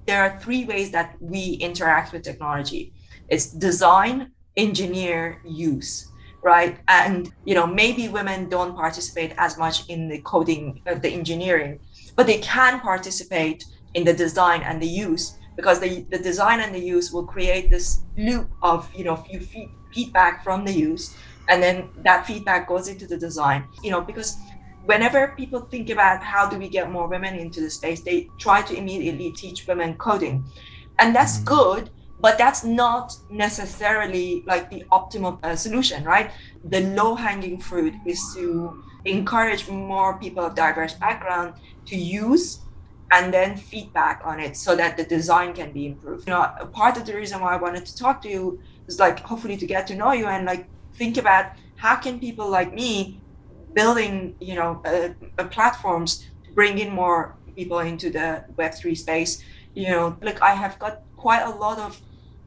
there 0.07 0.22
are 0.24 0.40
three 0.40 0.64
ways 0.64 0.90
that 0.90 1.14
we 1.20 1.53
interact 1.68 2.12
with 2.12 2.22
technology 2.22 2.92
it's 3.29 3.47
design 3.53 4.33
engineer 4.57 5.41
use 5.45 6.09
right? 6.43 6.79
And 6.88 7.33
you 7.45 7.55
know 7.55 7.67
maybe 7.67 8.09
women 8.09 8.49
don't 8.49 8.75
participate 8.77 9.33
as 9.38 9.59
much 9.59 9.88
in 9.88 10.09
the 10.09 10.21
coding 10.21 10.81
uh, 10.87 10.95
the 10.95 11.11
engineering 11.11 11.81
but 12.17 12.27
they 12.27 12.38
can 12.38 12.81
participate 12.81 13.64
in 13.95 14.05
the 14.05 14.12
design 14.12 14.62
and 14.62 14.81
the 14.81 14.87
use 14.87 15.38
because 15.57 15.81
the, 15.81 16.07
the 16.11 16.19
design 16.19 16.61
and 16.61 16.75
the 16.75 16.79
use 16.79 17.12
will 17.12 17.27
create 17.27 17.71
this 17.71 18.03
loop 18.16 18.49
of 18.62 18.89
you 18.95 19.05
know 19.05 19.24
you 19.31 19.41
feed, 19.41 19.70
feedback 19.93 20.45
from 20.45 20.64
the 20.64 20.72
use 20.72 21.16
and 21.49 21.62
then 21.62 21.89
that 22.05 22.26
feedback 22.26 22.68
goes 22.68 22.89
into 22.89 23.07
the 23.07 23.16
design. 23.16 23.64
You 23.83 23.91
know 23.91 24.01
because 24.01 24.37
whenever 24.85 25.35
people 25.37 25.61
think 25.61 25.91
about 25.91 26.22
how 26.22 26.49
do 26.49 26.57
we 26.59 26.68
get 26.68 26.91
more 26.91 27.09
women 27.09 27.35
into 27.35 27.61
the 27.61 27.70
space 27.70 28.01
they 28.03 28.29
try 28.39 28.62
to 28.62 28.74
immediately 28.74 29.33
teach 29.33 29.66
women 29.66 29.95
coding. 29.95 30.45
And 31.01 31.14
that's 31.14 31.37
mm-hmm. 31.37 31.55
good 31.57 31.91
but 32.21 32.37
that's 32.39 32.64
not 32.64 33.16
necessarily 33.31 34.43
like 34.47 34.71
the 34.71 34.85
optimal 34.91 35.39
uh, 35.45 35.55
solution 35.57 36.05
right? 36.05 36.31
The 36.64 36.81
low 36.81 37.14
hanging 37.14 37.61
fruit 37.61 37.95
is 38.07 38.21
to 38.35 38.83
encourage 39.05 39.69
more 39.69 40.19
people 40.19 40.45
of 40.45 40.55
diverse 40.55 40.95
background 40.95 41.55
to 41.87 41.97
use 41.97 42.61
and 43.11 43.33
then 43.33 43.57
feedback 43.57 44.21
on 44.25 44.39
it 44.39 44.57
so 44.57 44.77
that 44.77 44.97
the 44.97 45.05
design 45.05 45.55
can 45.55 45.73
be 45.73 45.87
improved. 45.87 46.27
You 46.27 46.35
know 46.35 46.71
part 46.73 46.97
of 46.97 47.07
the 47.07 47.14
reason 47.14 47.41
why 47.41 47.55
i 47.55 47.57
wanted 47.57 47.87
to 47.87 47.97
talk 47.97 48.21
to 48.23 48.29
you 48.29 48.61
is 48.87 48.99
like 48.99 49.21
hopefully 49.21 49.57
to 49.57 49.66
get 49.66 49.87
to 49.89 49.95
know 49.95 50.12
you 50.12 50.27
and 50.27 50.45
like 50.47 50.69
think 50.95 51.16
about 51.16 51.53
how 51.77 51.97
can 51.97 52.19
people 52.19 52.49
like 52.51 52.75
me 52.75 53.21
building 53.75 54.35
you 54.41 54.55
know 54.55 54.83
uh, 54.85 55.11
uh, 55.39 55.45
platforms 55.49 56.27
to 56.45 56.53
bring 56.53 56.79
in 56.79 56.93
more 56.93 57.37
people 57.55 57.79
into 57.79 58.11
the 58.11 58.45
web3 58.57 58.97
space. 58.97 59.43
You 59.75 59.89
know 59.91 60.16
like 60.23 60.43
i 60.43 60.55
have 60.55 60.79
got 60.79 61.03
quite 61.16 61.43
a 61.43 61.51
lot 61.51 61.79
of 61.79 62.01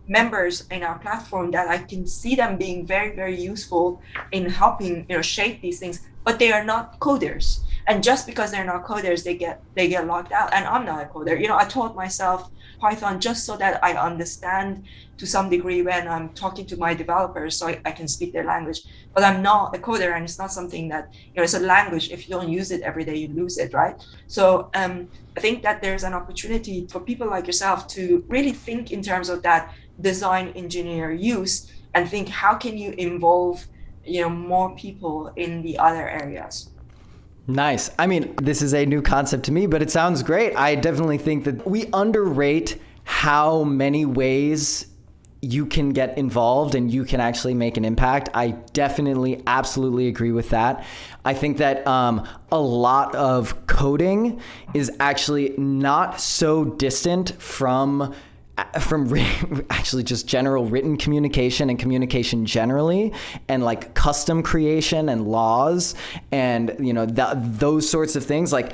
members 0.08 0.68
in 0.72 0.84
our 0.84 1.00
platform 1.00 1.52
that 1.52 1.68
I 1.68 1.78
can 1.80 2.06
see 2.06 2.36
them 2.36 2.58
being 2.58 2.86
very, 2.86 3.16
very 3.16 3.40
useful 3.40 4.02
in 4.32 4.50
helping, 4.50 5.06
you 5.08 5.16
know, 5.16 5.22
shape 5.22 5.62
these 5.62 5.80
things, 5.80 6.02
but 6.24 6.40
they 6.40 6.52
are 6.52 6.64
not 6.64 7.00
coders. 7.00 7.60
And 7.88 8.04
just 8.04 8.28
because 8.28 8.52
they're 8.52 8.66
not 8.66 8.86
coders, 8.86 9.24
they 9.24 9.36
get 9.36 9.62
they 9.76 9.88
get 9.88 10.06
locked 10.06 10.32
out. 10.32 10.54
And 10.54 10.66
I'm 10.66 10.86
not 10.86 11.04
a 11.04 11.08
coder. 11.08 11.40
You 11.40 11.48
know, 11.48 11.58
I 11.58 11.66
taught 11.66 11.96
myself 11.96 12.50
Python 12.80 13.20
just 13.20 13.46
so 13.46 13.58
that 13.58 13.84
I 13.84 13.94
understand 13.94 14.84
to 15.18 15.26
some 15.28 15.50
degree 15.50 15.82
when 15.84 16.08
I'm 16.08 16.30
talking 16.30 16.66
to 16.68 16.78
my 16.78 16.94
developers 16.94 17.56
so 17.56 17.68
I, 17.68 17.80
I 17.86 17.92
can 17.92 18.08
speak 18.08 18.34
their 18.34 18.44
language. 18.44 18.84
But 19.14 19.24
I'm 19.24 19.42
not 19.42 19.76
a 19.76 19.80
coder 19.80 20.16
and 20.16 20.24
it's 20.24 20.40
not 20.40 20.52
something 20.52 20.90
that, 20.90 21.14
you 21.14 21.36
know, 21.38 21.44
it's 21.44 21.54
a 21.54 21.60
language. 21.60 22.12
If 22.12 22.28
you 22.28 22.36
don't 22.36 22.50
use 22.50 22.72
it 22.72 22.82
every 22.82 23.06
day, 23.06 23.16
you 23.16 23.28
lose 23.30 23.58
it, 23.58 23.74
right? 23.74 23.96
So 24.28 24.70
um, 24.74 25.10
I 25.38 25.40
think 25.40 25.62
that 25.64 25.82
there's 25.82 26.04
an 26.04 26.14
opportunity 26.14 26.88
for 26.92 27.00
people 27.00 27.28
like 27.28 27.46
yourself 27.46 27.88
to 27.90 28.24
really 28.28 28.52
think 28.52 28.92
in 28.92 29.02
terms 29.02 29.30
of 29.30 29.44
that 29.44 29.74
design 30.02 30.50
engineer 30.56 31.12
use 31.12 31.72
and 31.94 32.10
think 32.10 32.28
how 32.28 32.56
can 32.56 32.78
you 32.78 32.92
involve 32.98 33.66
you 34.06 34.22
know 34.22 34.30
more 34.30 34.76
people 34.76 35.32
in 35.36 35.62
the 35.62 35.78
other 35.78 36.10
areas 36.10 36.70
nice 37.48 37.90
i 38.00 38.08
mean 38.08 38.34
this 38.42 38.62
is 38.62 38.74
a 38.74 38.86
new 38.86 39.02
concept 39.02 39.44
to 39.44 39.52
me 39.52 39.66
but 39.66 39.82
it 39.82 39.92
sounds 39.92 40.24
great 40.24 40.56
i 40.56 40.76
definitely 40.76 41.18
think 41.18 41.44
that 41.44 41.66
we 41.68 41.88
underrate 41.94 42.80
how 43.04 43.64
many 43.64 44.06
ways 44.06 44.88
you 45.42 45.66
can 45.66 45.90
get 45.90 46.18
involved 46.18 46.76
and 46.76 46.94
you 46.94 47.04
can 47.04 47.20
actually 47.20 47.56
make 47.56 47.76
an 47.76 47.84
impact. 47.84 48.30
I 48.34 48.52
definitely, 48.74 49.42
absolutely 49.48 50.08
agree 50.08 50.32
with 50.32 50.52
that. 50.52 50.86
I 51.26 51.34
think 51.34 51.58
that 51.58 51.86
um, 51.88 52.28
a 52.52 52.60
lot 52.60 53.16
of 53.16 53.66
coding 53.66 54.40
is 54.76 54.92
actually 55.00 55.56
not 55.58 56.22
so 56.22 56.66
distant 56.66 57.42
from 57.42 58.14
Uh, 58.74 58.80
from 58.80 59.14
actually 59.70 60.04
just 60.04 60.28
general 60.28 60.66
written 60.66 60.98
communication 60.98 61.70
and 61.70 61.80
communication 61.80 62.46
generally 62.46 63.14
and 63.48 63.64
like 63.64 63.94
custom 63.94 64.44
creation 64.44 65.10
and 65.10 65.28
laws 65.28 65.96
and 66.32 66.76
you 66.80 66.94
know 66.94 67.06
those 67.06 67.90
sorts 67.90 68.16
of 68.16 68.26
things. 68.26 68.52
Like 68.54 68.74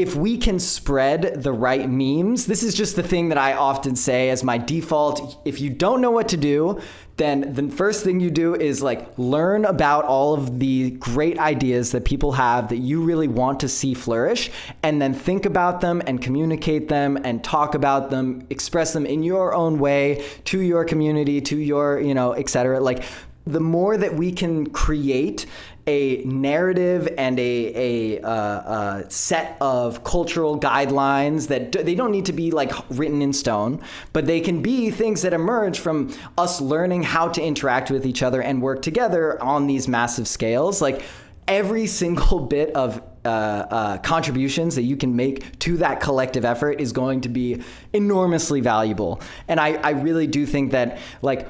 if 0.00 0.16
we 0.16 0.38
can 0.38 0.58
spread 0.58 1.42
the 1.42 1.52
right 1.52 1.86
memes, 1.88 2.46
this 2.46 2.62
is 2.62 2.74
just 2.74 2.96
the 2.96 3.02
thing 3.02 3.28
that 3.28 3.36
I 3.36 3.52
often 3.52 3.94
say 3.94 4.30
as 4.30 4.42
my 4.42 4.56
default. 4.56 5.38
If 5.44 5.60
you 5.60 5.68
don't 5.68 6.00
know 6.00 6.10
what 6.10 6.28
to 6.28 6.38
do, 6.38 6.80
then 7.18 7.52
the 7.52 7.68
first 7.68 8.02
thing 8.02 8.18
you 8.18 8.30
do 8.30 8.54
is 8.54 8.82
like 8.82 9.06
learn 9.18 9.66
about 9.66 10.06
all 10.06 10.32
of 10.32 10.58
the 10.58 10.92
great 10.92 11.38
ideas 11.38 11.92
that 11.92 12.06
people 12.06 12.32
have 12.32 12.70
that 12.70 12.78
you 12.78 13.02
really 13.02 13.28
want 13.28 13.60
to 13.60 13.68
see 13.68 13.92
flourish 13.92 14.50
and 14.82 15.02
then 15.02 15.12
think 15.12 15.44
about 15.44 15.82
them 15.82 16.00
and 16.06 16.22
communicate 16.22 16.88
them 16.88 17.18
and 17.22 17.44
talk 17.44 17.74
about 17.74 18.08
them 18.08 18.46
express 18.48 18.94
them 18.94 19.04
in 19.04 19.22
your 19.22 19.52
own 19.52 19.78
way 19.78 20.24
to 20.44 20.60
your 20.60 20.82
community 20.82 21.42
to 21.42 21.58
your 21.58 22.00
you 22.00 22.14
know 22.14 22.32
etc 22.32 22.80
like 22.80 23.04
the 23.46 23.60
more 23.60 23.96
that 23.96 24.14
we 24.14 24.32
can 24.32 24.68
create 24.70 25.44
a 25.86 26.22
narrative 26.24 27.08
and 27.16 27.38
a, 27.38 28.16
a, 28.16 28.22
uh, 28.22 29.02
a, 29.02 29.10
set 29.10 29.56
of 29.60 30.04
cultural 30.04 30.58
guidelines 30.58 31.48
that 31.48 31.72
they 31.72 31.94
don't 31.94 32.12
need 32.12 32.26
to 32.26 32.32
be 32.32 32.50
like 32.50 32.72
written 32.90 33.22
in 33.22 33.32
stone, 33.32 33.80
but 34.12 34.26
they 34.26 34.40
can 34.40 34.62
be 34.62 34.90
things 34.90 35.22
that 35.22 35.32
emerge 35.32 35.78
from 35.78 36.14
us 36.38 36.60
learning 36.60 37.02
how 37.02 37.28
to 37.28 37.42
interact 37.42 37.90
with 37.90 38.06
each 38.06 38.22
other 38.22 38.42
and 38.42 38.62
work 38.62 38.82
together 38.82 39.42
on 39.42 39.66
these 39.66 39.88
massive 39.88 40.28
scales. 40.28 40.80
Like 40.80 41.02
every 41.48 41.86
single 41.86 42.40
bit 42.56 42.70
of 42.74 43.02
uh, 43.24 43.28
uh, 43.28 43.98
contributions 43.98 44.74
that 44.76 44.84
you 44.84 44.96
can 44.96 45.14
make 45.14 45.58
to 45.58 45.76
that 45.76 46.00
collective 46.00 46.44
effort 46.44 46.80
is 46.80 46.92
going 46.92 47.20
to 47.20 47.28
be 47.28 47.62
enormously 47.92 48.60
valuable. 48.60 49.20
And 49.46 49.60
I, 49.60 49.74
I 49.74 49.90
really 49.90 50.26
do 50.26 50.46
think 50.46 50.70
that 50.72 50.98
like 51.20 51.46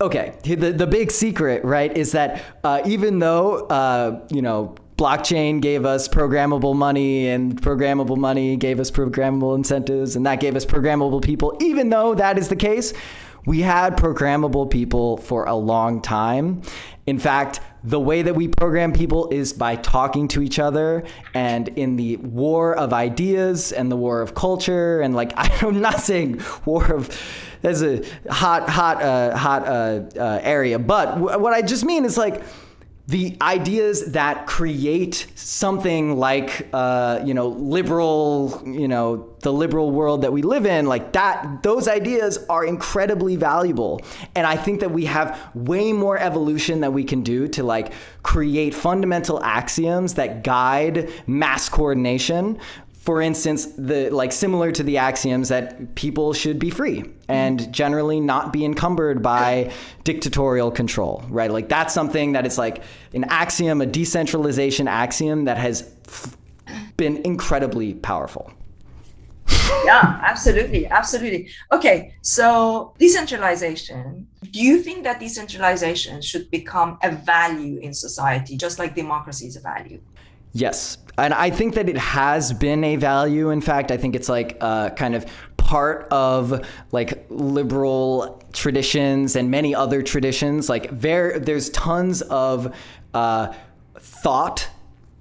okay, 0.00 0.34
the, 0.42 0.72
the 0.72 0.86
big 0.86 1.10
secret, 1.10 1.64
right, 1.64 1.96
is 1.96 2.12
that 2.12 2.42
uh, 2.64 2.82
even 2.84 3.18
though, 3.18 3.66
uh, 3.66 4.26
you 4.30 4.42
know, 4.42 4.74
blockchain 4.96 5.60
gave 5.60 5.84
us 5.84 6.08
programmable 6.08 6.76
money 6.76 7.28
and 7.28 7.60
programmable 7.60 8.16
money 8.16 8.56
gave 8.56 8.78
us 8.78 8.90
programmable 8.90 9.56
incentives 9.56 10.14
and 10.14 10.24
that 10.26 10.38
gave 10.38 10.54
us 10.54 10.64
programmable 10.64 11.22
people, 11.22 11.56
even 11.60 11.90
though 11.90 12.14
that 12.14 12.38
is 12.38 12.48
the 12.48 12.56
case, 12.56 12.92
we 13.44 13.60
had 13.60 13.96
programmable 13.96 14.70
people 14.70 15.16
for 15.16 15.46
a 15.46 15.54
long 15.54 16.00
time. 16.00 16.62
In 17.06 17.18
fact, 17.18 17.60
the 17.82 17.98
way 17.98 18.22
that 18.22 18.34
we 18.34 18.46
program 18.46 18.92
people 18.92 19.28
is 19.30 19.52
by 19.52 19.74
talking 19.76 20.28
to 20.28 20.42
each 20.42 20.60
other 20.60 21.04
and 21.34 21.68
in 21.70 21.96
the 21.96 22.16
war 22.18 22.76
of 22.76 22.92
ideas 22.92 23.72
and 23.72 23.90
the 23.90 23.96
war 23.96 24.20
of 24.20 24.34
culture 24.34 25.00
and 25.00 25.16
like 25.16 25.32
i'm 25.36 25.80
not 25.80 25.98
saying 25.98 26.40
war 26.64 26.94
of 26.94 27.10
that's 27.62 27.82
a 27.82 28.04
hot 28.28 28.68
hot 28.68 29.02
uh, 29.02 29.36
hot 29.36 29.66
uh, 29.66 30.02
uh, 30.16 30.40
area. 30.42 30.78
But 30.78 31.14
w- 31.14 31.38
what 31.38 31.52
i 31.52 31.62
just 31.62 31.84
mean 31.84 32.04
is 32.04 32.18
like 32.18 32.42
the 33.08 33.36
ideas 33.42 34.12
that 34.12 34.46
create 34.46 35.26
something 35.34 36.16
like 36.16 36.68
uh, 36.72 37.20
you 37.24 37.34
know 37.34 37.48
liberal 37.48 38.62
you 38.64 38.86
know 38.86 39.28
the 39.40 39.52
liberal 39.52 39.90
world 39.90 40.22
that 40.22 40.32
we 40.32 40.40
live 40.40 40.66
in 40.66 40.86
like 40.86 41.12
that 41.12 41.62
those 41.64 41.88
ideas 41.88 42.38
are 42.48 42.64
incredibly 42.64 43.34
valuable. 43.34 44.00
And 44.36 44.46
i 44.46 44.56
think 44.56 44.80
that 44.80 44.90
we 44.90 45.04
have 45.06 45.38
way 45.54 45.92
more 45.92 46.16
evolution 46.16 46.80
that 46.80 46.92
we 46.92 47.02
can 47.02 47.22
do 47.22 47.48
to 47.48 47.64
like 47.64 47.92
create 48.22 48.72
fundamental 48.72 49.42
axioms 49.42 50.14
that 50.14 50.44
guide 50.44 51.10
mass 51.26 51.68
coordination 51.68 52.58
for 53.02 53.20
instance, 53.20 53.66
the 53.76 54.10
like 54.10 54.30
similar 54.30 54.70
to 54.70 54.84
the 54.84 54.96
axioms 54.98 55.48
that 55.48 55.96
people 55.96 56.32
should 56.32 56.60
be 56.60 56.70
free 56.70 57.02
and 57.28 57.58
mm-hmm. 57.58 57.72
generally 57.72 58.20
not 58.20 58.52
be 58.52 58.64
encumbered 58.64 59.20
by 59.20 59.72
dictatorial 60.04 60.70
control, 60.70 61.24
right? 61.28 61.50
Like 61.50 61.68
that's 61.68 61.92
something 61.92 62.30
that 62.32 62.46
is 62.46 62.58
like 62.58 62.84
an 63.12 63.24
axiom, 63.24 63.80
a 63.80 63.86
decentralization 63.86 64.86
axiom 64.86 65.46
that 65.46 65.58
has 65.58 65.82
been 66.96 67.16
incredibly 67.24 67.94
powerful. 67.94 68.52
yeah, 69.84 70.20
absolutely, 70.22 70.86
absolutely. 70.86 71.50
Okay, 71.72 72.14
so 72.22 72.94
decentralization. 73.00 74.28
Do 74.52 74.60
you 74.60 74.80
think 74.80 75.02
that 75.02 75.18
decentralization 75.18 76.22
should 76.22 76.48
become 76.52 76.98
a 77.02 77.10
value 77.10 77.78
in 77.78 77.94
society, 77.94 78.56
just 78.56 78.78
like 78.78 78.94
democracy 78.94 79.48
is 79.48 79.56
a 79.56 79.60
value? 79.60 80.00
Yes. 80.52 80.98
And 81.18 81.34
I 81.34 81.50
think 81.50 81.74
that 81.74 81.88
it 81.88 81.96
has 81.96 82.52
been 82.52 82.84
a 82.84 82.96
value. 82.96 83.50
In 83.50 83.60
fact, 83.60 83.90
I 83.90 83.96
think 83.96 84.14
it's 84.14 84.28
like 84.28 84.56
uh, 84.60 84.90
kind 84.90 85.14
of 85.14 85.26
part 85.56 86.08
of 86.10 86.66
like 86.90 87.26
liberal 87.28 88.42
traditions 88.52 89.36
and 89.36 89.50
many 89.50 89.74
other 89.74 90.02
traditions. 90.02 90.68
Like 90.68 90.88
there, 91.00 91.38
there's 91.38 91.70
tons 91.70 92.22
of 92.22 92.74
uh, 93.14 93.54
thought 93.98 94.68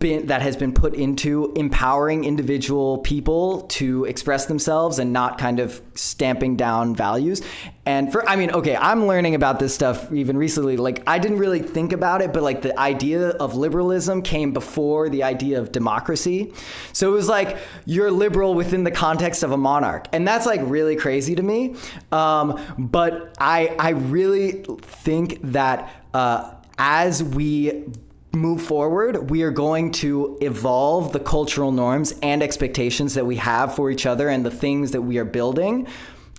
been 0.02 0.26
that 0.28 0.42
has 0.42 0.58
been 0.58 0.74
put 0.74 0.94
into 0.96 1.54
empowering 1.56 2.26
individual 2.26 2.98
people 2.98 3.62
to 3.62 4.04
express 4.04 4.48
themselves 4.48 5.00
and 5.00 5.14
not 5.14 5.38
kind 5.38 5.62
of 5.62 5.82
stamping 5.94 6.58
down 6.58 6.94
values. 6.94 7.42
And 7.86 8.12
for 8.12 8.28
I 8.28 8.36
mean, 8.36 8.52
okay, 8.52 8.76
I'm 8.76 9.08
learning 9.08 9.36
about 9.36 9.60
this 9.60 9.74
stuff 9.74 10.12
even 10.12 10.38
recently. 10.38 10.76
Like 10.76 11.04
I 11.08 11.18
didn't 11.18 11.38
really 11.38 11.62
think 11.62 11.94
about 11.94 12.22
it, 12.22 12.34
but 12.34 12.44
like 12.44 12.62
the 12.62 12.78
idea 12.78 13.30
of 13.30 13.56
liberalism 13.56 14.22
came 14.22 14.52
before 14.52 15.08
the 15.08 15.24
idea 15.24 15.60
of 15.60 15.72
democracy. 15.72 16.54
So 16.92 17.10
it 17.10 17.14
was 17.14 17.30
like 17.30 17.58
you're 17.86 18.12
liberal 18.12 18.54
within 18.54 18.84
the 18.84 18.92
context 18.92 19.44
of 19.44 19.52
a 19.52 19.58
monarch, 19.58 20.08
and 20.12 20.28
that's 20.28 20.46
like 20.46 20.60
really 20.64 20.98
crazy 20.98 21.36
to 21.36 21.44
me. 21.44 21.76
Um, 22.12 22.60
but 22.78 23.36
I 23.40 23.76
I 23.80 23.90
really 23.92 24.64
think 24.82 25.40
that 25.44 25.90
uh, 26.14 26.56
as 26.78 27.24
we 27.24 27.86
move 28.34 28.62
forward, 28.62 29.30
we 29.30 29.44
are 29.44 29.52
going 29.52 29.92
to 29.92 30.38
evolve 30.42 31.12
the 31.12 31.20
cultural 31.20 31.72
norms 31.72 32.14
and 32.24 32.42
expectations 32.42 33.14
that 33.14 33.26
we 33.26 33.36
have 33.36 33.76
for 33.76 33.92
each 33.92 34.06
other 34.06 34.30
and 34.30 34.46
the 34.46 34.52
things 34.52 34.92
that 34.92 35.02
we 35.02 35.18
are 35.18 35.26
building 35.26 35.88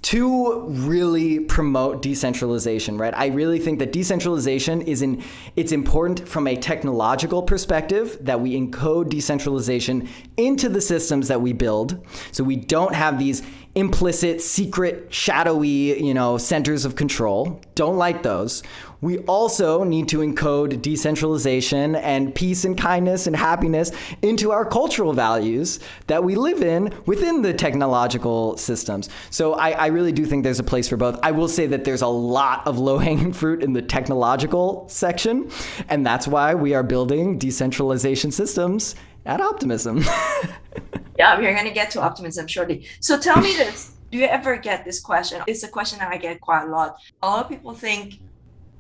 to 0.03 0.67
really 0.67 1.39
promote 1.39 2.03
decentralization, 2.03 2.99
right? 2.99 3.15
I 3.17 3.27
really 3.27 3.61
think 3.61 3.79
that 3.79 3.93
decentralization 3.93 4.83
is 4.83 5.01
in 5.01 5.23
it's 5.55 5.71
important 5.71 6.29
from 6.29 6.49
a 6.49 6.57
technological 6.57 7.41
perspective 7.43 8.19
that 8.21 8.41
we 8.41 8.59
encode 8.59 9.11
decentralization 9.11 10.09
into 10.37 10.69
the 10.69 10.81
systems 10.81 11.29
that 11.29 11.41
we 11.41 11.53
build. 11.53 12.05
So 12.33 12.43
we 12.43 12.57
don't 12.57 12.95
have 12.95 13.17
these 13.19 13.43
implicit, 13.75 14.43
secret, 14.43 15.13
shadowy, 15.13 16.03
you 16.05 16.13
know, 16.13 16.37
centers 16.37 16.85
of 16.85 16.95
control. 16.95 17.61
Don't 17.75 17.97
like 17.97 18.23
those. 18.23 18.63
We 19.01 19.19
also 19.21 19.83
need 19.83 20.09
to 20.11 20.19
encode 20.19 20.81
decentralization 20.81 21.97
and 21.97 22.33
peace 22.33 22.65
and 22.65 22.79
kindness 22.79 23.27
and 23.27 23.35
happiness 23.35 23.91
into 24.23 24.53
our 24.53 24.65
cultural 24.65 25.13
values 25.13 25.81
that 26.07 26.23
we 26.23 26.37
live 26.37 26.63
in 26.63 26.95
within 27.07 27.43
the 27.43 27.53
technological 27.53 28.57
systems. 28.59 29.09
So 29.31 29.55
I, 29.55 29.71
I 29.71 29.87
really 29.87 30.13
do 30.13 30.25
think 30.25 30.45
there's 30.45 30.61
a 30.61 30.65
place 30.65 30.89
for 30.89 30.97
both. 30.97 31.19
I 31.23 31.33
will 31.33 31.49
say 31.49 31.67
that 31.67 31.85
there's 31.85 32.03
a 32.03 32.07
lot 32.07 32.65
of 32.65 32.79
low 32.79 32.99
hanging 32.99 33.33
fruit 33.43 33.65
in 33.65 33.73
the 33.73 33.83
technological 33.83 34.87
section, 34.89 35.51
and 35.89 36.07
that's 36.07 36.29
why 36.29 36.55
we 36.55 36.75
are 36.75 36.85
building 36.85 37.39
decentralization 37.39 38.31
systems 38.31 38.95
at 39.27 39.41
Optimism. 39.41 39.99
yeah, 41.19 41.39
we're 41.39 41.55
going 41.55 41.67
to 41.67 41.73
get 41.73 41.91
to 41.93 42.01
optimism 42.01 42.47
shortly. 42.47 42.87
So 43.01 43.19
tell 43.19 43.41
me 43.41 43.55
this. 43.57 43.93
Do 44.11 44.19
you 44.19 44.27
ever 44.27 44.57
get 44.57 44.85
this 44.85 45.01
question? 45.01 45.43
It's 45.47 45.63
a 45.63 45.69
question 45.69 45.99
that 46.01 46.13
I 46.13 46.19
get 46.19 46.41
quite 46.41 46.65
a 46.65 46.71
lot. 46.71 46.97
A 47.23 47.27
lot 47.27 47.45
of 47.45 47.51
people 47.51 47.73
think 47.75 48.19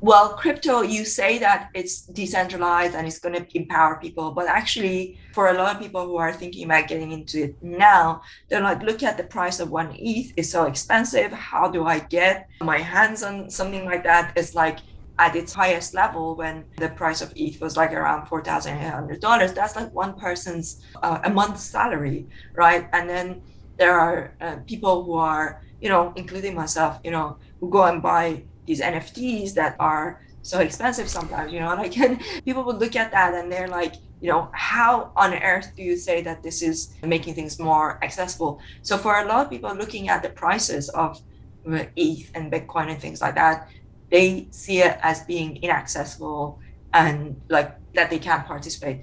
well, 0.03 0.30
crypto, 0.30 0.82
you 0.82 1.05
say 1.05 1.38
that 1.38 1.70
it's 1.74 2.01
decentralized 2.07 2.97
and 2.97 3.07
it's 3.07 3.20
going 3.20 3.36
to 3.36 3.47
empower 3.57 4.01
people, 4.01 4.32
but 4.32 4.49
actually, 4.49 5.16
for 5.32 5.51
a 5.51 5.55
lot 5.55 5.76
of 5.76 5.80
people 5.80 6.05
who 6.05 6.16
are 6.16 6.32
thinking 6.32 6.64
about 6.64 6.88
getting 6.88 7.12
into 7.12 7.45
it 7.45 7.62
now, 7.62 8.20
they're 8.49 8.61
like, 8.61 8.82
look 8.82 9.05
at 9.05 9.16
the 9.16 9.22
price 9.22 9.61
of 9.61 9.70
one 9.70 9.95
ETH, 9.97 10.32
it's 10.36 10.51
so 10.51 10.64
expensive. 10.64 11.30
How 11.30 11.70
do 11.70 11.86
I 11.86 12.01
get 12.01 12.49
my 12.61 12.78
hands 12.78 13.22
on 13.22 13.49
something 13.49 13.84
like 13.84 14.03
that? 14.03 14.32
It's 14.34 14.57
like 14.57 14.80
at 15.18 15.36
its 15.36 15.52
highest 15.52 15.94
level 15.94 16.34
when 16.34 16.64
the 16.78 16.88
price 16.88 17.20
of 17.20 17.32
ETH 17.36 17.60
was 17.60 17.76
like 17.76 17.92
around 17.92 18.26
$4,800. 18.26 19.54
That's 19.54 19.76
like 19.76 19.92
one 19.92 20.14
person's 20.18 20.82
uh, 21.02 21.20
a 21.24 21.30
month's 21.30 21.62
salary, 21.62 22.26
right? 22.54 22.88
And 22.92 23.08
then 23.08 23.42
there 23.78 23.98
are 23.98 24.34
uh, 24.40 24.56
people 24.66 25.04
who 25.04 25.14
are, 25.14 25.62
you 25.80 25.88
know, 25.88 26.12
including 26.16 26.54
myself, 26.54 26.98
you 27.04 27.10
know, 27.10 27.36
who 27.60 27.68
go 27.68 27.84
and 27.84 28.02
buy 28.02 28.42
these 28.66 28.80
NFTs 28.80 29.54
that 29.54 29.76
are 29.78 30.22
so 30.42 30.60
expensive 30.60 31.08
sometimes, 31.08 31.52
you 31.52 31.60
know, 31.60 31.74
like 31.74 31.96
and 31.98 32.20
people 32.44 32.64
would 32.64 32.78
look 32.78 32.96
at 32.96 33.12
that 33.12 33.34
and 33.34 33.50
they're 33.50 33.68
like, 33.68 33.94
you 34.20 34.30
know, 34.30 34.48
how 34.52 35.12
on 35.16 35.34
earth 35.34 35.72
do 35.76 35.82
you 35.82 35.96
say 35.96 36.22
that 36.22 36.42
this 36.42 36.62
is 36.62 36.94
making 37.02 37.34
things 37.34 37.58
more 37.58 38.02
accessible? 38.04 38.60
So 38.82 38.96
for 38.96 39.18
a 39.18 39.24
lot 39.26 39.44
of 39.44 39.50
people 39.50 39.74
looking 39.74 40.08
at 40.08 40.22
the 40.22 40.30
prices 40.30 40.88
of 40.90 41.20
ETH 41.66 42.30
and 42.34 42.52
Bitcoin 42.52 42.90
and 42.90 43.00
things 43.00 43.20
like 43.20 43.34
that, 43.34 43.68
they 44.12 44.46
see 44.50 44.82
it 44.82 44.98
as 45.02 45.24
being 45.24 45.56
inaccessible 45.62 46.60
and 46.92 47.40
like 47.48 47.74
that 47.94 48.10
they 48.10 48.18
can't 48.18 48.46
participate. 48.46 49.02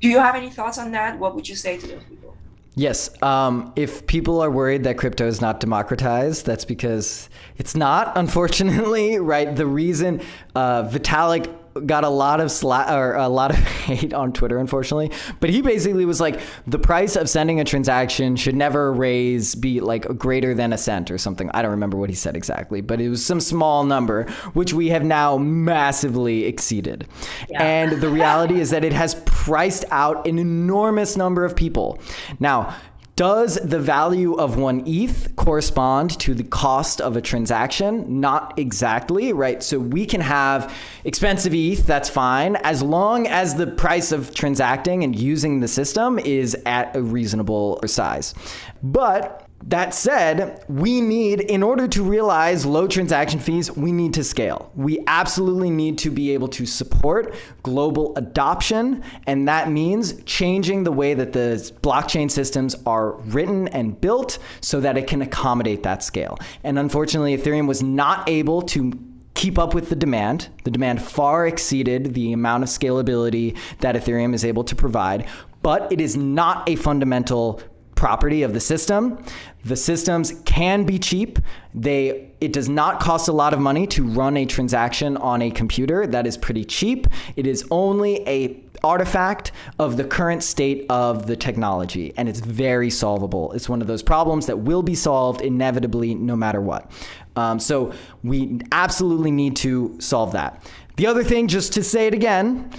Do 0.00 0.08
you 0.08 0.18
have 0.18 0.34
any 0.34 0.50
thoughts 0.50 0.78
on 0.78 0.92
that? 0.92 1.18
What 1.18 1.34
would 1.34 1.48
you 1.48 1.56
say 1.56 1.78
to 1.78 1.86
those 1.86 2.04
people? 2.04 2.36
Yes. 2.74 3.10
Um, 3.22 3.72
if 3.76 4.06
people 4.06 4.40
are 4.40 4.50
worried 4.50 4.84
that 4.84 4.98
crypto 4.98 5.26
is 5.26 5.40
not 5.40 5.58
democratized, 5.60 6.44
that's 6.44 6.64
because 6.66 7.30
it's 7.56 7.74
not, 7.74 8.12
unfortunately, 8.16 9.18
right? 9.18 9.56
The 9.56 9.66
reason 9.66 10.20
uh, 10.54 10.84
Vitalik 10.84 11.50
got 11.86 12.04
a 12.04 12.08
lot 12.08 12.40
of 12.40 12.48
sla- 12.48 12.90
or 12.90 13.14
a 13.14 13.28
lot 13.28 13.50
of 13.50 13.56
hate 13.84 14.12
on 14.12 14.32
Twitter, 14.32 14.58
unfortunately. 14.58 15.10
But 15.40 15.50
he 15.50 15.62
basically 15.62 16.04
was 16.04 16.20
like, 16.20 16.40
the 16.66 16.78
price 16.78 17.16
of 17.16 17.28
sending 17.28 17.60
a 17.60 17.64
transaction 17.64 18.36
should 18.36 18.54
never 18.54 18.92
raise 18.92 19.54
be 19.54 19.80
like 19.80 20.06
greater 20.18 20.54
than 20.54 20.72
a 20.72 20.78
cent 20.78 21.10
or 21.10 21.18
something. 21.18 21.50
I 21.54 21.62
don't 21.62 21.70
remember 21.70 21.96
what 21.96 22.10
he 22.10 22.16
said 22.16 22.36
exactly, 22.36 22.80
but 22.80 23.00
it 23.00 23.08
was 23.08 23.24
some 23.24 23.40
small 23.40 23.84
number, 23.84 24.24
which 24.54 24.72
we 24.72 24.88
have 24.88 25.04
now 25.04 25.36
massively 25.38 26.44
exceeded. 26.44 27.06
Yeah. 27.48 27.62
And 27.62 28.00
the 28.00 28.08
reality 28.08 28.60
is 28.60 28.70
that 28.70 28.84
it 28.84 28.92
has 28.92 29.16
priced 29.26 29.84
out 29.90 30.26
an 30.26 30.38
enormous 30.38 31.16
number 31.16 31.44
of 31.44 31.56
people. 31.56 32.00
Now, 32.38 32.74
does 33.22 33.54
the 33.62 33.78
value 33.78 34.34
of 34.34 34.56
one 34.56 34.82
ETH 34.84 35.36
correspond 35.36 36.18
to 36.18 36.34
the 36.34 36.42
cost 36.42 37.00
of 37.00 37.16
a 37.16 37.20
transaction? 37.20 38.20
Not 38.20 38.58
exactly, 38.58 39.32
right? 39.32 39.62
So 39.62 39.78
we 39.78 40.06
can 40.06 40.20
have 40.20 40.74
expensive 41.04 41.54
ETH, 41.54 41.86
that's 41.86 42.10
fine, 42.10 42.56
as 42.64 42.82
long 42.82 43.28
as 43.28 43.54
the 43.54 43.68
price 43.68 44.10
of 44.10 44.34
transacting 44.34 45.04
and 45.04 45.14
using 45.14 45.60
the 45.60 45.68
system 45.68 46.18
is 46.18 46.56
at 46.66 46.96
a 46.96 47.00
reasonable 47.00 47.80
size. 47.86 48.34
But 48.82 49.48
that 49.68 49.94
said, 49.94 50.64
we 50.68 51.00
need, 51.00 51.40
in 51.40 51.62
order 51.62 51.86
to 51.88 52.02
realize 52.02 52.66
low 52.66 52.86
transaction 52.86 53.38
fees, 53.38 53.70
we 53.70 53.92
need 53.92 54.14
to 54.14 54.24
scale. 54.24 54.70
We 54.74 55.02
absolutely 55.06 55.70
need 55.70 55.98
to 55.98 56.10
be 56.10 56.32
able 56.32 56.48
to 56.48 56.66
support 56.66 57.34
global 57.62 58.14
adoption. 58.16 59.02
And 59.26 59.46
that 59.48 59.70
means 59.70 60.22
changing 60.24 60.84
the 60.84 60.92
way 60.92 61.14
that 61.14 61.32
the 61.32 61.72
blockchain 61.82 62.30
systems 62.30 62.74
are 62.86 63.12
written 63.12 63.68
and 63.68 64.00
built 64.00 64.38
so 64.60 64.80
that 64.80 64.98
it 64.98 65.06
can 65.06 65.22
accommodate 65.22 65.82
that 65.84 66.02
scale. 66.02 66.38
And 66.64 66.78
unfortunately, 66.78 67.36
Ethereum 67.36 67.68
was 67.68 67.82
not 67.82 68.28
able 68.28 68.62
to 68.62 68.92
keep 69.34 69.58
up 69.58 69.74
with 69.74 69.88
the 69.88 69.96
demand. 69.96 70.48
The 70.64 70.70
demand 70.70 71.00
far 71.00 71.46
exceeded 71.46 72.14
the 72.14 72.32
amount 72.32 72.64
of 72.64 72.68
scalability 72.68 73.56
that 73.78 73.94
Ethereum 73.94 74.34
is 74.34 74.44
able 74.44 74.64
to 74.64 74.76
provide, 74.76 75.26
but 75.62 75.90
it 75.90 76.00
is 76.00 76.16
not 76.16 76.68
a 76.68 76.76
fundamental 76.76 77.62
property 77.94 78.42
of 78.42 78.52
the 78.52 78.60
system. 78.60 79.24
The 79.64 79.76
systems 79.76 80.32
can 80.44 80.84
be 80.84 80.98
cheap. 80.98 81.38
They 81.74 82.30
it 82.40 82.52
does 82.52 82.68
not 82.68 82.98
cost 82.98 83.28
a 83.28 83.32
lot 83.32 83.54
of 83.54 83.60
money 83.60 83.86
to 83.88 84.04
run 84.04 84.36
a 84.36 84.44
transaction 84.44 85.16
on 85.16 85.42
a 85.42 85.50
computer. 85.50 86.06
That 86.06 86.26
is 86.26 86.36
pretty 86.36 86.64
cheap. 86.64 87.06
It 87.36 87.46
is 87.46 87.64
only 87.70 88.26
a 88.28 88.60
artifact 88.82 89.52
of 89.78 89.96
the 89.96 90.02
current 90.02 90.42
state 90.42 90.86
of 90.90 91.26
the 91.28 91.36
technology 91.36 92.12
and 92.16 92.28
it's 92.28 92.40
very 92.40 92.90
solvable. 92.90 93.52
It's 93.52 93.68
one 93.68 93.80
of 93.80 93.86
those 93.86 94.02
problems 94.02 94.46
that 94.46 94.58
will 94.58 94.82
be 94.82 94.96
solved 94.96 95.40
inevitably 95.40 96.16
no 96.16 96.34
matter 96.34 96.60
what. 96.60 96.90
Um, 97.36 97.60
so 97.60 97.92
we 98.24 98.60
absolutely 98.72 99.30
need 99.30 99.54
to 99.56 99.96
solve 100.00 100.32
that. 100.32 100.68
The 100.96 101.06
other 101.06 101.22
thing, 101.22 101.48
just 101.48 101.72
to 101.74 101.84
say 101.84 102.06
it 102.08 102.14
again, 102.14 102.70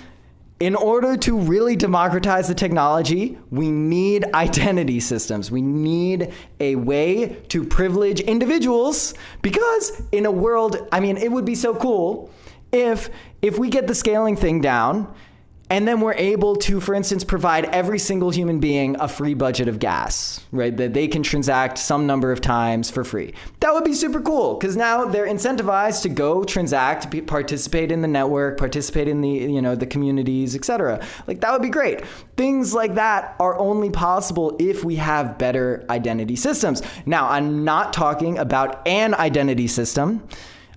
in 0.64 0.76
order 0.76 1.18
to 1.18 1.38
really 1.38 1.76
democratize 1.76 2.48
the 2.48 2.56
technology, 2.56 3.38
we 3.52 3.70
need 3.70 4.24
identity 4.34 4.98
systems. 5.02 5.52
We 5.52 5.62
need 5.62 6.32
a 6.62 6.78
way 6.78 7.42
to 7.50 7.66
privilege 7.66 8.22
individuals 8.22 9.14
because 9.42 10.02
in 10.14 10.26
a 10.26 10.32
world, 10.32 10.88
I 10.94 11.02
mean, 11.02 11.18
it 11.18 11.30
would 11.30 11.44
be 11.44 11.56
so 11.56 11.76
cool 11.76 12.32
if 12.72 13.10
if 13.42 13.60
we 13.60 13.70
get 13.70 13.88
the 13.88 13.94
scaling 13.94 14.38
thing 14.38 14.62
down 14.62 15.14
and 15.74 15.88
then 15.88 16.02
we're 16.02 16.14
able 16.14 16.56
to, 16.56 16.80
for 16.80 16.94
instance, 16.94 17.24
provide 17.24 17.66
every 17.66 17.98
single 17.98 18.30
human 18.30 18.60
being 18.60 18.96
a 19.00 19.08
free 19.08 19.34
budget 19.34 19.68
of 19.68 19.80
gas, 19.80 20.40
right? 20.52 20.78
That 20.78 20.94
they 20.94 21.08
can 21.08 21.24
transact 21.24 21.80
some 21.80 22.06
number 22.06 22.32
of 22.32 22.42
times 22.42 22.92
for 22.92 23.04
free. 23.04 23.34
That 23.60 23.74
would 23.74 23.84
be 23.84 23.96
super 23.96 24.22
cool 24.22 24.54
because 24.54 24.78
now 24.78 25.06
they're 25.06 25.26
incentivized 25.26 26.04
to 26.04 26.10
go 26.10 26.44
transact, 26.44 27.10
be, 27.10 27.22
participate 27.22 27.92
in 27.92 28.04
the 28.04 28.08
network, 28.08 28.60
participate 28.60 29.08
in 29.08 29.22
the 29.22 29.30
you 29.30 29.64
know 29.64 29.74
the 29.74 29.88
communities, 29.88 30.56
etc. 30.56 31.04
Like 31.26 31.42
that 31.42 31.52
would 31.52 31.64
be 31.64 31.70
great. 31.70 32.06
Things 32.38 32.76
like 32.76 32.94
that 32.94 33.36
are 33.40 33.58
only 33.58 33.90
possible 33.90 34.56
if 34.60 34.84
we 34.84 34.96
have 34.98 35.40
better 35.40 35.84
identity 35.90 36.36
systems. 36.36 36.84
Now, 37.08 37.28
I'm 37.28 37.64
not 37.64 37.94
talking 37.94 38.38
about 38.38 38.88
an 38.88 39.16
identity 39.16 39.66
system. 39.68 40.22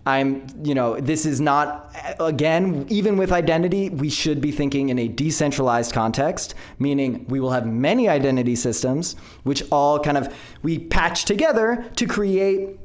I'm, 0.06 0.46
you 0.62 0.74
know, 0.74 1.00
this 1.00 1.26
is 1.26 1.40
not, 1.40 1.92
again, 2.20 2.86
even 2.88 3.16
with 3.16 3.32
identity, 3.32 3.90
we 3.90 4.08
should 4.08 4.40
be 4.40 4.52
thinking 4.52 4.88
in 4.88 5.00
a 5.00 5.08
decentralized 5.08 5.92
context, 5.92 6.54
meaning 6.78 7.26
we 7.28 7.40
will 7.40 7.50
have 7.50 7.66
many 7.66 8.08
identity 8.08 8.54
systems, 8.54 9.16
which 9.42 9.64
all 9.72 9.98
kind 9.98 10.16
of 10.16 10.32
we 10.62 10.78
patch 10.78 11.24
together 11.24 11.84
to 11.96 12.06
create 12.06 12.78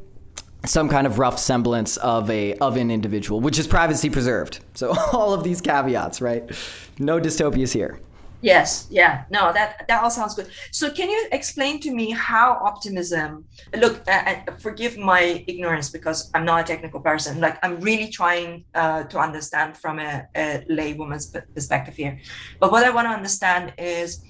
some 0.66 0.90
kind 0.90 1.06
of 1.06 1.20
rough 1.20 1.40
semblance 1.40 1.98
of 1.98 2.30
a 2.30 2.56
of 2.56 2.76
an 2.76 2.92
individual, 2.92 3.40
which 3.40 3.58
is 3.60 3.68
privacy 3.68 4.10
preserved. 4.10 4.60
So 4.74 4.96
all 5.14 5.34
of 5.34 5.44
these 5.44 5.62
caveats, 5.62 6.22
right? 6.22 6.50
No 6.98 7.20
dystopias 7.20 7.72
here. 7.74 8.00
Yes, 8.42 8.88
yeah, 8.90 9.26
no, 9.30 9.54
that 9.54 9.88
that 9.88 10.02
all 10.02 10.10
sounds 10.10 10.34
good. 10.34 10.48
So, 10.72 10.90
can 10.92 11.10
you 11.12 11.28
explain 11.32 11.80
to 11.82 11.92
me 11.94 12.10
how 12.10 12.54
optimism? 12.54 13.46
Look, 13.78 14.02
uh, 14.08 14.36
forgive 14.58 14.98
my 14.98 15.44
ignorance 15.46 15.92
because 15.92 16.32
I'm 16.34 16.44
not 16.44 16.62
a 16.62 16.64
technical 16.64 17.02
person. 17.02 17.40
Like, 17.40 17.60
I'm 17.64 17.80
really 17.80 18.10
trying 18.10 18.66
uh, 18.74 19.04
to 19.04 19.20
understand 19.20 19.78
from 19.78 20.00
a, 20.00 20.26
a 20.36 20.66
laywoman's 20.72 21.28
perspective 21.54 21.96
here. 21.96 22.20
But 22.60 22.72
what 22.72 22.84
I 22.84 22.90
want 22.90 23.06
to 23.06 23.12
understand 23.12 23.74
is 23.78 24.24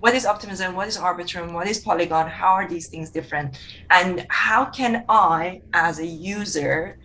what 0.00 0.14
is 0.14 0.26
optimism? 0.26 0.74
What 0.74 0.88
is 0.88 0.98
Arbitrum? 0.98 1.52
What 1.52 1.68
is 1.68 1.78
Polygon? 1.78 2.28
How 2.28 2.52
are 2.52 2.68
these 2.68 2.88
things 2.88 3.10
different? 3.10 3.58
And 3.90 4.26
how 4.28 4.66
can 4.66 5.04
I, 5.08 5.62
as 5.72 6.00
a 6.00 6.06
user, 6.06 6.98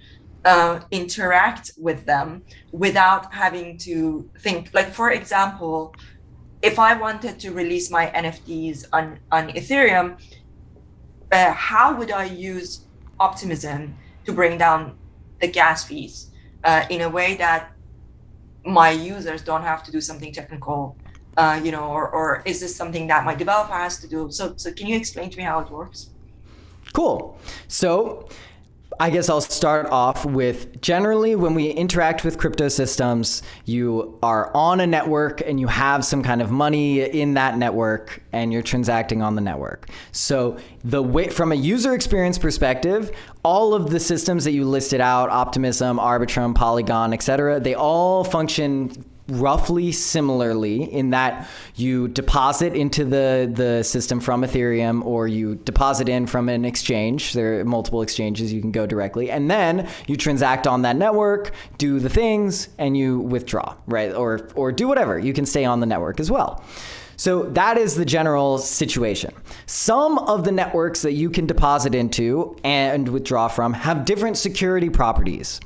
uh, 0.44 0.80
interact 0.89 1.72
with 1.78 2.06
them 2.06 2.42
without 2.72 3.32
having 3.32 3.78
to 3.80 4.30
think? 4.39 4.72
Like, 4.74 4.92
for 4.92 5.12
example 5.12 5.94
if 6.62 6.78
I 6.78 6.93
wanted 6.93 7.39
to 7.39 7.51
release 7.51 7.89
my 7.89 8.07
NFTs 8.07 8.86
on, 8.93 9.20
on 9.32 9.49
Ethereum, 9.49 10.20
uh, 11.32 11.53
how 11.53 11.95
would 11.95 12.12
I 12.12 12.26
use 12.26 12.86
optimism 13.20 13.95
to 14.26 14.34
bring 14.34 14.57
down 14.57 14.97
the 15.39 15.47
gas 15.47 15.84
fees 15.84 16.30
uh, 16.64 16.86
in 16.89 17.01
a 17.01 17.09
way 17.09 17.36
that 17.36 17.72
my 18.66 18.91
users 18.91 19.41
don't 19.41 19.64
have 19.64 19.84
to 19.84 19.91
do 19.91 19.99
something 19.99 20.32
technical, 20.32 20.95
uh, 21.38 21.59
you 21.64 21.72
know, 21.72 21.86
or, 21.86 22.09
or 22.09 22.43
is 22.45 22.59
this 22.59 22.76
something 22.76 23.07
that 23.07 23.26
my 23.26 23.34
developer 23.34 23.74
has 23.74 23.99
to 23.99 24.07
do? 24.07 24.30
So, 24.32 24.53
so 24.57 24.72
can 24.72 24.88
you 24.88 24.95
explain 24.95 25.30
to 25.32 25.38
me 25.38 25.43
how 25.43 25.59
it 25.62 25.72
works? 25.72 26.12
Cool. 26.93 27.39
So 27.68 28.28
I 29.00 29.10
guess 29.10 29.30
I'll 29.30 29.42
start 29.42 29.88
off 29.88 30.26
with 30.26 30.82
generally 30.82 31.36
when 31.36 31.54
we 31.54 31.70
interact 31.70 32.24
with 32.24 32.38
crypto 32.38 32.68
systems, 32.68 33.42
you 33.66 34.20
are 34.22 34.56
on 34.56 34.80
a 34.80 34.88
network 34.88 35.42
and 35.42 35.60
you 35.60 35.68
have 35.68 36.04
some 36.04 36.22
kind 36.22 36.42
of 36.42 36.52
money 36.52 37.02
in 37.02 37.34
that 37.36 37.58
network 37.58 38.22
and 38.34 38.52
you're 38.52 38.62
transacting 38.62 39.22
on 39.22 39.36
the 39.36 39.42
network. 39.42 39.89
So 40.12 40.58
the 40.84 41.02
way 41.02 41.30
from 41.30 41.52
a 41.52 41.56
user 41.56 41.94
experience 41.94 42.38
perspective, 42.38 43.12
all 43.44 43.74
of 43.74 43.89
the 43.89 44.00
systems 44.00 44.44
that 44.44 44.52
you 44.52 44.66
listed 44.66 45.02
out, 45.02 45.30
Optimism, 45.30 45.98
Arbitrum, 45.98 46.54
Polygon, 46.54 47.14
etc., 47.14 47.60
they 47.60 47.74
all 47.74 48.24
function 48.24 49.06
roughly 49.32 49.91
similarly 49.91 50.84
in 50.84 51.09
that 51.11 51.47
you 51.75 52.07
deposit 52.07 52.73
into 52.73 53.05
the, 53.05 53.51
the 53.53 53.84
system 53.84 54.19
from 54.19 54.43
Ethereum 54.43 55.03
or 55.05 55.27
you 55.27 55.55
deposit 55.55 56.09
in 56.09 56.27
from 56.27 56.49
an 56.49 56.65
exchange. 56.65 57.34
There 57.34 57.59
are 57.59 57.65
multiple 57.65 58.01
exchanges 58.01 58.51
you 58.53 58.61
can 58.61 58.71
go 58.71 58.86
directly. 58.86 59.32
And 59.32 59.49
then 59.49 59.89
you 60.07 60.17
transact 60.17 60.67
on 60.67 60.82
that 60.84 60.95
network, 60.95 61.51
do 61.77 61.99
the 61.99 62.09
things, 62.09 62.69
and 62.77 62.95
you 62.95 63.19
withdraw, 63.19 63.75
right? 63.88 64.13
Or, 64.13 64.49
or 64.55 64.71
do 64.71 64.88
whatever. 64.88 65.17
You 65.17 65.34
can 65.34 65.45
stay 65.45 65.65
on 65.65 65.79
the 65.79 65.86
network 65.86 66.19
as 66.19 66.29
well. 66.29 66.63
So 67.21 67.43
that 67.49 67.77
is 67.77 67.93
the 67.93 68.03
general 68.03 68.57
situation. 68.57 69.32
Some 69.67 70.17
of 70.17 70.43
the 70.43 70.51
networks 70.51 71.03
that 71.03 71.11
you 71.11 71.29
can 71.29 71.45
deposit 71.45 71.93
into 71.93 72.57
and 72.63 73.07
withdraw 73.07 73.47
from 73.47 73.73
have 73.73 74.05
different 74.05 74.38
security 74.38 74.89
properties. 74.89 75.59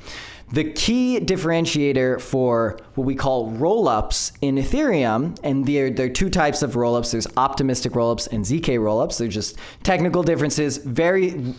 The 0.52 0.72
key 0.72 1.18
differentiator 1.18 2.20
for 2.20 2.78
what 2.94 3.04
we 3.04 3.16
call 3.16 3.50
rollups 3.52 4.32
in 4.40 4.56
Ethereum, 4.56 5.36
and 5.42 5.66
there, 5.66 5.90
there 5.90 6.06
are 6.06 6.10
two 6.10 6.30
types 6.30 6.62
of 6.62 6.74
rollups. 6.74 7.10
There's 7.10 7.26
optimistic 7.36 7.92
rollups 7.92 8.28
and 8.30 8.44
ZK 8.44 8.78
rollups. 8.78 9.18
They're 9.18 9.28
just 9.28 9.58
technical 9.82 10.22
differences, 10.22 10.76
very 10.76 11.52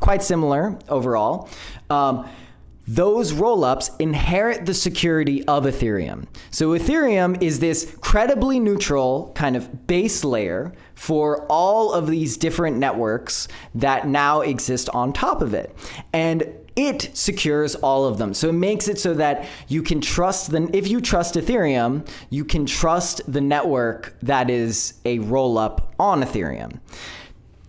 quite 0.00 0.22
similar 0.22 0.78
overall. 0.88 1.50
Um, 1.90 2.28
those 2.90 3.32
rollups 3.32 3.90
inherit 4.00 4.66
the 4.66 4.74
security 4.74 5.44
of 5.44 5.64
Ethereum. 5.64 6.26
So 6.50 6.70
Ethereum 6.70 7.40
is 7.40 7.60
this 7.60 7.96
credibly 8.00 8.58
neutral 8.58 9.30
kind 9.36 9.54
of 9.54 9.86
base 9.86 10.24
layer 10.24 10.72
for 10.96 11.46
all 11.46 11.92
of 11.92 12.08
these 12.08 12.36
different 12.36 12.78
networks 12.78 13.46
that 13.76 14.08
now 14.08 14.40
exist 14.40 14.88
on 14.90 15.12
top 15.12 15.40
of 15.40 15.54
it. 15.54 15.72
And 16.12 16.52
it 16.80 17.10
secures 17.14 17.74
all 17.76 18.06
of 18.06 18.16
them. 18.16 18.32
So 18.32 18.48
it 18.48 18.54
makes 18.54 18.88
it 18.88 18.98
so 18.98 19.12
that 19.14 19.46
you 19.68 19.82
can 19.82 20.00
trust 20.00 20.50
the 20.50 20.70
if 20.72 20.88
you 20.88 21.00
trust 21.00 21.34
Ethereum, 21.34 22.08
you 22.30 22.44
can 22.44 22.64
trust 22.64 23.20
the 23.30 23.40
network 23.40 24.14
that 24.22 24.48
is 24.48 24.94
a 25.04 25.18
roll 25.18 25.58
up 25.58 25.92
on 25.98 26.22
Ethereum. 26.22 26.80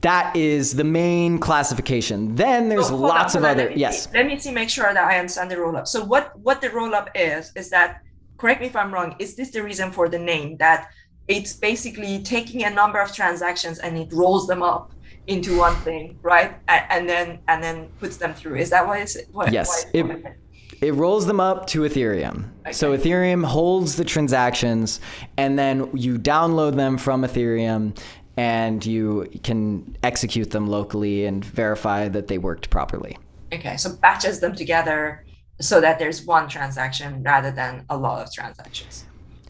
That 0.02 0.36
is 0.36 0.76
the 0.76 0.84
main 0.84 1.38
classification. 1.38 2.36
Then 2.36 2.70
there's 2.70 2.90
oh, 2.90 2.96
lots 2.96 3.36
of 3.36 3.44
other 3.44 3.70
let 3.70 3.78
yes. 3.78 4.06
See, 4.06 4.18
let 4.18 4.26
me 4.26 4.40
see 4.40 4.52
make 4.52 4.70
sure 4.70 4.92
that 4.94 5.04
I 5.04 5.20
understand 5.20 5.52
the 5.52 5.60
roll 5.60 5.76
up. 5.76 5.88
So 5.88 6.04
what 6.04 6.40
what 6.40 6.62
the 6.62 6.70
roll 6.70 6.96
up 6.96 7.10
is 7.14 7.52
is 7.56 7.70
that 7.70 8.02
correct 8.38 8.62
me 8.62 8.68
if 8.68 8.76
I'm 8.76 8.94
wrong, 8.94 9.16
is 9.20 9.36
this 9.36 9.52
the 9.52 9.62
reason 9.62 9.92
for 9.92 10.10
the 10.10 10.18
name 10.18 10.58
that 10.58 10.90
it's 11.28 11.54
basically 11.54 12.24
taking 12.24 12.64
a 12.64 12.70
number 12.70 13.00
of 13.00 13.14
transactions 13.14 13.78
and 13.80 13.98
it 13.98 14.12
rolls 14.12 14.48
them 14.48 14.64
up 14.64 14.94
into 15.28 15.58
one 15.58 15.76
thing, 15.78 16.18
right? 16.22 16.56
And, 16.68 16.86
and 16.90 17.10
then 17.10 17.40
and 17.48 17.64
then 17.64 17.90
puts 18.00 18.18
them 18.18 18.34
through. 18.34 18.58
Is 18.58 18.70
that 18.72 18.86
why 18.86 19.00
it's 19.00 19.18
what, 19.32 19.52
yes? 19.52 19.86
Why 19.92 20.02
it's 20.02 20.20
it, 20.24 20.38
it 20.82 20.94
rolls 20.96 21.26
them 21.28 21.40
up 21.40 21.68
to 21.68 21.82
Ethereum. 21.82 22.50
Okay. 22.62 22.72
So 22.72 22.98
Ethereum 22.98 23.46
holds 23.46 23.96
the 23.96 24.06
transactions, 24.06 25.00
and 25.38 25.58
then 25.58 25.90
you 25.96 26.18
download 26.18 26.76
them 26.76 26.98
from 26.98 27.24
Ethereum, 27.24 27.98
and 28.38 28.84
you 28.86 29.30
can 29.44 29.96
execute 30.04 30.52
them 30.52 30.68
locally 30.68 31.26
and 31.26 31.46
verify 31.46 32.08
that 32.10 32.28
they 32.28 32.38
worked 32.38 32.70
properly. 32.70 33.18
Okay, 33.54 33.78
so 33.78 33.96
batches 33.96 34.40
them 34.40 34.56
together 34.56 35.26
so 35.60 35.82
that 35.82 36.00
there's 36.00 36.26
one 36.26 36.48
transaction 36.48 37.22
rather 37.22 37.52
than 37.52 37.86
a 37.90 37.98
lot 37.98 38.26
of 38.26 38.34
transactions. 38.34 39.06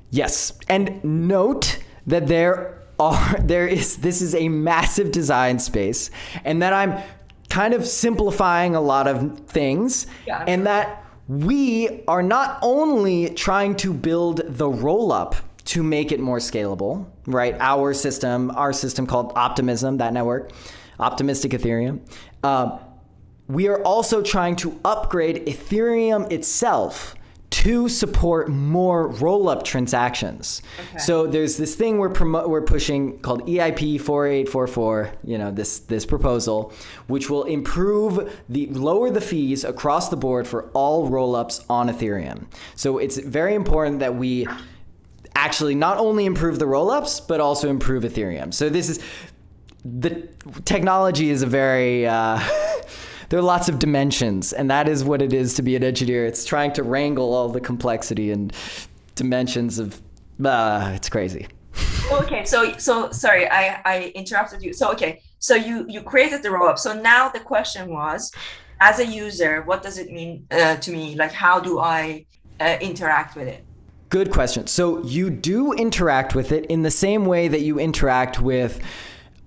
Yes, 0.09 0.51
and 0.67 1.01
note 1.03 1.79
that 2.07 2.27
there 2.27 2.80
are 3.01 3.37
there 3.41 3.67
is 3.67 3.97
this 3.97 4.21
is 4.21 4.35
a 4.35 4.47
massive 4.49 5.11
design 5.11 5.59
space 5.59 6.11
and 6.45 6.61
that 6.61 6.73
I'm 6.73 7.01
kind 7.49 7.73
of 7.73 7.85
simplifying 7.85 8.75
a 8.75 8.81
lot 8.81 9.07
of 9.07 9.39
things 9.47 10.07
yeah, 10.25 10.43
and 10.47 10.59
sure. 10.59 10.65
that 10.65 11.03
we 11.27 12.03
are 12.07 12.23
not 12.23 12.59
only 12.61 13.29
trying 13.29 13.75
to 13.77 13.93
build 13.93 14.41
the 14.45 14.69
roll 14.69 15.11
up 15.11 15.35
to 15.63 15.83
make 15.83 16.11
it 16.11 16.19
more 16.19 16.39
scalable, 16.39 17.05
right? 17.25 17.55
Our 17.59 17.93
system, 17.93 18.51
our 18.51 18.73
system 18.73 19.05
called 19.05 19.31
Optimism, 19.35 19.97
that 19.97 20.11
network, 20.13 20.51
Optimistic 20.99 21.51
Ethereum. 21.51 22.01
Uh, 22.43 22.79
we 23.47 23.67
are 23.67 23.81
also 23.83 24.21
trying 24.21 24.55
to 24.57 24.79
upgrade 24.83 25.45
Ethereum 25.45 26.31
itself 26.31 27.15
to 27.51 27.89
support 27.89 28.47
more 28.47 29.09
roll-up 29.09 29.63
transactions. 29.63 30.61
Okay. 30.79 30.99
So 30.99 31.27
there's 31.27 31.57
this 31.57 31.75
thing 31.75 31.97
we're 31.97 32.09
promo- 32.09 32.47
we're 32.47 32.61
pushing 32.61 33.19
called 33.19 33.45
EIP 33.45 33.99
4844, 33.99 35.11
you 35.25 35.37
know, 35.37 35.51
this 35.51 35.79
this 35.79 36.05
proposal 36.05 36.73
which 37.07 37.29
will 37.29 37.43
improve 37.43 38.33
the 38.47 38.67
lower 38.67 39.11
the 39.11 39.21
fees 39.21 39.63
across 39.65 40.09
the 40.09 40.15
board 40.15 40.47
for 40.47 40.69
all 40.73 41.09
roll-ups 41.09 41.63
on 41.69 41.89
Ethereum. 41.89 42.45
So 42.75 42.97
it's 42.97 43.17
very 43.17 43.53
important 43.53 43.99
that 43.99 44.15
we 44.15 44.47
actually 45.35 45.75
not 45.75 45.97
only 45.97 46.25
improve 46.25 46.57
the 46.57 46.67
roll-ups 46.67 47.19
but 47.19 47.41
also 47.41 47.69
improve 47.69 48.03
Ethereum. 48.03 48.53
So 48.53 48.69
this 48.69 48.89
is 48.89 48.99
the 49.83 50.27
technology 50.63 51.29
is 51.31 51.41
a 51.41 51.47
very 51.47 52.07
uh, 52.07 52.39
there 53.31 53.39
are 53.39 53.43
lots 53.43 53.69
of 53.69 53.79
dimensions, 53.79 54.51
and 54.51 54.69
that 54.69 54.89
is 54.89 55.05
what 55.05 55.21
it 55.21 55.31
is 55.31 55.53
to 55.53 55.61
be 55.61 55.77
an 55.77 55.85
engineer. 55.85 56.25
It's 56.25 56.43
trying 56.43 56.73
to 56.73 56.83
wrangle 56.83 57.33
all 57.33 57.47
the 57.47 57.61
complexity 57.61 58.29
and 58.29 58.53
dimensions 59.15 59.79
of. 59.79 60.01
Uh, 60.43 60.91
it's 60.93 61.07
crazy. 61.07 61.47
okay, 62.11 62.43
so 62.43 62.77
so 62.77 63.09
sorry, 63.11 63.49
I 63.49 63.79
I 63.85 64.11
interrupted 64.15 64.61
you. 64.61 64.73
So 64.73 64.91
okay, 64.91 65.21
so 65.39 65.55
you 65.55 65.85
you 65.87 66.01
created 66.01 66.43
the 66.43 66.51
roll 66.51 66.67
up. 66.67 66.77
So 66.77 66.93
now 66.93 67.29
the 67.29 67.39
question 67.39 67.89
was, 67.89 68.33
as 68.81 68.99
a 68.99 69.05
user, 69.05 69.61
what 69.61 69.81
does 69.81 69.97
it 69.97 70.11
mean 70.11 70.45
uh, 70.51 70.75
to 70.75 70.91
me? 70.91 71.15
Like, 71.15 71.31
how 71.31 71.61
do 71.61 71.79
I 71.79 72.25
uh, 72.59 72.79
interact 72.81 73.37
with 73.37 73.47
it? 73.47 73.63
Good 74.09 74.29
question. 74.29 74.67
So 74.67 75.01
you 75.03 75.29
do 75.29 75.71
interact 75.71 76.35
with 76.35 76.51
it 76.51 76.65
in 76.65 76.81
the 76.81 76.91
same 76.91 77.23
way 77.23 77.47
that 77.47 77.61
you 77.61 77.79
interact 77.79 78.41
with 78.41 78.81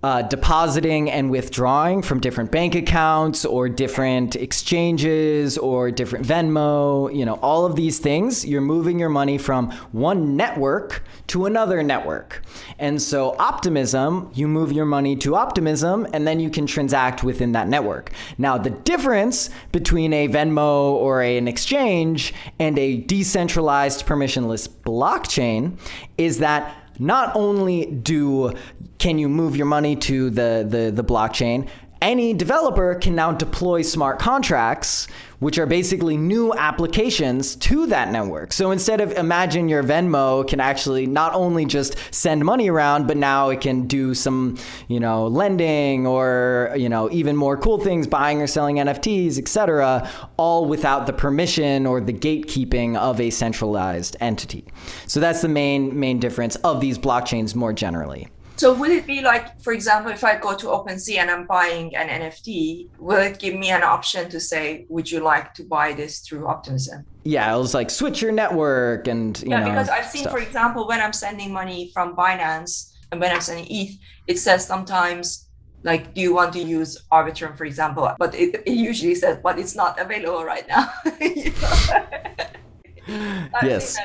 uh, 0.05 0.21
depositing 0.21 1.11
and 1.11 1.31
withdrawing 1.31 2.03
from 2.03 2.21
different 2.21 2.51
bank 2.51 2.75
accounts 2.75 3.43
or 3.47 3.71
different 3.71 4.37
exchanges 4.37 5.57
or 5.57 5.91
different 5.91 6.27
Venmo, 6.27 7.11
you 7.17 7.25
know, 7.25 7.37
all 7.37 7.65
of 7.65 7.75
these 7.75 8.01
things, 8.01 8.45
you're 8.45 8.61
moving 8.61 8.99
your 8.99 9.09
money 9.09 9.39
from 9.39 9.71
one 9.93 10.37
network 10.37 11.03
to 11.27 11.47
another 11.47 11.83
network. 11.83 12.43
And 12.79 13.01
so, 13.01 13.35
Optimism, 13.39 14.31
you 14.35 14.47
move 14.47 14.73
your 14.73 14.85
money 14.85 15.17
to 15.17 15.37
Optimism 15.37 16.07
and 16.13 16.27
then 16.27 16.39
you 16.39 16.51
can 16.51 16.67
transact 16.67 17.25
within 17.25 17.53
that 17.53 17.67
network. 17.69 18.13
Now, 18.37 18.59
the 18.59 18.69
difference 18.69 19.49
between 19.73 20.13
a 20.13 20.29
Venmo 20.29 20.93
or 20.93 21.23
a, 21.23 21.39
an 21.39 21.49
exchange 21.49 22.35
and 22.59 22.79
a 22.79 22.99
decentralized 22.99 24.05
permissionless 24.05 24.69
blockchain 24.69 25.79
is 26.19 26.41
that 26.41 26.84
not 26.99 27.35
only 27.35 27.87
do 27.87 28.53
can 28.99 29.19
you 29.19 29.29
move 29.29 29.57
your 29.57 29.67
money 29.67 29.97
to 29.97 30.31
the, 30.31 30.67
the, 30.69 30.91
the 30.91 31.05
blockchain, 31.05 31.69
any 32.05 32.35
developer 32.35 32.95
can 32.95 33.15
now 33.15 33.33
deploy 33.33 33.81
smart 33.81 34.19
contracts 34.19 35.09
which 35.45 35.59
are 35.59 35.67
basically 35.67 36.17
new 36.17 36.55
applications 36.55 37.55
to 37.57 37.87
that 37.87 38.11
network. 38.11 38.51
So 38.51 38.71
instead 38.71 39.03
of 39.03 39.13
imagine 39.13 39.69
your 39.69 39.83
Venmo 39.83 40.49
can 40.49 40.59
actually 40.59 41.07
not 41.07 41.35
only 41.35 41.67
just 41.67 41.97
send 42.15 42.43
money 42.45 42.71
around, 42.71 43.07
but 43.07 43.19
now 43.19 43.51
it 43.51 43.61
can 43.61 43.87
do 43.87 44.15
some, 44.15 44.57
you 44.89 44.99
know, 45.01 45.27
lending 45.27 46.07
or, 46.07 46.73
you 46.77 46.89
know, 46.89 47.11
even 47.11 47.37
more 47.37 47.59
cool 47.59 47.79
things, 47.79 48.07
buying 48.07 48.41
or 48.41 48.47
selling 48.47 48.77
NFTs, 48.77 49.37
etc., 49.37 50.09
all 50.39 50.65
without 50.65 51.07
the 51.07 51.13
permission 51.13 51.85
or 51.85 52.01
the 52.01 52.15
gatekeeping 52.15 52.97
of 52.97 53.21
a 53.21 53.29
centralized 53.29 54.17
entity. 54.21 54.65
So 55.07 55.21
that's 55.21 55.43
the 55.43 55.49
main 55.49 55.99
main 55.99 56.21
difference 56.21 56.57
of 56.57 56.81
these 56.81 56.99
blockchains 56.99 57.55
more 57.55 57.75
generally. 57.75 58.29
So 58.57 58.73
would 58.73 58.91
it 58.91 59.07
be 59.07 59.21
like, 59.21 59.61
for 59.61 59.73
example, 59.73 60.13
if 60.13 60.23
I 60.23 60.37
go 60.37 60.57
to 60.57 60.67
OpenSea 60.67 61.19
and 61.19 61.31
I'm 61.31 61.47
buying 61.47 61.95
an 61.97 62.09
NFT, 62.09 62.89
will 62.99 63.21
it 63.21 63.39
give 63.39 63.55
me 63.55 63.71
an 63.71 63.83
option 63.83 64.31
to 64.31 64.39
say, 64.39 64.87
would 64.89 65.11
you 65.11 65.21
like 65.21 65.55
to 65.55 65.65
buy 65.65 65.93
this 65.93 66.21
through 66.21 66.47
Optimism? 66.47 67.05
Yeah, 67.25 67.53
it 67.55 67.59
was 67.59 67.75
like 67.75 67.91
switch 67.91 68.23
your 68.23 68.31
network 68.33 69.09
and 69.09 69.41
you 69.43 69.51
yeah, 69.51 69.61
know. 69.61 69.71
because 69.71 69.89
I've 69.89 70.07
seen, 70.07 70.23
stuff. 70.23 70.33
for 70.33 70.39
example, 70.39 70.87
when 70.87 71.01
I'm 71.01 71.13
sending 71.13 71.53
money 71.53 71.91
from 71.93 72.15
Binance 72.15 72.93
and 73.11 73.21
when 73.21 73.33
I'm 73.33 73.41
sending 73.41 73.67
ETH, 73.69 73.99
it 74.29 74.39
says 74.39 74.65
sometimes 74.65 75.49
like, 75.83 76.15
do 76.15 76.21
you 76.21 76.33
want 76.33 76.53
to 76.53 76.61
use 76.61 77.05
Arbitrum, 77.13 77.59
for 77.59 77.65
example? 77.65 78.11
But 78.19 78.35
it, 78.35 78.63
it 78.67 78.73
usually 78.73 79.15
says, 79.17 79.39
but 79.43 79.59
it's 79.59 79.75
not 79.75 80.01
available 80.01 80.45
right 80.45 80.67
now. 80.69 80.91
yes. 83.63 83.97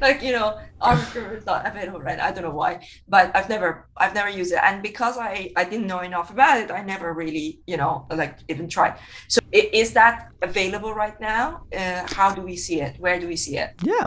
like 0.00 0.22
you 0.22 0.32
know, 0.32 0.58
Arbitrum 0.80 1.36
is 1.36 1.46
not 1.46 1.66
available 1.66 2.00
right. 2.00 2.20
I 2.20 2.30
don't 2.32 2.44
know 2.44 2.50
why, 2.50 2.86
but 3.08 3.34
I've 3.34 3.48
never, 3.48 3.88
I've 3.96 4.14
never 4.14 4.28
used 4.28 4.52
it, 4.52 4.60
and 4.62 4.82
because 4.82 5.18
I, 5.18 5.50
I 5.56 5.64
didn't 5.64 5.86
know 5.86 6.00
enough 6.00 6.30
about 6.30 6.58
it, 6.58 6.70
I 6.70 6.82
never 6.82 7.12
really, 7.12 7.60
you 7.66 7.76
know, 7.76 8.06
like 8.10 8.38
even 8.48 8.68
tried. 8.68 8.98
So 9.28 9.40
is 9.52 9.92
that 9.94 10.28
available 10.42 10.94
right 10.94 11.18
now? 11.20 11.64
Uh, 11.76 12.06
how 12.08 12.34
do 12.34 12.42
we 12.42 12.56
see 12.56 12.80
it? 12.80 12.98
Where 12.98 13.18
do 13.18 13.26
we 13.26 13.36
see 13.36 13.58
it? 13.58 13.74
Yeah. 13.82 14.06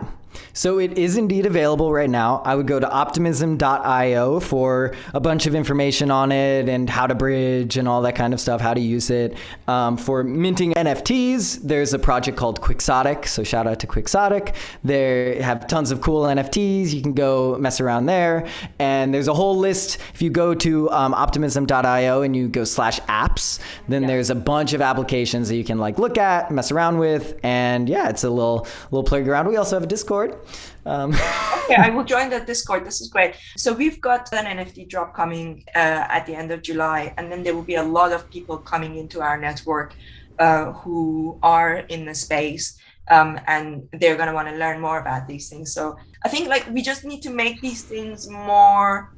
So 0.53 0.79
it 0.79 0.97
is 0.97 1.17
indeed 1.17 1.45
available 1.45 1.91
right 1.91 2.09
now. 2.09 2.41
I 2.45 2.55
would 2.55 2.67
go 2.67 2.79
to 2.79 2.89
optimism.io 2.89 4.39
for 4.39 4.93
a 5.13 5.19
bunch 5.19 5.45
of 5.45 5.55
information 5.55 6.11
on 6.11 6.31
it 6.31 6.67
and 6.69 6.89
how 6.89 7.07
to 7.07 7.15
bridge 7.15 7.77
and 7.77 7.87
all 7.87 8.01
that 8.03 8.15
kind 8.15 8.33
of 8.33 8.39
stuff, 8.39 8.61
how 8.61 8.73
to 8.73 8.81
use 8.81 9.09
it. 9.09 9.37
Um, 9.67 9.97
for 9.97 10.23
minting 10.23 10.73
NFTs, 10.73 11.61
there's 11.63 11.93
a 11.93 11.99
project 11.99 12.37
called 12.37 12.61
Quixotic. 12.61 13.27
So 13.27 13.43
shout 13.43 13.67
out 13.67 13.79
to 13.79 13.87
Quixotic. 13.87 14.55
They 14.83 15.41
have 15.41 15.67
tons 15.67 15.91
of 15.91 16.01
cool 16.01 16.23
NFTs. 16.23 16.93
You 16.93 17.01
can 17.01 17.13
go 17.13 17.57
mess 17.57 17.79
around 17.79 18.05
there. 18.05 18.47
And 18.79 19.13
there's 19.13 19.27
a 19.27 19.33
whole 19.33 19.57
list. 19.57 19.99
If 20.13 20.21
you 20.21 20.29
go 20.29 20.53
to 20.55 20.89
um, 20.91 21.13
optimism.io 21.13 22.21
and 22.21 22.35
you 22.35 22.47
go 22.47 22.63
slash 22.63 22.99
apps, 23.01 23.59
then 23.87 24.03
yeah. 24.03 24.07
there's 24.09 24.29
a 24.29 24.35
bunch 24.35 24.73
of 24.73 24.81
applications 24.81 25.49
that 25.49 25.55
you 25.55 25.63
can 25.63 25.77
like 25.77 25.97
look 25.97 26.17
at, 26.17 26.51
mess 26.51 26.71
around 26.71 26.97
with. 26.97 27.39
And 27.43 27.87
yeah, 27.87 28.09
it's 28.09 28.23
a 28.23 28.29
little, 28.29 28.67
little 28.91 29.03
playground. 29.03 29.47
We 29.47 29.57
also 29.57 29.75
have 29.75 29.83
a 29.83 29.87
Discord 29.87 30.20
Discord. 30.27 30.39
Um. 30.85 31.11
okay, 31.63 31.75
I 31.75 31.89
will 31.89 32.03
join 32.03 32.29
the 32.29 32.39
Discord. 32.39 32.85
This 32.85 33.01
is 33.01 33.09
great. 33.09 33.35
So 33.57 33.73
we've 33.73 33.99
got 34.01 34.31
an 34.33 34.45
NFT 34.45 34.89
drop 34.89 35.13
coming 35.13 35.63
uh, 35.75 36.05
at 36.09 36.25
the 36.25 36.35
end 36.35 36.51
of 36.51 36.61
July, 36.61 37.13
and 37.17 37.31
then 37.31 37.43
there 37.43 37.55
will 37.55 37.63
be 37.63 37.75
a 37.75 37.83
lot 37.83 38.11
of 38.11 38.29
people 38.29 38.57
coming 38.57 38.97
into 38.97 39.21
our 39.21 39.37
network 39.37 39.93
uh, 40.39 40.73
who 40.73 41.39
are 41.43 41.77
in 41.89 42.05
the 42.05 42.15
space. 42.15 42.77
Um, 43.09 43.39
and 43.47 43.89
they're 43.99 44.15
going 44.15 44.29
to 44.29 44.33
want 44.33 44.47
to 44.47 44.55
learn 44.55 44.79
more 44.79 44.99
about 44.99 45.27
these 45.27 45.49
things. 45.49 45.73
So 45.73 45.97
I 46.23 46.29
think 46.29 46.47
like 46.47 46.69
we 46.69 46.81
just 46.81 47.03
need 47.03 47.21
to 47.23 47.29
make 47.29 47.59
these 47.59 47.83
things 47.83 48.29
more 48.29 49.13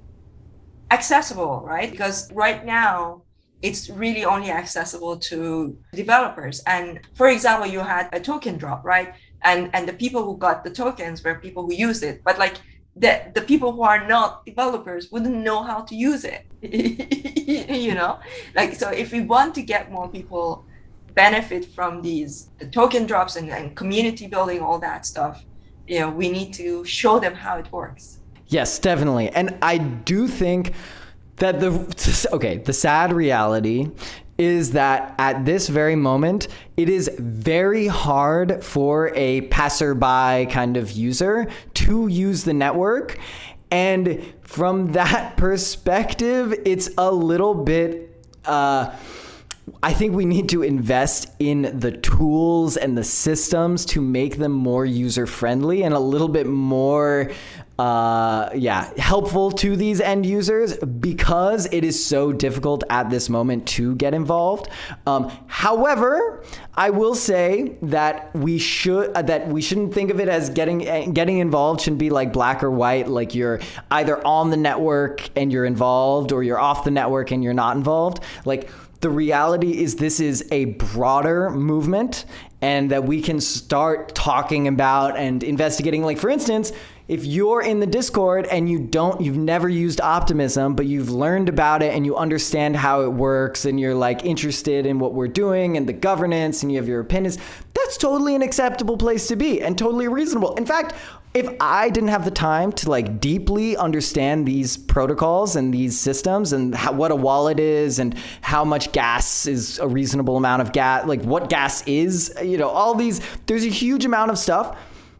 accessible, 0.89 1.61
right? 1.63 1.91
Because 1.91 2.31
right 2.31 2.65
now 2.65 3.23
it's 3.61 3.89
really 3.89 4.25
only 4.25 4.51
accessible 4.51 5.17
to 5.17 5.77
developers. 5.93 6.61
And 6.65 6.99
for 7.15 7.27
example, 7.27 7.67
you 7.67 7.79
had 7.79 8.09
a 8.11 8.19
token 8.19 8.57
drop, 8.57 8.83
right? 8.83 9.13
And 9.43 9.69
and 9.73 9.87
the 9.87 9.93
people 9.93 10.23
who 10.23 10.37
got 10.37 10.63
the 10.63 10.69
tokens 10.69 11.23
were 11.23 11.35
people 11.35 11.65
who 11.65 11.73
used 11.73 12.03
it. 12.03 12.23
But 12.23 12.37
like 12.39 12.55
the 12.95 13.21
the 13.33 13.41
people 13.41 13.71
who 13.71 13.83
are 13.83 14.07
not 14.07 14.45
developers 14.45 15.11
wouldn't 15.11 15.35
know 15.35 15.63
how 15.63 15.81
to 15.81 15.95
use 15.95 16.23
it. 16.25 16.45
You 17.43 17.93
know? 17.93 18.19
Like 18.55 18.75
so 18.75 18.89
if 18.89 19.11
we 19.11 19.21
want 19.21 19.53
to 19.55 19.61
get 19.61 19.91
more 19.91 20.07
people 20.07 20.65
benefit 21.13 21.65
from 21.65 22.01
these 22.01 22.49
the 22.59 22.67
token 22.67 23.05
drops 23.05 23.35
and, 23.35 23.49
and 23.49 23.75
community 23.75 24.27
building 24.27 24.59
all 24.61 24.79
that 24.79 25.05
stuff 25.05 25.43
you 25.87 25.99
know 25.99 26.09
we 26.09 26.31
need 26.31 26.51
to 26.53 26.83
show 26.85 27.19
them 27.19 27.33
how 27.35 27.57
it 27.57 27.71
works. 27.71 28.19
Yes 28.47 28.79
definitely. 28.79 29.29
And 29.29 29.57
i 29.61 29.77
do 29.77 30.27
think 30.27 30.73
that 31.37 31.59
the 31.59 31.71
okay 32.33 32.57
the 32.57 32.73
sad 32.73 33.11
reality 33.11 33.89
is 34.37 34.71
that 34.71 35.15
at 35.19 35.45
this 35.45 35.67
very 35.67 35.95
moment, 35.95 36.47
it 36.77 36.89
is 36.89 37.09
very 37.19 37.87
hard 37.87 38.63
for 38.63 39.11
a 39.15 39.41
passerby 39.41 40.47
kind 40.51 40.77
of 40.77 40.91
user 40.91 41.47
to 41.75 42.07
use 42.07 42.43
the 42.43 42.53
network. 42.53 43.19
And 43.69 44.33
from 44.41 44.91
that 44.93 45.37
perspective, 45.37 46.53
it's 46.65 46.89
a 46.97 47.11
little 47.11 47.53
bit. 47.53 48.09
Uh, 48.45 48.95
I 49.81 49.93
think 49.93 50.13
we 50.13 50.25
need 50.25 50.49
to 50.49 50.61
invest 50.61 51.27
in 51.39 51.79
the 51.79 51.91
tools 51.91 52.75
and 52.75 52.97
the 52.97 53.03
systems 53.03 53.85
to 53.87 54.01
make 54.01 54.37
them 54.37 54.51
more 54.51 54.85
user 54.85 55.25
friendly 55.25 55.83
and 55.83 55.93
a 55.93 55.99
little 55.99 56.27
bit 56.27 56.47
more 56.47 57.31
uh, 57.79 58.49
yeah, 58.53 58.91
helpful 58.97 59.49
to 59.51 59.75
these 59.75 59.99
end 59.99 60.25
users 60.25 60.77
because 60.77 61.67
it 61.71 61.83
is 61.83 62.03
so 62.03 62.31
difficult 62.31 62.83
at 62.89 63.09
this 63.09 63.29
moment 63.29 63.67
to 63.67 63.95
get 63.95 64.13
involved. 64.13 64.69
Um, 65.07 65.31
however, 65.47 66.43
I 66.75 66.91
will 66.91 67.15
say 67.15 67.77
that 67.81 68.33
we 68.35 68.59
should 68.59 69.11
uh, 69.15 69.23
that 69.23 69.47
we 69.47 69.61
shouldn't 69.61 69.93
think 69.93 70.11
of 70.11 70.19
it 70.19 70.29
as 70.29 70.51
getting 70.51 70.87
uh, 70.87 71.07
getting 71.11 71.39
involved 71.39 71.81
shouldn't 71.81 71.99
be 71.99 72.11
like 72.11 72.31
black 72.31 72.63
or 72.63 72.69
white. 72.69 73.07
Like 73.07 73.33
you're 73.33 73.59
either 73.89 74.25
on 74.25 74.51
the 74.51 74.57
network 74.57 75.27
and 75.35 75.51
you're 75.51 75.65
involved, 75.65 76.31
or 76.31 76.43
you're 76.43 76.59
off 76.59 76.83
the 76.83 76.91
network 76.91 77.31
and 77.31 77.43
you're 77.43 77.53
not 77.53 77.75
involved. 77.75 78.23
Like 78.45 78.69
the 79.01 79.09
reality 79.09 79.81
is 79.83 79.95
this 79.95 80.19
is 80.19 80.47
a 80.51 80.65
broader 80.65 81.49
movement 81.49 82.25
and 82.61 82.91
that 82.91 83.03
we 83.03 83.21
can 83.21 83.41
start 83.41 84.15
talking 84.15 84.69
about 84.69 85.17
and 85.17 85.43
investigating 85.43 86.03
like 86.03 86.17
for 86.17 86.29
instance 86.29 86.71
if 87.13 87.25
you're 87.25 87.61
in 87.61 87.79
the 87.79 87.85
Discord 87.85 88.47
and 88.47 88.67
you 88.67 88.79
don't, 88.79 89.21
you've 89.21 89.37
never 89.37 89.69
used 89.69 90.01
Optimism, 90.01 90.73
but 90.73 90.87
you've 90.87 91.11
learned 91.11 91.47
about 91.47 91.83
it 91.83 91.93
and 91.93 92.07
you 92.07 92.17
understand 92.17 92.75
how 92.75 93.01
it 93.01 93.13
works 93.13 93.65
and 93.65 93.79
you're 93.79 93.93
like 93.93 94.25
interested 94.25 94.87
in 94.87 94.97
what 94.97 95.13
we're 95.13 95.27
doing 95.27 95.77
and 95.77 95.87
the 95.87 95.93
governance 95.93 96.63
and 96.63 96.71
you 96.71 96.79
have 96.79 96.87
your 96.87 97.01
opinions, 97.01 97.37
that's 97.75 97.97
totally 97.97 98.33
an 98.33 98.41
acceptable 98.41 98.97
place 98.97 99.27
to 99.27 99.35
be 99.35 99.61
and 99.61 99.77
totally 99.77 100.07
reasonable. 100.07 100.55
In 100.55 100.65
fact, 100.65 100.95
if 101.35 101.47
I 101.59 101.91
didn't 101.91 102.09
have 102.09 102.25
the 102.25 102.31
time 102.31 102.71
to 102.71 102.89
like 102.89 103.19
deeply 103.19 103.77
understand 103.77 104.47
these 104.47 104.75
protocols 104.75 105.55
and 105.55 105.71
these 105.71 105.99
systems 105.99 106.51
and 106.51 106.73
how, 106.73 106.93
what 106.93 107.11
a 107.11 107.15
wallet 107.15 107.59
is 107.59 107.99
and 107.99 108.15
how 108.41 108.65
much 108.65 108.91
gas 108.91 109.45
is 109.45 109.77
a 109.77 109.87
reasonable 109.87 110.35
amount 110.35 110.63
of 110.63 110.71
gas, 110.71 111.05
like 111.05 111.21
what 111.21 111.47
gas 111.51 111.87
is, 111.87 112.33
you 112.43 112.57
know, 112.57 112.69
all 112.69 112.95
these, 112.95 113.21
there's 113.45 113.65
a 113.65 113.69
huge 113.69 114.03
amount 114.03 114.31
of 114.31 114.39
stuff. 114.39 114.79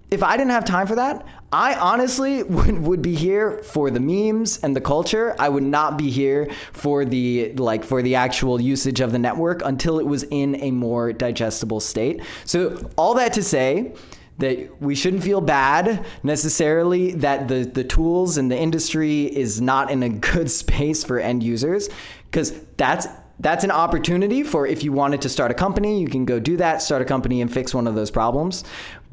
If 0.10 0.22
I 0.22 0.38
didn't 0.38 0.52
have 0.52 0.66
time 0.66 0.86
for 0.86 0.96
that, 0.96 1.26
I 1.54 1.76
honestly 1.76 2.42
would, 2.56 2.80
would 2.80 3.02
be 3.02 3.16
here 3.16 3.60
for 3.60 3.92
the 3.92 4.00
memes 4.00 4.58
and 4.64 4.76
the 4.76 4.82
culture. 4.82 5.36
I 5.40 5.48
would 5.48 5.64
not 5.64 5.98
be 5.98 6.10
here 6.10 6.50
for 6.74 7.06
the 7.06 7.54
like 7.54 7.86
for 7.86 8.02
the 8.02 8.16
actual 8.16 8.60
usage 8.60 9.00
of 9.00 9.12
the 9.12 9.20
network 9.20 9.62
until 9.64 10.00
it 10.00 10.06
was 10.06 10.24
in 10.24 10.56
a 10.62 10.72
more 10.72 11.14
digestible 11.14 11.80
state. 11.80 12.22
So 12.46 12.90
all 12.98 13.14
that 13.14 13.34
to 13.34 13.44
say 13.44 13.94
that 14.40 14.82
we 14.82 14.96
shouldn't 14.96 15.24
feel 15.24 15.42
bad 15.42 16.04
necessarily 16.24 17.12
that 17.12 17.48
the 17.48 17.64
the 17.66 17.84
tools 17.84 18.38
and 18.38 18.52
the 18.52 18.58
industry 18.58 19.26
is 19.26 19.62
not 19.62 19.92
in 19.92 20.02
a 20.02 20.10
good 20.34 20.50
space 20.50 21.04
for 21.04 21.20
end 21.20 21.44
users 21.44 21.88
because 22.26 22.52
that's 22.78 23.08
that's 23.40 23.64
an 23.64 23.72
opportunity 23.72 24.44
for 24.44 24.66
if 24.68 24.84
you 24.84 24.92
wanted 24.92 25.22
to 25.22 25.30
start 25.30 25.52
a 25.52 25.54
company, 25.54 26.00
you 26.00 26.08
can 26.08 26.24
go 26.24 26.40
do 26.40 26.56
that, 26.58 26.82
start 26.82 27.02
a 27.02 27.06
company 27.06 27.42
and 27.42 27.52
fix 27.52 27.74
one 27.74 27.88
of 27.88 27.96
those 27.96 28.12
problems. 28.12 28.64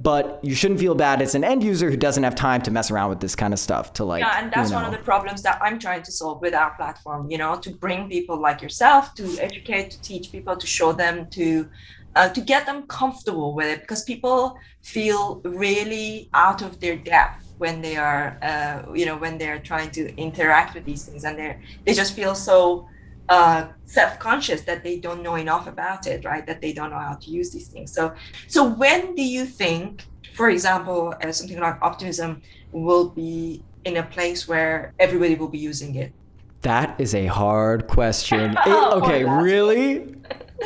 But 0.02 0.40
you 0.42 0.54
shouldn't 0.54 0.80
feel 0.80 0.94
bad 0.94 1.20
as 1.20 1.34
an 1.34 1.44
end 1.44 1.62
user 1.62 1.90
who 1.90 1.96
doesn't 1.96 2.22
have 2.22 2.34
time 2.34 2.62
to 2.62 2.70
mess 2.70 2.90
around 2.90 3.10
with 3.10 3.20
this 3.20 3.36
kind 3.36 3.52
of 3.52 3.58
stuff 3.58 3.92
to 3.94 4.04
like 4.04 4.22
Yeah, 4.22 4.40
and 4.42 4.50
that's 4.50 4.70
you 4.70 4.76
know. 4.76 4.82
one 4.82 4.92
of 4.92 4.98
the 4.98 5.04
problems 5.04 5.42
that 5.42 5.58
I'm 5.60 5.78
trying 5.78 6.02
to 6.04 6.12
solve 6.12 6.40
with 6.40 6.54
our 6.54 6.70
platform, 6.70 7.30
you 7.30 7.36
know, 7.36 7.56
to 7.56 7.70
bring 7.70 8.08
people 8.08 8.40
like 8.40 8.62
yourself 8.62 9.14
to 9.16 9.24
educate, 9.38 9.90
to 9.90 10.00
teach 10.00 10.32
people, 10.32 10.56
to 10.56 10.66
show 10.66 10.92
them 10.92 11.28
to 11.30 11.68
uh, 12.16 12.28
to 12.30 12.40
get 12.40 12.66
them 12.66 12.82
comfortable 12.84 13.54
with 13.54 13.66
it 13.66 13.80
because 13.82 14.02
people 14.04 14.58
feel 14.82 15.40
really 15.44 16.28
out 16.34 16.62
of 16.62 16.80
their 16.80 16.96
depth 16.96 17.54
when 17.58 17.82
they 17.82 17.96
are 17.96 18.38
uh, 18.42 18.92
you 18.92 19.06
know 19.06 19.16
when 19.16 19.38
they're 19.38 19.58
trying 19.58 19.90
to 19.90 20.14
interact 20.16 20.74
with 20.74 20.84
these 20.84 21.04
things 21.04 21.24
and 21.24 21.38
they 21.38 21.58
they 21.84 21.94
just 21.94 22.14
feel 22.14 22.34
so 22.34 22.88
uh, 23.36 23.68
self-conscious 23.86 24.60
that 24.62 24.82
they 24.86 24.96
don't 25.06 25.22
know 25.22 25.36
enough 25.36 25.66
about 25.74 26.06
it 26.12 26.24
right 26.30 26.44
that 26.50 26.60
they 26.60 26.72
don't 26.78 26.90
know 26.94 26.98
how 27.10 27.14
to 27.24 27.28
use 27.30 27.48
these 27.56 27.68
things 27.68 27.88
so 27.98 28.12
so 28.48 28.60
when 28.82 29.14
do 29.14 29.22
you 29.36 29.44
think 29.62 30.04
for 30.38 30.50
example 30.50 31.14
uh, 31.22 31.30
something 31.32 31.60
like 31.66 31.76
optimism 31.90 32.30
will 32.72 33.08
be 33.22 33.62
in 33.84 33.96
a 33.98 34.02
place 34.16 34.40
where 34.50 34.92
everybody 34.98 35.34
will 35.40 35.48
be 35.58 35.62
using 35.72 35.94
it 36.04 36.10
That 36.62 37.00
is 37.00 37.14
a 37.14 37.26
hard 37.40 37.80
question. 37.98 38.46
It- 38.68 38.76
Oh, 38.84 38.98
okay, 39.00 39.22
that's- 39.24 39.42
really? 39.50 39.88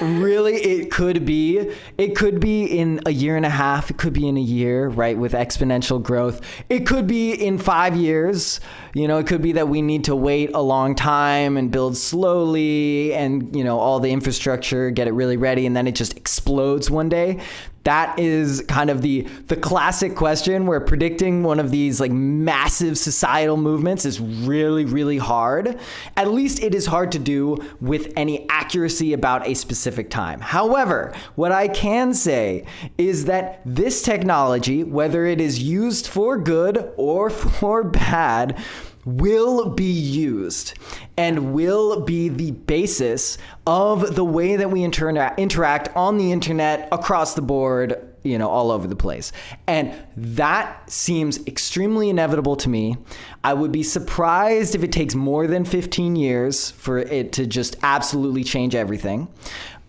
Really 0.01 0.55
it 0.55 0.91
could 0.91 1.25
be 1.25 1.71
it 1.99 2.17
could 2.17 2.41
be 2.41 2.65
in 2.65 3.01
a 3.07 3.11
year 3.11 3.37
and 3.37 3.47
a 3.47 3.51
half 3.51 3.91
it 3.91 3.97
could 3.97 4.13
be 4.13 4.27
in 4.27 4.37
a 4.37 4.41
year 4.41 4.89
right 4.89 5.17
with 5.17 5.33
exponential 5.33 6.03
growth. 6.03 6.41
It 6.69 6.87
could 6.87 7.07
be 7.07 7.33
in 7.33 7.59
5 7.59 7.97
years 7.97 8.61
you 8.95 9.07
know 9.07 9.19
it 9.19 9.27
could 9.27 9.43
be 9.43 9.53
that 9.53 9.69
we 9.69 9.83
need 9.83 10.05
to 10.05 10.17
wait 10.17 10.51
a 10.55 10.61
long 10.61 10.95
time 10.95 11.57
and 11.57 11.71
build 11.71 11.97
slowly 11.97 13.15
and 13.15 13.55
you 13.55 13.65
know 13.65 13.79
all 13.79 14.01
the 14.01 14.11
infrastructure 14.11 14.91
get 14.91 15.07
it 15.07 15.13
really 15.13 15.37
ready 15.37 15.67
and 15.67 15.77
then 15.77 15.87
it 15.87 15.95
just 15.95 16.17
explodes 16.17 16.91
one 16.91 17.09
day 17.09 17.41
that 17.85 18.19
is 18.19 18.63
kind 18.69 18.91
of 18.91 19.03
the 19.03 19.23
the 19.47 19.57
classic 19.57 20.17
question 20.17 20.67
where 20.67 20.81
predicting 20.81 21.43
one 21.43 21.61
of 21.61 21.71
these 21.71 22.01
like 22.01 22.13
massive 22.13 22.99
societal 22.99 23.57
movements 23.57 24.05
is 24.05 24.21
really 24.21 24.85
really 24.85 25.19
hard. 25.19 25.79
At 26.17 26.31
least 26.31 26.63
it 26.63 26.75
is 26.75 26.87
hard 26.87 27.13
to 27.13 27.19
do 27.19 27.59
with 27.81 28.13
any 28.17 28.49
accuracy 28.49 29.13
about 29.13 29.47
a 29.47 29.55
specific 29.55 30.11
time. 30.11 30.41
However 30.41 31.15
what 31.35 31.53
i 31.53 31.69
can 31.69 32.15
say 32.15 32.65
is 32.99 33.27
that 33.27 33.61
this 33.65 34.03
technology 34.03 34.85
whether 34.85 35.27
it 35.27 35.41
is 35.41 35.63
used 35.63 36.07
for 36.07 36.39
good 36.39 36.93
or 36.97 37.31
for 37.59 37.85
bad 37.85 38.63
will 39.05 39.71
be 39.71 39.91
used 39.91 40.75
and 41.17 41.53
will 41.53 42.01
be 42.01 42.29
the 42.29 42.53
basis 42.53 43.39
of 43.67 44.15
the 44.15 44.25
way 44.25 44.57
that 44.57 44.71
we 44.71 44.81
intera- 44.81 45.37
interact 45.37 45.95
on 45.97 46.19
the 46.19 46.33
internet 46.33 46.89
across 46.93 47.35
the 47.35 47.43
board 47.43 48.11
you 48.25 48.39
know 48.39 48.49
all 48.49 48.73
over 48.73 48.89
the 48.89 48.97
place. 48.97 49.31
And 49.67 49.95
that 50.17 50.91
seems 50.91 51.47
extremely 51.47 52.09
inevitable 52.09 52.57
to 52.57 52.69
me. 52.69 52.97
I 53.45 53.55
would 53.55 53.71
be 53.71 53.83
surprised 53.83 54.75
if 54.75 54.83
it 54.83 54.91
takes 54.91 55.15
more 55.15 55.47
than 55.47 55.65
15 55.65 56.17
years 56.17 56.71
for 56.71 56.99
it 56.99 57.33
to 57.33 57.47
just 57.47 57.77
absolutely 57.83 58.43
change 58.43 58.75
everything 58.75 59.29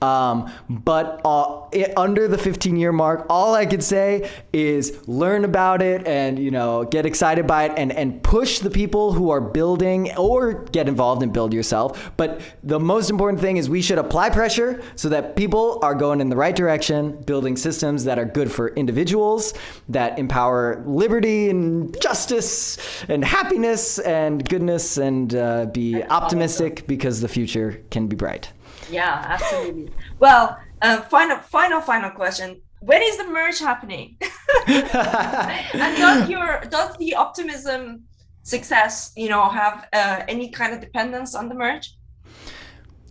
um, 0.01 0.51
but 0.69 1.21
uh, 1.25 1.61
it, 1.71 1.97
under 1.97 2.27
the 2.27 2.37
15 2.37 2.75
year 2.75 2.91
mark, 2.91 3.25
all 3.29 3.53
I 3.53 3.65
could 3.65 3.83
say 3.83 4.29
is 4.53 5.07
learn 5.07 5.45
about 5.45 5.81
it 5.81 6.05
and 6.07 6.37
you 6.37 6.51
know 6.51 6.83
get 6.83 7.05
excited 7.05 7.47
by 7.47 7.65
it 7.65 7.73
and 7.77 7.91
and 7.91 8.21
push 8.23 8.59
the 8.59 8.69
people 8.69 9.13
who 9.13 9.29
are 9.29 9.41
building 9.41 10.15
or 10.17 10.65
get 10.65 10.87
involved 10.87 11.23
and 11.23 11.33
build 11.33 11.53
yourself. 11.53 12.11
But 12.17 12.41
the 12.63 12.79
most 12.79 13.09
important 13.09 13.41
thing 13.41 13.57
is 13.57 13.69
we 13.69 13.81
should 13.81 13.97
apply 13.97 14.29
pressure 14.29 14.81
so 14.95 15.09
that 15.09 15.35
people 15.35 15.79
are 15.81 15.95
going 15.95 16.21
in 16.21 16.29
the 16.29 16.35
right 16.35 16.55
direction, 16.55 17.21
building 17.23 17.55
systems 17.55 18.03
that 18.03 18.19
are 18.19 18.25
good 18.25 18.51
for 18.51 18.69
individuals, 18.69 19.53
that 19.89 20.19
empower 20.19 20.83
liberty 20.85 21.49
and 21.49 21.99
justice 22.01 22.77
and 23.07 23.23
happiness 23.23 23.99
and 23.99 24.47
goodness 24.47 24.97
and 24.97 25.35
uh, 25.35 25.65
be 25.65 26.03
optimistic 26.03 26.85
because 26.87 27.21
the 27.21 27.27
future 27.27 27.83
can 27.89 28.07
be 28.07 28.15
bright. 28.15 28.51
Yeah, 28.89 29.23
absolutely. 29.25 29.91
Well, 30.19 30.57
uh, 30.81 31.01
final, 31.01 31.37
final, 31.39 31.81
final 31.81 32.11
question. 32.11 32.61
When 32.79 33.01
is 33.01 33.17
the 33.17 33.25
merge 33.25 33.59
happening? 33.59 34.17
and 34.67 35.97
does 35.97 36.29
your 36.29 36.61
does 36.69 36.95
the 36.97 37.15
optimism 37.15 38.03
success, 38.43 39.11
you 39.15 39.27
know, 39.27 39.49
have 39.49 39.87
uh, 39.91 40.23
any 40.27 40.49
kind 40.49 40.73
of 40.73 40.79
dependence 40.81 41.33
on 41.33 41.49
the 41.49 41.55
merge? 41.55 41.95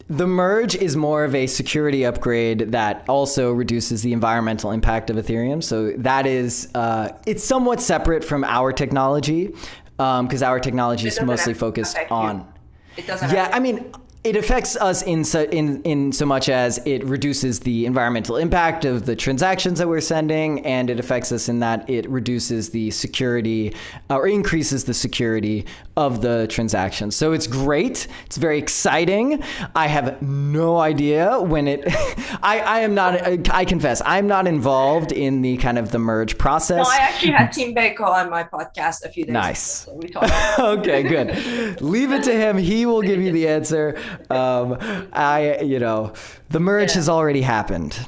The 0.09 0.27
merge 0.27 0.77
is 0.77 0.97
more 0.97 1.25
of 1.25 1.35
a 1.35 1.47
security 1.47 2.05
upgrade 2.05 2.73
that 2.73 3.05
also 3.09 3.53
reduces 3.53 4.03
the 4.03 4.13
environmental 4.13 4.71
impact 4.71 5.09
of 5.09 5.17
Ethereum. 5.17 5.63
So 5.63 5.93
that 5.97 6.27
is, 6.27 6.71
uh, 6.75 7.09
it's 7.27 7.43
somewhat 7.43 7.81
separate 7.81 8.23
from 8.23 8.45
our 8.45 8.71
technology 8.73 9.55
because 9.97 10.43
our 10.43 10.61
technology 10.61 11.09
is 11.09 11.21
mostly 11.23 11.55
focused 11.55 11.95
affect 11.95 12.11
you. 12.11 12.17
on. 12.17 12.53
It 12.97 13.07
doesn't. 13.07 13.31
Yeah, 13.33 13.51
I 13.53 13.61
mean, 13.61 13.93
it 14.25 14.37
affects 14.37 14.75
us 14.77 15.03
in 15.03 15.23
so 15.23 15.43
in 15.45 15.83
in 15.83 16.11
so 16.11 16.25
much 16.25 16.49
as 16.49 16.79
it 16.87 17.05
reduces 17.05 17.61
the 17.61 17.85
environmental 17.85 18.39
impact 18.39 18.87
of 18.87 19.05
the 19.05 19.15
transactions 19.15 19.79
that 19.79 19.87
we're 19.87 20.01
sending, 20.01 20.65
and 20.65 20.89
it 20.89 20.99
affects 20.99 21.31
us 21.31 21.51
in 21.51 21.61
that 21.61 21.89
it 21.91 22.09
reduces 22.09 22.71
the 22.71 22.91
security 22.91 23.75
uh, 24.09 24.17
or 24.17 24.27
increases 24.27 24.85
the 24.85 24.95
security 24.95 25.67
of 25.99 26.23
the 26.23 26.47
transactions. 26.49 27.15
So 27.15 27.33
it's 27.33 27.47
great. 27.47 28.09
It's 28.25 28.39
very 28.39 28.59
exciting. 28.59 29.43
I 29.77 29.89
have 29.89 30.21
no 30.23 30.79
idea 30.79 31.39
when 31.39 31.69
it. 31.69 31.85
I 32.43 32.61
I 32.61 32.81
am 32.81 32.95
not. 32.95 33.51
I 33.51 33.67
confess, 33.67 34.01
I'm 34.07 34.27
not 34.27 34.47
involved 34.47 35.13
in 35.13 35.43
the 35.43 35.59
kind 35.59 35.79
of 35.79 35.91
the 35.91 35.99
merge 35.99 36.39
process. 36.39 36.79
no, 36.79 36.91
I 36.91 36.97
actually 36.97 37.33
had 37.33 37.53
Tim 37.53 37.75
Beiko 37.75 38.07
on 38.07 38.31
my 38.31 38.43
podcast 38.43 39.05
a 39.05 39.11
few 39.11 39.27
days. 39.27 39.35
Nice. 39.35 39.87
Ago, 39.87 40.27
so 40.57 40.67
okay, 40.79 41.03
good. 41.03 41.81
Leave 41.83 42.11
it 42.11 42.25
to 42.25 42.33
him. 42.33 42.57
He 42.57 42.87
will 42.87 43.03
give 43.03 43.21
you 43.21 43.31
the 43.31 43.47
answer. 43.47 44.01
Um, 44.31 44.79
I, 45.13 45.61
you 45.63 45.79
know, 45.79 46.13
the 46.51 46.61
merge 46.61 46.91
Yeah. 46.91 46.95
has 46.97 47.09
already 47.09 47.43
happened. 47.43 47.99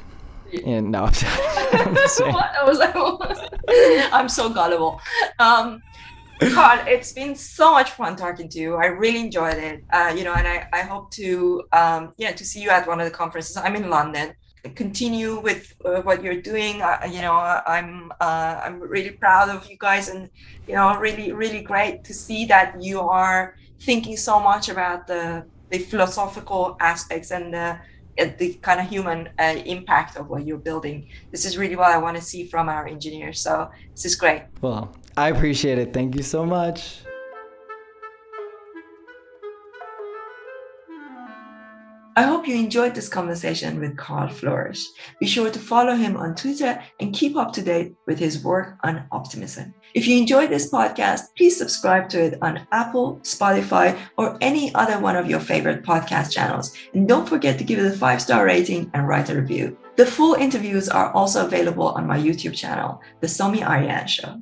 And 0.65 0.91
no, 0.91 1.03
I'm 1.05 1.93
just 1.95 2.21
what? 2.25 2.51
I 2.61 2.63
was 2.63 2.79
like, 2.79 2.95
I'm 4.13 4.29
so 4.29 4.49
gullible. 4.49 5.01
Um, 5.39 5.81
Karl, 6.53 6.79
it's 6.87 7.11
been 7.13 7.35
so 7.35 7.71
much 7.71 7.91
fun 7.91 8.15
talking 8.15 8.47
to 8.49 8.59
you. 8.59 8.75
I 8.75 8.85
really 8.85 9.19
enjoyed 9.19 9.55
it. 9.55 9.83
Uh, 9.91 10.13
you 10.15 10.23
know, 10.23 10.33
and 10.33 10.47
I, 10.47 10.67
I 10.71 10.81
hope 10.81 11.11
to 11.11 11.63
um, 11.73 12.13
yeah 12.17 12.31
to 12.31 12.45
see 12.45 12.61
you 12.61 12.69
at 12.69 12.87
one 12.87 12.99
of 12.99 13.05
the 13.05 13.11
conferences. 13.11 13.57
I'm 13.57 13.75
in 13.75 13.89
London. 13.89 14.33
Continue 14.75 15.39
with 15.39 15.73
uh, 15.85 16.01
what 16.01 16.23
you're 16.23 16.41
doing. 16.41 16.81
Uh, 16.81 16.99
you 17.09 17.21
know, 17.21 17.33
I'm 17.33 18.11
uh, 18.21 18.61
I'm 18.63 18.79
really 18.79 19.11
proud 19.11 19.49
of 19.49 19.69
you 19.69 19.77
guys, 19.79 20.09
and 20.09 20.29
you 20.67 20.75
know, 20.75 20.97
really 20.99 21.31
really 21.33 21.61
great 21.61 22.03
to 22.05 22.13
see 22.13 22.45
that 22.45 22.81
you 22.81 22.99
are 23.01 23.55
thinking 23.81 24.15
so 24.17 24.39
much 24.39 24.69
about 24.69 25.07
the 25.07 25.45
the 25.69 25.79
philosophical 25.79 26.77
aspects 26.79 27.31
and 27.31 27.53
the 27.53 27.79
the 28.39 28.53
kind 28.63 28.79
of 28.79 28.89
human 28.89 29.29
uh, 29.37 29.61
impact 29.65 30.17
of 30.17 30.27
what 30.27 30.45
you're 30.45 30.57
building. 30.57 31.07
This 31.29 31.45
is 31.45 31.55
really 31.55 31.75
what 31.75 31.91
I 31.91 31.99
want 31.99 32.17
to 32.17 32.23
see 32.23 32.47
from 32.47 32.67
our 32.67 32.87
engineers. 32.87 33.39
So 33.39 33.69
this 33.91 34.05
is 34.05 34.15
great. 34.15 34.41
Well, 34.59 34.91
I 35.15 35.29
appreciate 35.29 35.77
it. 35.77 35.93
Thank 35.93 36.15
you 36.15 36.23
so 36.23 36.43
much. 36.43 37.01
I 42.17 42.23
hope 42.23 42.47
you 42.47 42.55
enjoyed 42.55 42.95
this 42.95 43.09
conversation 43.09 43.79
with 43.79 43.95
Karl 43.95 44.27
Floersch. 44.27 44.83
Be 45.19 45.27
sure 45.27 45.51
to 45.51 45.59
follow 45.59 45.93
him 45.95 46.17
on 46.17 46.33
Twitter 46.33 46.81
and 46.99 47.13
keep 47.13 47.35
up 47.37 47.53
to 47.53 47.61
date 47.61 47.93
with 48.07 48.17
his 48.17 48.43
work 48.43 48.79
on 48.83 49.05
optimism. 49.11 49.75
If 49.93 50.07
you 50.07 50.17
enjoyed 50.17 50.49
this 50.49 50.71
podcast, 50.71 51.25
please 51.37 51.55
subscribe 51.55 52.09
to 52.09 52.23
it 52.23 52.39
on 52.41 52.65
Apple, 52.71 53.19
Spotify, 53.21 53.95
or 54.17 54.35
any 54.41 54.73
other 54.73 54.99
one 54.99 55.15
of 55.15 55.29
your 55.29 55.39
favorite 55.39 55.83
podcast 55.83 56.31
channels. 56.31 56.75
And 56.95 57.07
don't 57.07 57.29
forget 57.29 57.59
to 57.59 57.63
give 57.63 57.77
it 57.77 57.93
a 57.93 57.95
five 57.95 58.19
star 58.19 58.45
rating 58.45 58.89
and 58.95 59.07
write 59.07 59.29
a 59.29 59.35
review. 59.35 59.77
The 59.95 60.07
full 60.07 60.33
interviews 60.33 60.89
are 60.89 61.11
also 61.11 61.45
available 61.45 61.89
on 61.89 62.07
my 62.07 62.17
YouTube 62.17 62.55
channel, 62.55 62.99
The 63.21 63.27
Somi 63.27 63.61
Arian 63.61 64.07
Show. 64.07 64.41